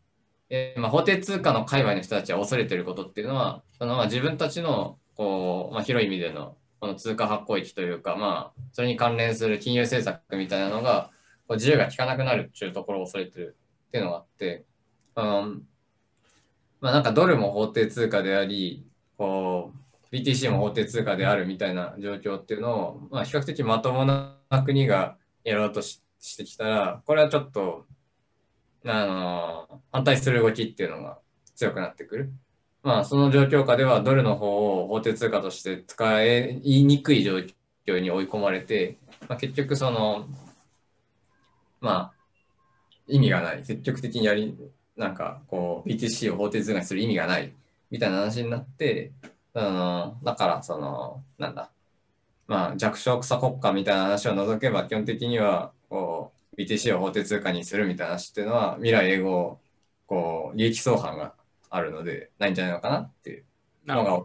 [0.51, 11.11] えー、まあ、法定通貨の界隈の人たちは恐れてることっていうのは、そのまあ自分たちの、こう、まあ、広い意味での、この通貨発行域というか、まあ、それに関連する金融政策みたいなのが、
[11.49, 13.57] こう自由が利かなくなるっていうところを恐れてる
[13.89, 14.65] っていうのがあって、
[15.15, 15.57] あの
[16.85, 18.85] まあなんかドルも法定通貨であり、
[19.17, 19.73] こ
[20.13, 24.37] う、BTC も法定通貨であるみたいな状況っていうのを、まあ比較的まともな
[24.67, 27.87] 国がやろうとししてきたら、これはちょっと、
[28.85, 31.21] あの、反対する動きっていうのが
[31.55, 32.33] 強くなってくる。
[32.83, 37.39] まあその状況下ではドルの方を法定通貨として使いにくい状
[37.87, 40.27] 況に追い込まれて、まあ、結局その、
[41.81, 42.15] まあ
[43.07, 43.65] 意味がない。
[43.65, 44.55] 積極的にやり
[44.97, 47.53] なんかこう BTC を法定通貨にする意味がない
[47.91, 49.13] みたいな話になって、
[49.55, 51.71] あのだからそのなんだ
[52.47, 59.59] まあ弱小草国家みたいな話を除けば基本的にはこう BTC を法定通貨にするみたいな話っていうのは未来英語
[60.07, 61.35] こう利益相反が
[61.71, 63.45] あるのでないんじゃないのかなっていう
[63.87, 64.25] のが。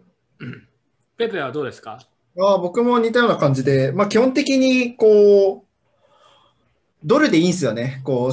[1.17, 1.99] ペペはどうですか？
[2.01, 5.67] いあ僕も似たような感じで、まあ、基本的にこう、
[7.03, 8.01] ドルでいいんですよね。
[8.05, 8.31] こう、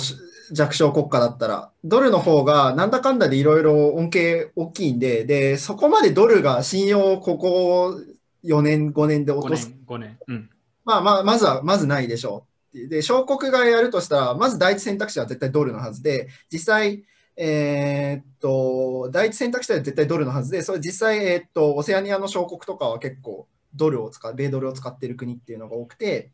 [0.53, 1.71] 弱小国家だったら。
[1.85, 8.01] ドルの方がなんだかんだでいろいろ恩恵大きいんで、で、そこまでドルが信用ここ
[8.45, 9.73] 4年、5年で落とす。
[9.87, 9.99] 5年。
[9.99, 10.51] 5年うん、
[10.85, 12.89] まあまあ、まずは、まずないでしょう。
[12.89, 17.05] で、小国がやるとしたら、まず第一選択肢は絶対ドルのはずで、実際、
[17.37, 26.31] えー、っと、第一選択肢は絶対ドルのはずで、それ実際、えー、っと、オセアニアの小国とかは結構ドルを使う、米ドルを使っている国っていうのが多くて、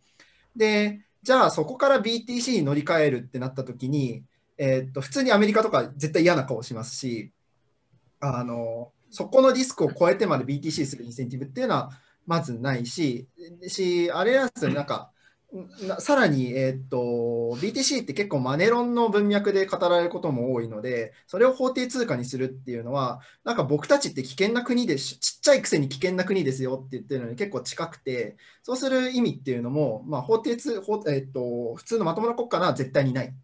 [0.57, 4.25] で、じゃあそこから BTC に乗り換えるってなった時に、
[4.59, 7.33] えー、っと、普通にアメリカとか絶対嫌な顔しますし、
[8.21, 11.91] あの、そこのリスクを超えてまで BTC するインセンティブっていうのは
[12.27, 13.29] まずないし、
[13.69, 15.11] しあれなんですよ、なんか、
[15.99, 16.97] さらに、えー、っと、
[17.61, 33.35] BTC って結構マネロンの文脈で語られることも多いので、それを法定通貨にするっていうのは、なんか僕たちって危険な国でちっちゃいくせに危険な国ですよって言ってるのに結構近くて、そうする意味っていうのも、まあ、法定通、法えー、っと、普通のまともな国家なら絶対にない。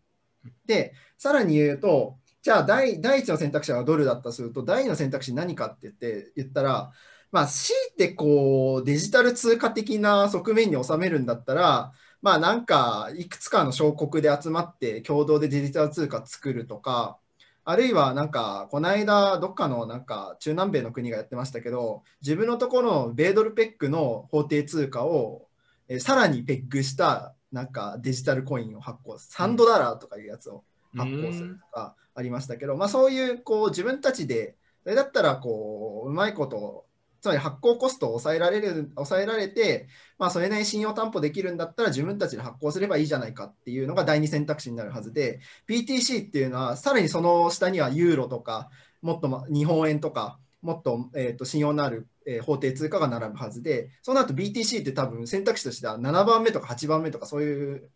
[0.67, 6.93] で、さらに言うと、じゃあ第第1の選択肢はドルだったとすると、第2の選択肢何かって言って言ったら、
[7.31, 11.93] まあ、強いてこうデジタル通貨的な側面に収めるんだったら、
[12.23, 17.19] まあなんかいくつかの小国で集まって共同でデジタル通貨作るとか、
[17.65, 25.49] あるいはなんかこの間どっかのなんか中南米の国がやってましたけど、自分のところの米ドルペックの法定通貨を
[25.89, 30.65] えさらにペックしたなんかデジタルコインを発行、3ドダラーとかいうやつを
[30.97, 36.85] 発行するとかありましたけど、まあそういうこう自分たちでそれだったらこううまいこと
[37.21, 39.89] つまり発行コストを抑えられる抑えられて、
[40.19, 48.71] まあ、それなりに信用担保できるんだったら自分たちで発行すればいいじゃないかっていうのが第二選択肢になるはずで、PTC っていうのは、さらにその下にはユーロとか、
[49.03, 57.91] もっと日本円とか、もっと,、えー、と信用のある、えー、法定通貨が並ぶはずで、そうなると BTC って多分選択肢としては7番目とか8番目とかそういう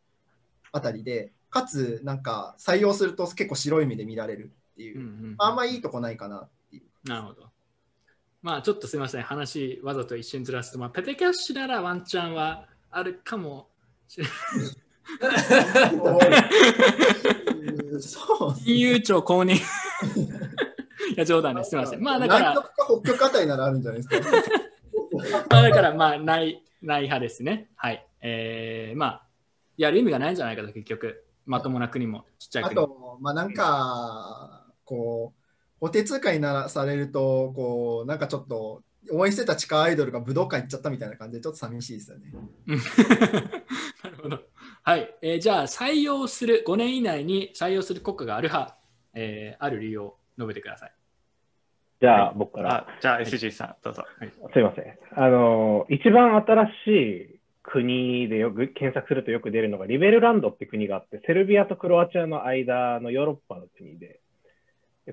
[0.73, 7.09] あたりで、かつなんか採用すると結構白い目で見られるっていう、うんうん、あんまいいとこないかなっていう。
[7.09, 7.52] なるほど。
[8.43, 13.69] まあちょっとすみません、話わざと一瞬ずらすと、まあ、ペテキャッシュならワンチャンはあるかも
[14.09, 14.33] しれない。
[18.65, 19.59] 金融庁公認い
[21.17, 21.71] や、冗談です。
[21.71, 22.03] すみません。
[22.03, 22.71] まあだから。
[23.03, 24.17] 北極あたりならあるんじゃないですか？
[25.51, 27.69] まあだから、まあない、ない派ですね。
[27.77, 28.07] はい。
[28.23, 29.23] えー、まあ、
[29.77, 31.25] やる意味がないんじゃないかと、結局。
[31.45, 32.83] まともな国もちっちゃい国も。
[32.83, 35.42] あと、まあなんか、こう、
[35.83, 42.33] お手通貨にならされると、こう、なんかちょっと、応援してた地下アイドルが武道館行っちゃったみたいな感じで、ちょっと寂しいですよね。
[44.05, 44.39] なるほど。
[44.85, 45.13] はい。
[45.23, 48.79] えー、じゃあ、採用する、5年以内に採用する国家がある派、
[49.15, 50.93] えー、ある理由を述べてください。
[52.01, 52.87] じゃあ、はい、僕から。
[53.01, 54.05] じゃあ、SG さん、どうぞ。
[54.21, 54.99] はい、すいません。
[55.17, 56.89] あの、一番新し
[57.33, 64.22] い国でよく検索するとよく出るのが、リベルランドって国があって、セルビアとクロアチアの間のヨーロッパの国で、で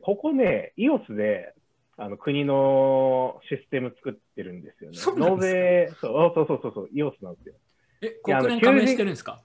[0.01, 1.53] ここね、EOS で
[1.97, 4.97] あの国のシステム作ってるんですよね。
[5.19, 7.55] 納税、そうそうそうそう、EOS なんですよ。
[8.01, 9.41] え、国連加盟してるんですか？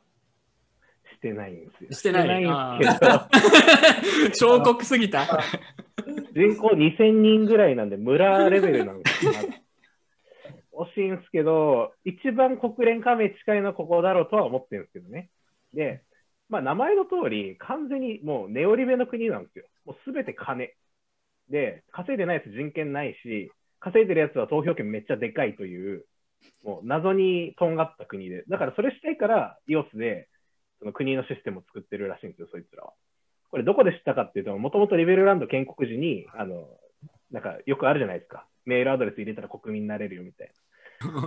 [1.14, 1.92] してないんですよ。
[1.92, 4.58] してないんですけど。
[4.60, 5.22] 彫刻すぎた。
[6.34, 9.32] 人口2000人ぐらいなんで、村レベルなんですよ。
[10.72, 15.30] 惜しいんですけど、一番国連加盟近いのはここだろうとは思ってるんですけどね。
[15.72, 16.02] で、
[16.48, 19.66] まあ、名前の通り、完全にもうネオリベの国なんですよ。
[19.84, 20.74] もうすべて金。
[21.50, 23.50] で、稼いでないやつ人権ないし、
[23.80, 26.06] 稼いでるやつは投票権めっちゃでかいという、
[26.62, 28.44] もう謎にとんがった国で。
[28.48, 30.28] だからそれしたいから、イオスで
[30.78, 32.92] その国のシステムを作ってるらしいんですよ、そいつらは。
[33.50, 36.68] これどこで知ったかっていうと、もともとリベルランド建国時に、あの、
[37.30, 38.46] なんかよくあるじゃないですか。
[38.64, 40.52] メールアドレス入れたら国民になれるよみたい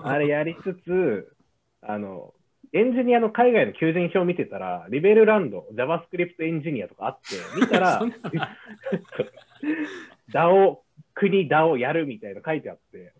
[0.01, 0.09] な。
[0.09, 1.35] あれやりつつ、
[1.81, 2.33] あの、
[2.73, 8.01] エンジニアの海外の求人票を見てたら、リベルランド、JavaScript エンジニアとかあって、見たら、
[10.31, 10.79] DAO、
[11.15, 13.13] 国 DAO やるみたいな書いてあって、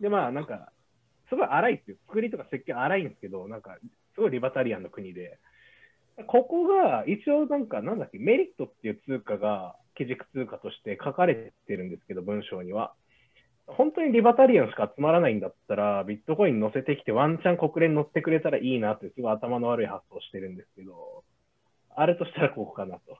[0.00, 0.72] で、まあなんか、
[1.28, 3.78] すごい荒いっていう、作りとか設計荒いんですけど、なんか、
[4.14, 5.38] すごいリバタリアンの国で、
[6.26, 12.92] ここが一応なんか、なんだっけ、メリットっていう通貨が基軸通貨として書かれてるんですけど、文章には。
[13.76, 21.24] 本当にリバタリアンしか集まらないんだったら、ビットコイン乗せてきてワンチャン国連乗ってくれたらいいなってすごい頭の悪い発想してるんですけど、
[21.94, 23.18] あるとしたらここかなと。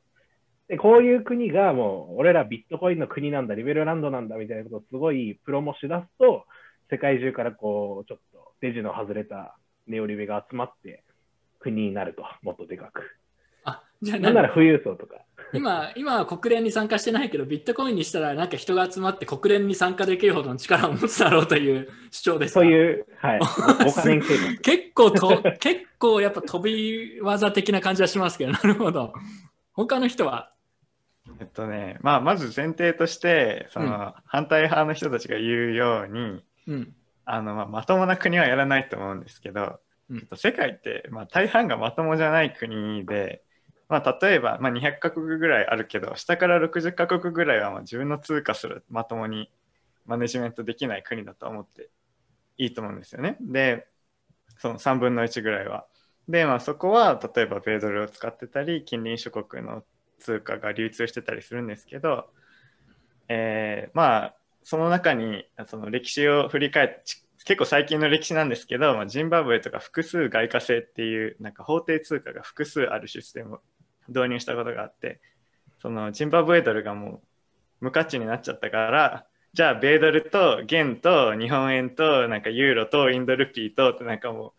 [0.69, 6.45] で、こういう国がもう、俺らビットコインの国なんだ、リベルランドなんだみたいなことをすごいプロモしだすと、
[6.91, 9.57] 世界中からこう、ちょっとデジの外れた
[9.87, 11.03] ネオリベが集まって
[11.59, 13.03] 国になると、もっとでかく。
[14.03, 15.17] あ、じゃあなんなら富裕層とか。
[15.53, 23.41] 今、今は国連に参加してないけど、ビットコインにしたら、なんか人が集まって国連に参加できるほどの力を持つだろうという主張ですそういう、はい、
[23.87, 29.13] お金結構と、結構やっぱ飛び技的な感じはしますけど、なるほど。
[29.73, 30.53] 他の人は？
[31.41, 36.95] えっとね、まあ、まず前提として、その、反対派の人たちが言うように、うん、
[37.25, 43.43] あのまあ、まともな国はやらないと思うんですけど、うん、世界って、まあ、大半がまともじゃない国で、
[43.91, 49.51] まあ、例えば、まあ、200カ国ぐらいあるけど下から60カ国ぐらいはまあ自分の通貨すらまともに
[50.07, 51.91] マネジメントできない国だと思って
[52.57, 53.37] いいと思うんですよね。
[53.41, 53.89] で
[54.59, 55.87] その3分の1ぐらいは。
[56.29, 59.83] で、まあ、そこは例えば米ドルを使ってたり近隣諸国の
[60.21, 62.31] 通貨が流通してたりするんですけど、
[63.29, 67.03] えー、まあその中にその歴史を振り返って
[67.45, 73.61] 結構最近の歴史なんですけど、まあ、ジンバブエとか複数外貨制っていうなんか法定通貨が複数あるシステム
[74.11, 75.21] 導入したことがあって
[75.81, 77.23] そのジンバブエドルがも
[77.81, 84.53] う無価値になっちゃったからじゃあ米ドルと元と日本円となんかユーロとインドルピーとってなんかもう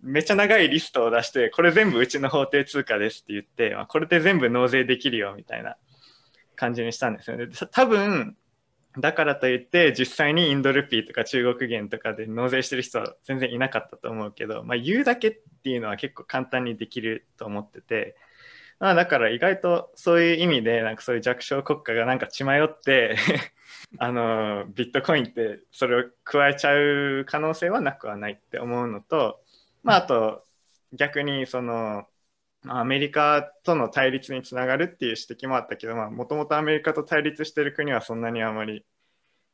[0.00, 5.76] めっちゃ長いリストを出してこれ全部うちの法定通貨ですって言って、まあ、これで全部納税できるよみたいな
[6.54, 7.48] 感じにしたんですよね。
[7.72, 8.36] 多分
[8.96, 18.16] だからといって実際にインドルピーとか中国元とかで納税してる人は全然いなかったと思うけど、まあ、言うだけっていうのは結構簡単にできると思ってて
[18.80, 23.16] まあ、だから意外とそういう意味でなんかそういう弱小国家がなんか血迷って
[23.98, 29.42] あのビットコインってそれを加えちゃう可能性はなくはないって思うのと、
[29.82, 30.44] まあ、あと
[30.92, 32.06] 逆にその
[32.66, 38.84] アメリカとの対立につながるっていう指摘もあったけどもともとアメリカと対立してる国はそんなにあまり、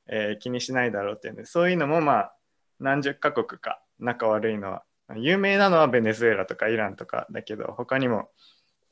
[0.07, 2.37] えー、気にしないだろうっていうんでそういうのもまあ
[2.79, 4.85] 何十カ国か仲悪いのは
[5.17, 8.31] 有名なのはベネズエラとかイランとかだけど他にも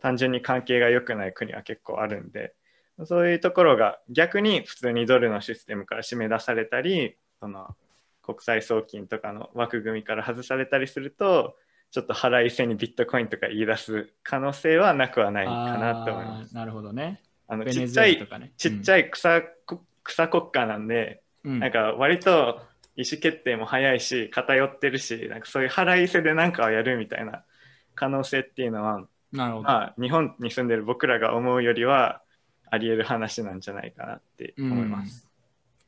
[0.02, 2.54] 単純に関係が良くない国は結構あるんで
[3.04, 7.68] そういうところが逆に普通にドルのシステムから締め出されたりその
[8.22, 11.54] 国際送金とかの枠組みから外されたりすると
[11.92, 16.54] ちょっと腹いせにビットコインとか言い出す可能性はなくはないかなと思います。
[16.54, 17.20] なるほどね。
[17.46, 19.42] あのちっちゃい、ね、ちっちゃい草,、
[20.04, 22.62] 草国家なんで、うん、なんか割と
[22.96, 27.44] 意思決定も早いし偏ってるしなんかそういう腹いせで何かをやるみたいな
[27.94, 32.20] 可能性っていうのはなるほど、まあ、日本に住んでる僕らが思うよりは
[32.70, 35.28] あり得る話なんじゃないかなって思います。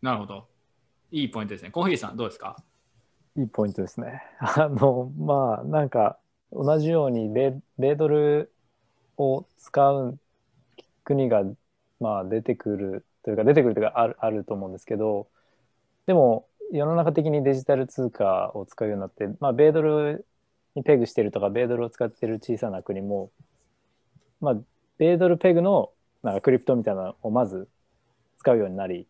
[0.03, 0.47] なるほど。
[1.11, 1.71] いいポイントですね。
[1.71, 2.57] コーヒーさん、どうですか？
[3.37, 4.23] いいポイントですね。
[4.41, 6.19] あの、まあ、なんか、
[6.53, 8.53] 同じように米米ドル
[9.16, 10.19] を使う
[11.05, 11.43] 国が、
[12.01, 15.29] まあ、出てくるというか、出てくるというかある、あると思うんですけど、
[16.07, 20.27] でも、世の中的にデジタル通貨を使うようになって、まあ、米ドル
[20.75, 23.31] にペグしてるとか、米ドルを使ってる小さな国も、
[24.41, 24.57] まあ、
[24.99, 25.91] 米ドルペグの
[26.23, 27.69] なんかクリプトみたいなのをまず
[28.39, 29.07] 使うようになり、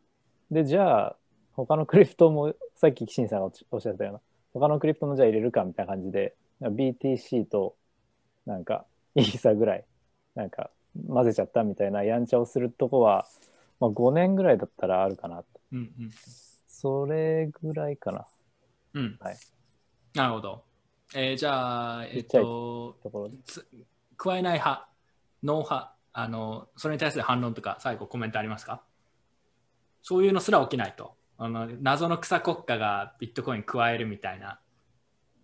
[0.51, 1.17] で、じゃあ、
[1.55, 4.21] 他のクリプトも、さっき岸さんがおっしゃったような、
[4.53, 7.77] 他のクリプトもじゃあ入れるかみたいな感じで、BTC と
[8.47, 8.85] なんか
[9.15, 9.85] イーサぐらい、
[10.35, 10.71] なんか
[11.09, 13.27] 混ぜちゃったみたいなやんちゃをするとこは、
[13.81, 15.45] まあ、5年ぐらいだったらあるかなと。
[15.73, 16.11] うんうん、
[16.69, 18.27] それぐらいかな。
[18.95, 19.17] うん。
[19.21, 19.37] はい。
[20.15, 20.65] なるほど。
[21.17, 22.97] えー、じゃあ、えっと、
[24.17, 24.89] 加えない派、
[25.45, 28.83] ノー派、あの、それに対する反論とか、最後コメントありますか？
[30.03, 31.15] そういうのすら起きないと。
[31.39, 34.61] あの謎の草国家がビットコイン加えるみたいな。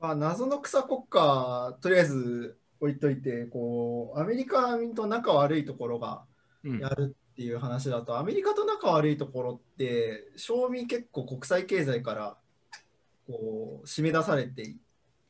[0.01, 6.25] まあ、謎の草国家、とりあえず置いといて、こう、アメリカと仲悪いところが
[6.65, 12.37] やるっていう話だと、うん、アメリカと仲悪いところって、賞味結構国際経済から
[13.27, 14.77] こう締め出されてい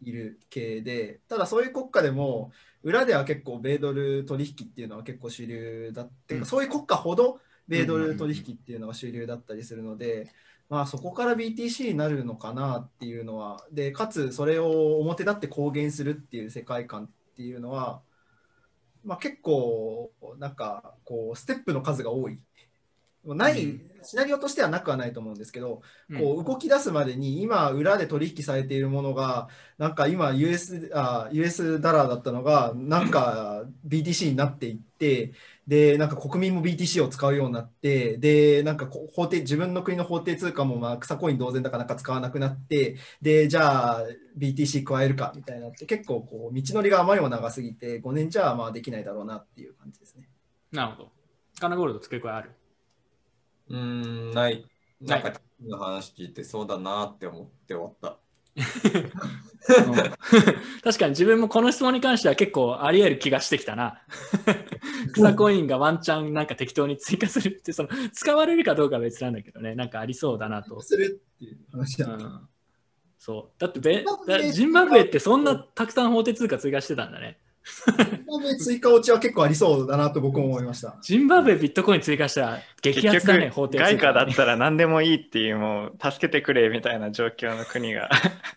[0.03, 2.53] いる系でただそういう国家でも
[2.83, 10.29] 裏では結構米ドル取引っていうのは結構主流だって、うん、そういう国家ほど米ドル取引っていうのが主流だったりするので、
[10.69, 18.01] まあ、そこから BTC になるのかなっていうのはでかつそれを表立って公言するっていう世界観っていうのは、
[19.05, 22.41] まあ、結構なんかこうステップの数が多い
[23.25, 25.83] ない、シナリオとしてはなくはないと思うんですけど、
[26.19, 29.49] こう動き出すまでに今裏で取引されているものが
[29.79, 35.33] なんか今 US, あ US ダラーだったのがなんか BTC になっていって
[35.67, 44.07] でなんか国民も BTC を使うようになってでなんか法定自分の国の法定通貨もまあ草コイン同然だからなんか使わなくなってでじゃあ
[44.39, 50.29] BTC 加えるかみたいなって結構こう道のりがあまりにも長すぎて5年じゃまあできないだろうなっていう感じですね。
[50.73, 51.13] なるほど。
[51.61, 52.53] カナゴールド付け加えある
[53.71, 54.65] うん、ない。
[55.01, 55.33] なんか、
[55.67, 58.19] の話聞いてそうだなって思って終わった。
[60.83, 64.03] 確かに自分もこの質問に関しては結構あり得る気がしてきたな。
[65.15, 70.81] 草コインがワンチャンなんか適当に追加するってその使われるかどうかは別なんだけどね、なんかありそうだなと。
[70.81, 72.49] するっていう話だ、うん、
[73.19, 73.61] そう。
[73.61, 74.05] だってベ
[74.53, 77.39] ジンバブエってそんなたくさん法定通貨追加してたんだね。
[77.87, 80.97] ジンバブエ追加落ちは結構ありそうだなと僕も思いました。
[81.03, 88.11] ジンバブエビットコイン追加したら激アツだね、法定通貨、ね、外貨だったら何でもいいっていう、もう助けてくれみたいな状況の国が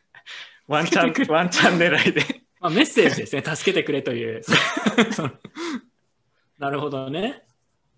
[0.67, 2.21] ワンチャン、ワンチャン狙いで
[2.59, 4.41] まあ、メッセージですね、助けてくれという。
[6.59, 7.43] なるほどね。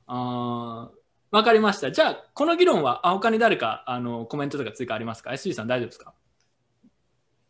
[0.08, 0.90] あ
[1.32, 1.92] わかりました。
[1.92, 6.14] じゃあ、この議論は、あ他に誰かあのコメントとか追加ありますか ?SG さん大丈夫ですか？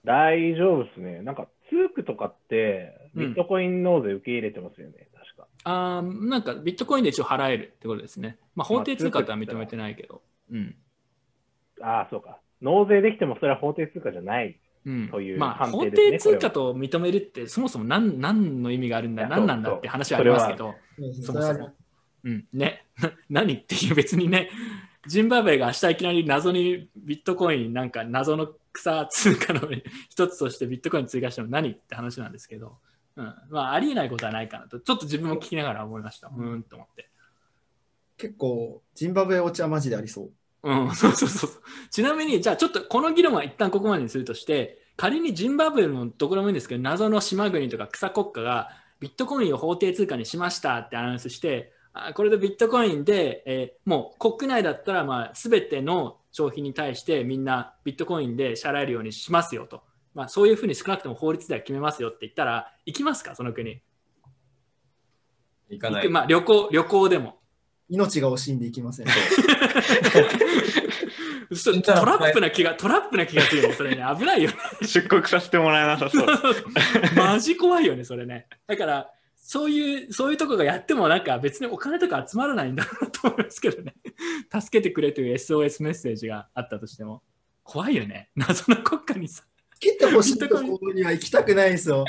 [0.03, 1.21] 大丈夫ですね。
[1.21, 5.47] なんか、ツークとかって、ビットコイン納税受け入れてますよね、うん、確か。
[5.63, 8.37] あなんか、ビットコインで一応払えるってことですね。
[8.55, 10.21] まあ、法定通貨とは認めてないけど。
[10.51, 10.75] うん。
[11.81, 12.39] ああ、そうか。
[12.61, 14.57] 納税できてもそれは法定通貨じゃない
[15.11, 20.75] という、ね、まあ、法定通貨と認めるってそもそも何何の意味があるんだ何なんだって話はありますけど
[21.21, 21.73] そもそも、
[22.23, 22.85] うん、ね
[23.29, 24.49] 何っていう別にね
[25.07, 29.61] ジンバブエが明日いきなり謎にビットコインなんか謎の草通貨の
[30.09, 32.77] 一つとしてビットコイン追加しても何って話なんですけど、
[33.15, 34.79] うん、まあありえないことはないかなと。
[34.79, 36.29] ちょっと自分も聞きながら思いました。
[36.35, 36.63] うん。
[36.63, 37.09] と思って。
[38.17, 40.31] 結構ジンバブエ落ちはマジでありそう。
[40.63, 41.49] うん、 そうそうそう。
[41.89, 48.69] ちなみに、じゃあちょっとこの議論は一旦ここまでにするとして、仮にジンバブエのところもいいんですけど、謎の島国とか草国家が
[48.99, 59.83] ビットコインを法定通貨にしましたってアナウンスして、あこれでビットコインで、えー、もう国内だったら、まあ、全ての消費に対してみんなビットコインで支払えるようにしますよと。
[60.13, 63.81] まあ、そういうふうに少なくとも法律では決めますよって言ったら、行きますか、その国。
[65.69, 66.09] 行かない。
[66.09, 67.39] まあ、旅行、旅行でも。
[67.87, 69.05] 命が惜しんでいきません。
[71.85, 74.03] トラップな気が、トラップな気がするよね、それね。
[74.19, 74.57] 危ないよね。
[74.81, 76.27] 出国させてもらえなさそう。
[77.15, 78.47] マジ怖いよね、それね。
[78.67, 79.09] だから、
[79.47, 83.93] そういう、そういうとこがやってもなんか別にお金とか集まらないんだろうと思いますけどね。
[84.51, 87.21] 助けてくれという SOS メッセージがあったとしても。
[87.63, 88.31] 怖いよね。
[88.35, 89.43] 謎の国家にさ。
[89.79, 92.05] 切ってほしいと ころには行きたくないですよ。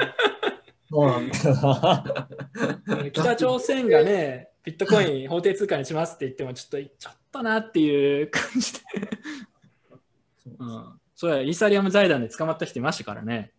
[3.12, 8.80] 北朝鮮がね、ビットコイン法定通貨にしますって言っても、ちょっと、ちょっとなっていう感じで
[10.58, 11.00] うん。
[11.14, 13.52] それはイーサリアム財団で捕まった人いましたからね。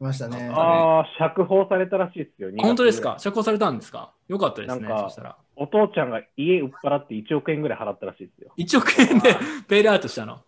[0.00, 0.50] いましたね。
[0.54, 2.50] ああ、釈放されたらしいですよ。
[2.58, 3.16] 本当ですか？
[3.18, 4.12] 釈放されたんですか？
[4.28, 4.88] よかったですね。
[4.88, 5.36] そしたら。
[5.56, 8.52] お父ちゃんが家売っ払って1億円ぐらい払ったらしいですよ。
[8.56, 9.36] 1億円で
[9.68, 10.40] ベイルアウトしたの？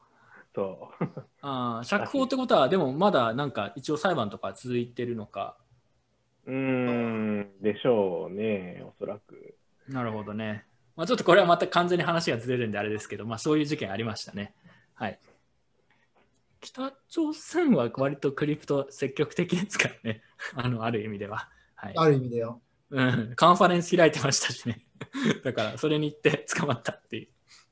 [0.55, 1.05] そう。
[1.43, 5.57] あ釈放ってことは、でもまだなんか一応裁判とか続いてるのか？
[6.47, 9.55] うん、でしょうね、おそらく。
[9.89, 10.65] なるほどね。
[10.97, 14.55] まあ、ちょっとこれはまた完全に話がずれるんであれですけど、まあ、そういう事件ありましたね。
[14.95, 15.19] はい。
[16.61, 20.23] 北朝鮮は割とクリプト積極的ですからね。
[20.55, 21.49] あの、ある意味では。
[21.75, 22.61] はい、ある意味でよ。
[22.91, 23.33] うん。
[23.35, 24.87] カンファレンス開いてましたしね。
[25.43, 27.29] だから、それに行って捕まったっていう。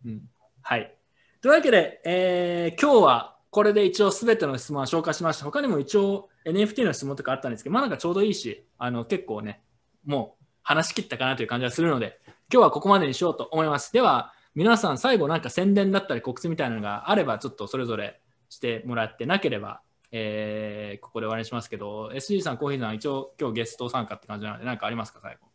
[0.06, 0.30] うん。
[0.62, 0.94] はい。
[1.40, 5.44] というわけで、えー、今日はこれで一応すべての質問は消化しました。
[5.44, 9.62] 他にも一応 NFT の質問とかあったんですけど、まあなんかちょうどいいし、あの結構ね、
[10.04, 12.20] もう話し切ったかなという感じがするので、
[12.52, 13.92] 今日はここまでにしようと思います。
[13.92, 19.80] では、皆さん最後なんか宣伝だったり告知みたいなのがあれば、ちょっとそれぞれしてもらってなければ、
[20.10, 25.48] えー、ここで終わりにしますけど、SG さん、コーヒーさん、一応今日ゲスト参加って感じなので、何かありますか、最後？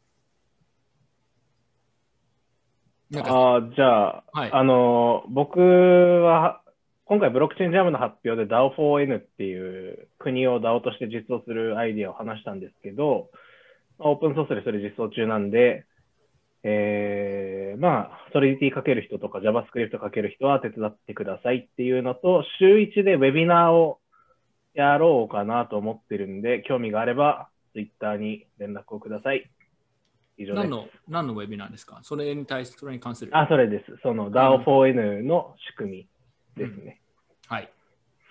[3.15, 6.61] あじゃあ、はい、あの僕は
[7.05, 13.29] 今回ブロックチェーンジャムの発表で DAO4N っていう国を DAO として実装するアイディアを話したんですけど、
[13.99, 15.85] オープンソースでそれ実装中なんで、
[16.63, 23.99] えー、まあ、ソリディティかける人とか JavaScript かける人は手伝ってくださいっていうのと、週1でウェビナーを
[24.73, 29.49] やろうかなと思ってるんで、興味があれば Twitter に連絡をください。
[30.37, 30.63] 以上です。
[30.63, 31.99] 何の、何のウェビナーですか？
[32.01, 33.37] それに対し、それに関する。
[33.37, 33.99] あ、それです。
[34.01, 36.07] その DAO4N の仕組み
[36.57, 37.01] ですね。
[37.51, 37.71] うん、はい。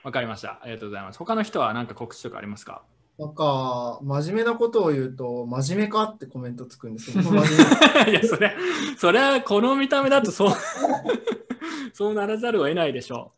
[0.03, 0.59] わかりました。
[0.63, 1.19] ありがとうございます。
[1.19, 2.83] 他の人は何か告知とかありますか？
[3.19, 7.31] なんか、真面目なことを言うと、真面目かってコメントつくんですけど、
[8.11, 8.57] いや、それ、
[8.97, 10.51] それはこの見た目だとそう、
[11.93, 13.33] そうならざるを得ないでしょ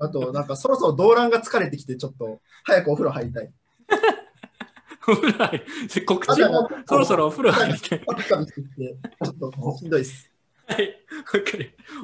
[0.00, 0.04] う。
[0.04, 3.52] あと、なんかそろそろ動乱が疲れてきて、ちょっと早くお風呂入りたい。
[5.08, 5.64] お風呂入
[5.94, 6.40] り、告知？
[6.48, 8.00] もそろそろお風呂入りたい。
[8.00, 10.32] ちょっとしんどいです。
[10.66, 10.94] はい。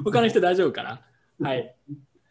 [0.03, 1.01] 他の人大丈夫かな
[1.41, 1.75] はい。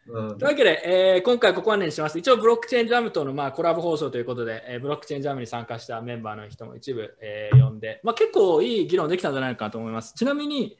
[0.05, 2.19] というわけで、えー、今回ここまでにします。
[2.19, 10.13] 一応、ブロックチェーンジャムとの、まあ、コラボ放送ということで、えー、ブロックチェーンジャムに参加したメンバーの人も一部、えー、呼んで、まあ、結構いい議論できたんじゃないかと思います。
[10.13, 10.77] ちなみに、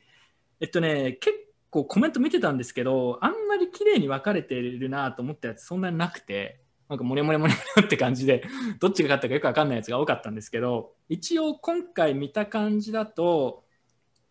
[0.60, 1.38] えっとね、結
[1.72, 8.44] 構コメント見てたんですけど、あんまり綺麗に分かれてるなと思ったやつそんなになくて、なんかモリモリモリモリって感じで、
[8.80, 13.64] どっちが勝ったかよくわかんないやつが多かったんですけど、一応今回見た感じだと、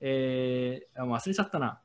[0.01, 1.81] えー、忘れちゃったな。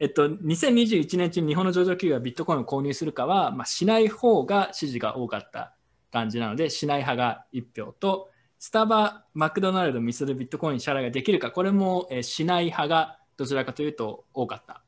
[0.00, 5.74] えっと、2021年中に日本の上場企業がビットコインを購入するかは、まあ、しない方が支持が多かった
[6.12, 14.82] 感じなので、しない派が1票と、スタバ、マクドナルド、ミスルビットコイン支払いができるか、これも、えー、しない派がどちらかというと多かった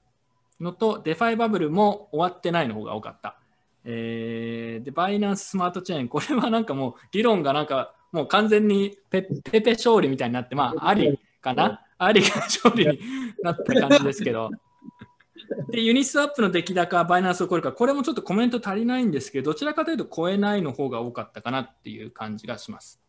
[0.61, 3.39] のと、 DeFi バブルも終わってないの方が多かった。
[3.85, 11.83] えー、で、 Binance Smart Chain、これはなんかもう議論がなんかもう完全にペペペ勝利みたいになって、まあ、ありかな？
[11.99, 12.99] ありが勝利に
[13.43, 14.51] なった感じですけど。
[15.71, 23.01] で、 Uniswap の出来高、 Binance を超えるか、これもちょっとコメント足りないんですけど、どちらかというと超えないの方が多かったかなっていう感じがします。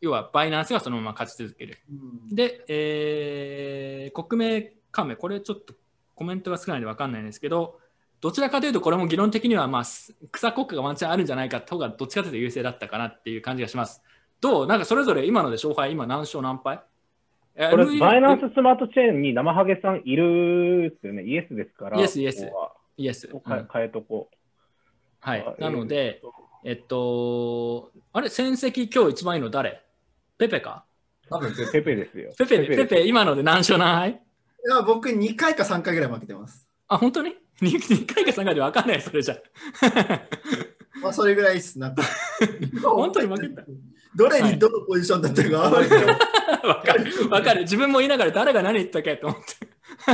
[0.00, 1.78] 要は、 Binance がそのまま勝ち続ける。
[2.30, 5.74] で、えー、国名加盟、これちょっと
[6.14, 7.78] コメントが少ないので分かんないんですけど、
[8.20, 9.82] どちらかというと、これも議論的には、まあ、
[10.32, 14.02] 草国家がワンチャンあるんじゃないかとが、どっちかというと優勢だったかなっていう感じがします。
[14.40, 14.66] どう？
[14.66, 16.82] なんかそれぞれ今ので勝敗、今何勝何敗？
[17.56, 21.22] これ、バイナンススマートチェーンに生ハゲさんいるっすよね？
[21.24, 21.98] イエスですから。
[21.98, 22.50] イエス、イエス。
[22.98, 23.28] イエス。
[23.72, 24.36] 変えとこう。
[25.20, 25.56] はい。
[25.58, 26.20] なので、
[26.64, 29.82] えっと、あれ、戦績今日一番いいの誰？
[30.36, 30.84] ペペか？
[31.30, 32.32] 多分ペペですよ。
[32.38, 34.14] ペペ、ペペ、今ので何勝何敗い
[34.68, 36.68] や、僕2回か3回ぐらい負けてます。
[36.88, 39.36] あ、本当に？2, ?2 回か3回で分かんない、それじゃ。
[41.02, 41.78] まあ、それぐらいっす。
[41.78, 42.02] なんか
[42.82, 43.64] 本当に負けた。
[44.14, 45.88] どれにどのポジションだったか、はい、
[46.68, 47.30] わかる。
[47.30, 47.62] わかる。
[47.62, 49.68] 自分も言いながら誰が何言ったっけと思って。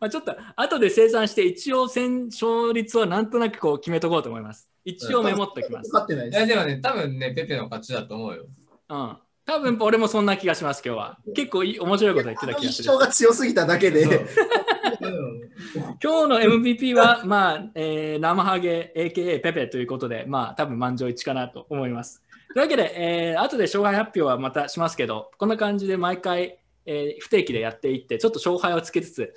[0.00, 4.68] まあちょっと後で生産して一応戦勝率はなんとなくこう決めとこうと思います。
[4.84, 5.90] 一応メモっておきます。
[5.90, 8.46] いやでもね、多分ね、ペペの勝ちだと思うよ。
[8.88, 9.16] うん。
[9.44, 11.18] 多分俺もそんな気がします、今日は。
[11.34, 12.84] 結構いい面白いこと言ってた気がする。
[12.84, 14.04] 主張が強すぎただけで。
[16.02, 22.22] 今日の MVP は、まあ、えー、生ハゲ AKA ペペということで、まあ、多分満場一致かなと思います。
[22.52, 29.34] というわけで、えー、後で勝敗発表はまたしますけど、こんな感じで毎回、えー、不定期でやっていって、ちょっと勝敗をつけつつ、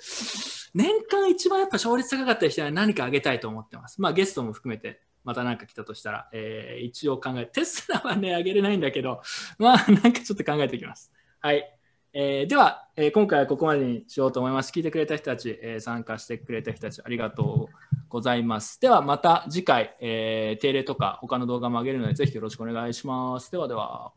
[0.74, 4.02] 年間一番やっぱ勝率高かった人は何かあげたいと思ってます。
[4.02, 9.22] まあゲストも含めて、また何か来たとしたら、えー、一応考え、テスラはね、あげれないんだけど、
[9.58, 11.10] まあなんかちょっと考えておきます。
[11.40, 11.72] はい。
[12.12, 14.72] えー、では、えー、今回はここまでにしようと思います。
[14.72, 18.80] 聞いてくれた人たち、えー、参加してくれた人たち、ありがとうございます。
[18.80, 23.50] では、また次回、えー、定例とか他の動画も上げるので、ぜひよろしくお願いします。
[23.50, 24.12] ではでは。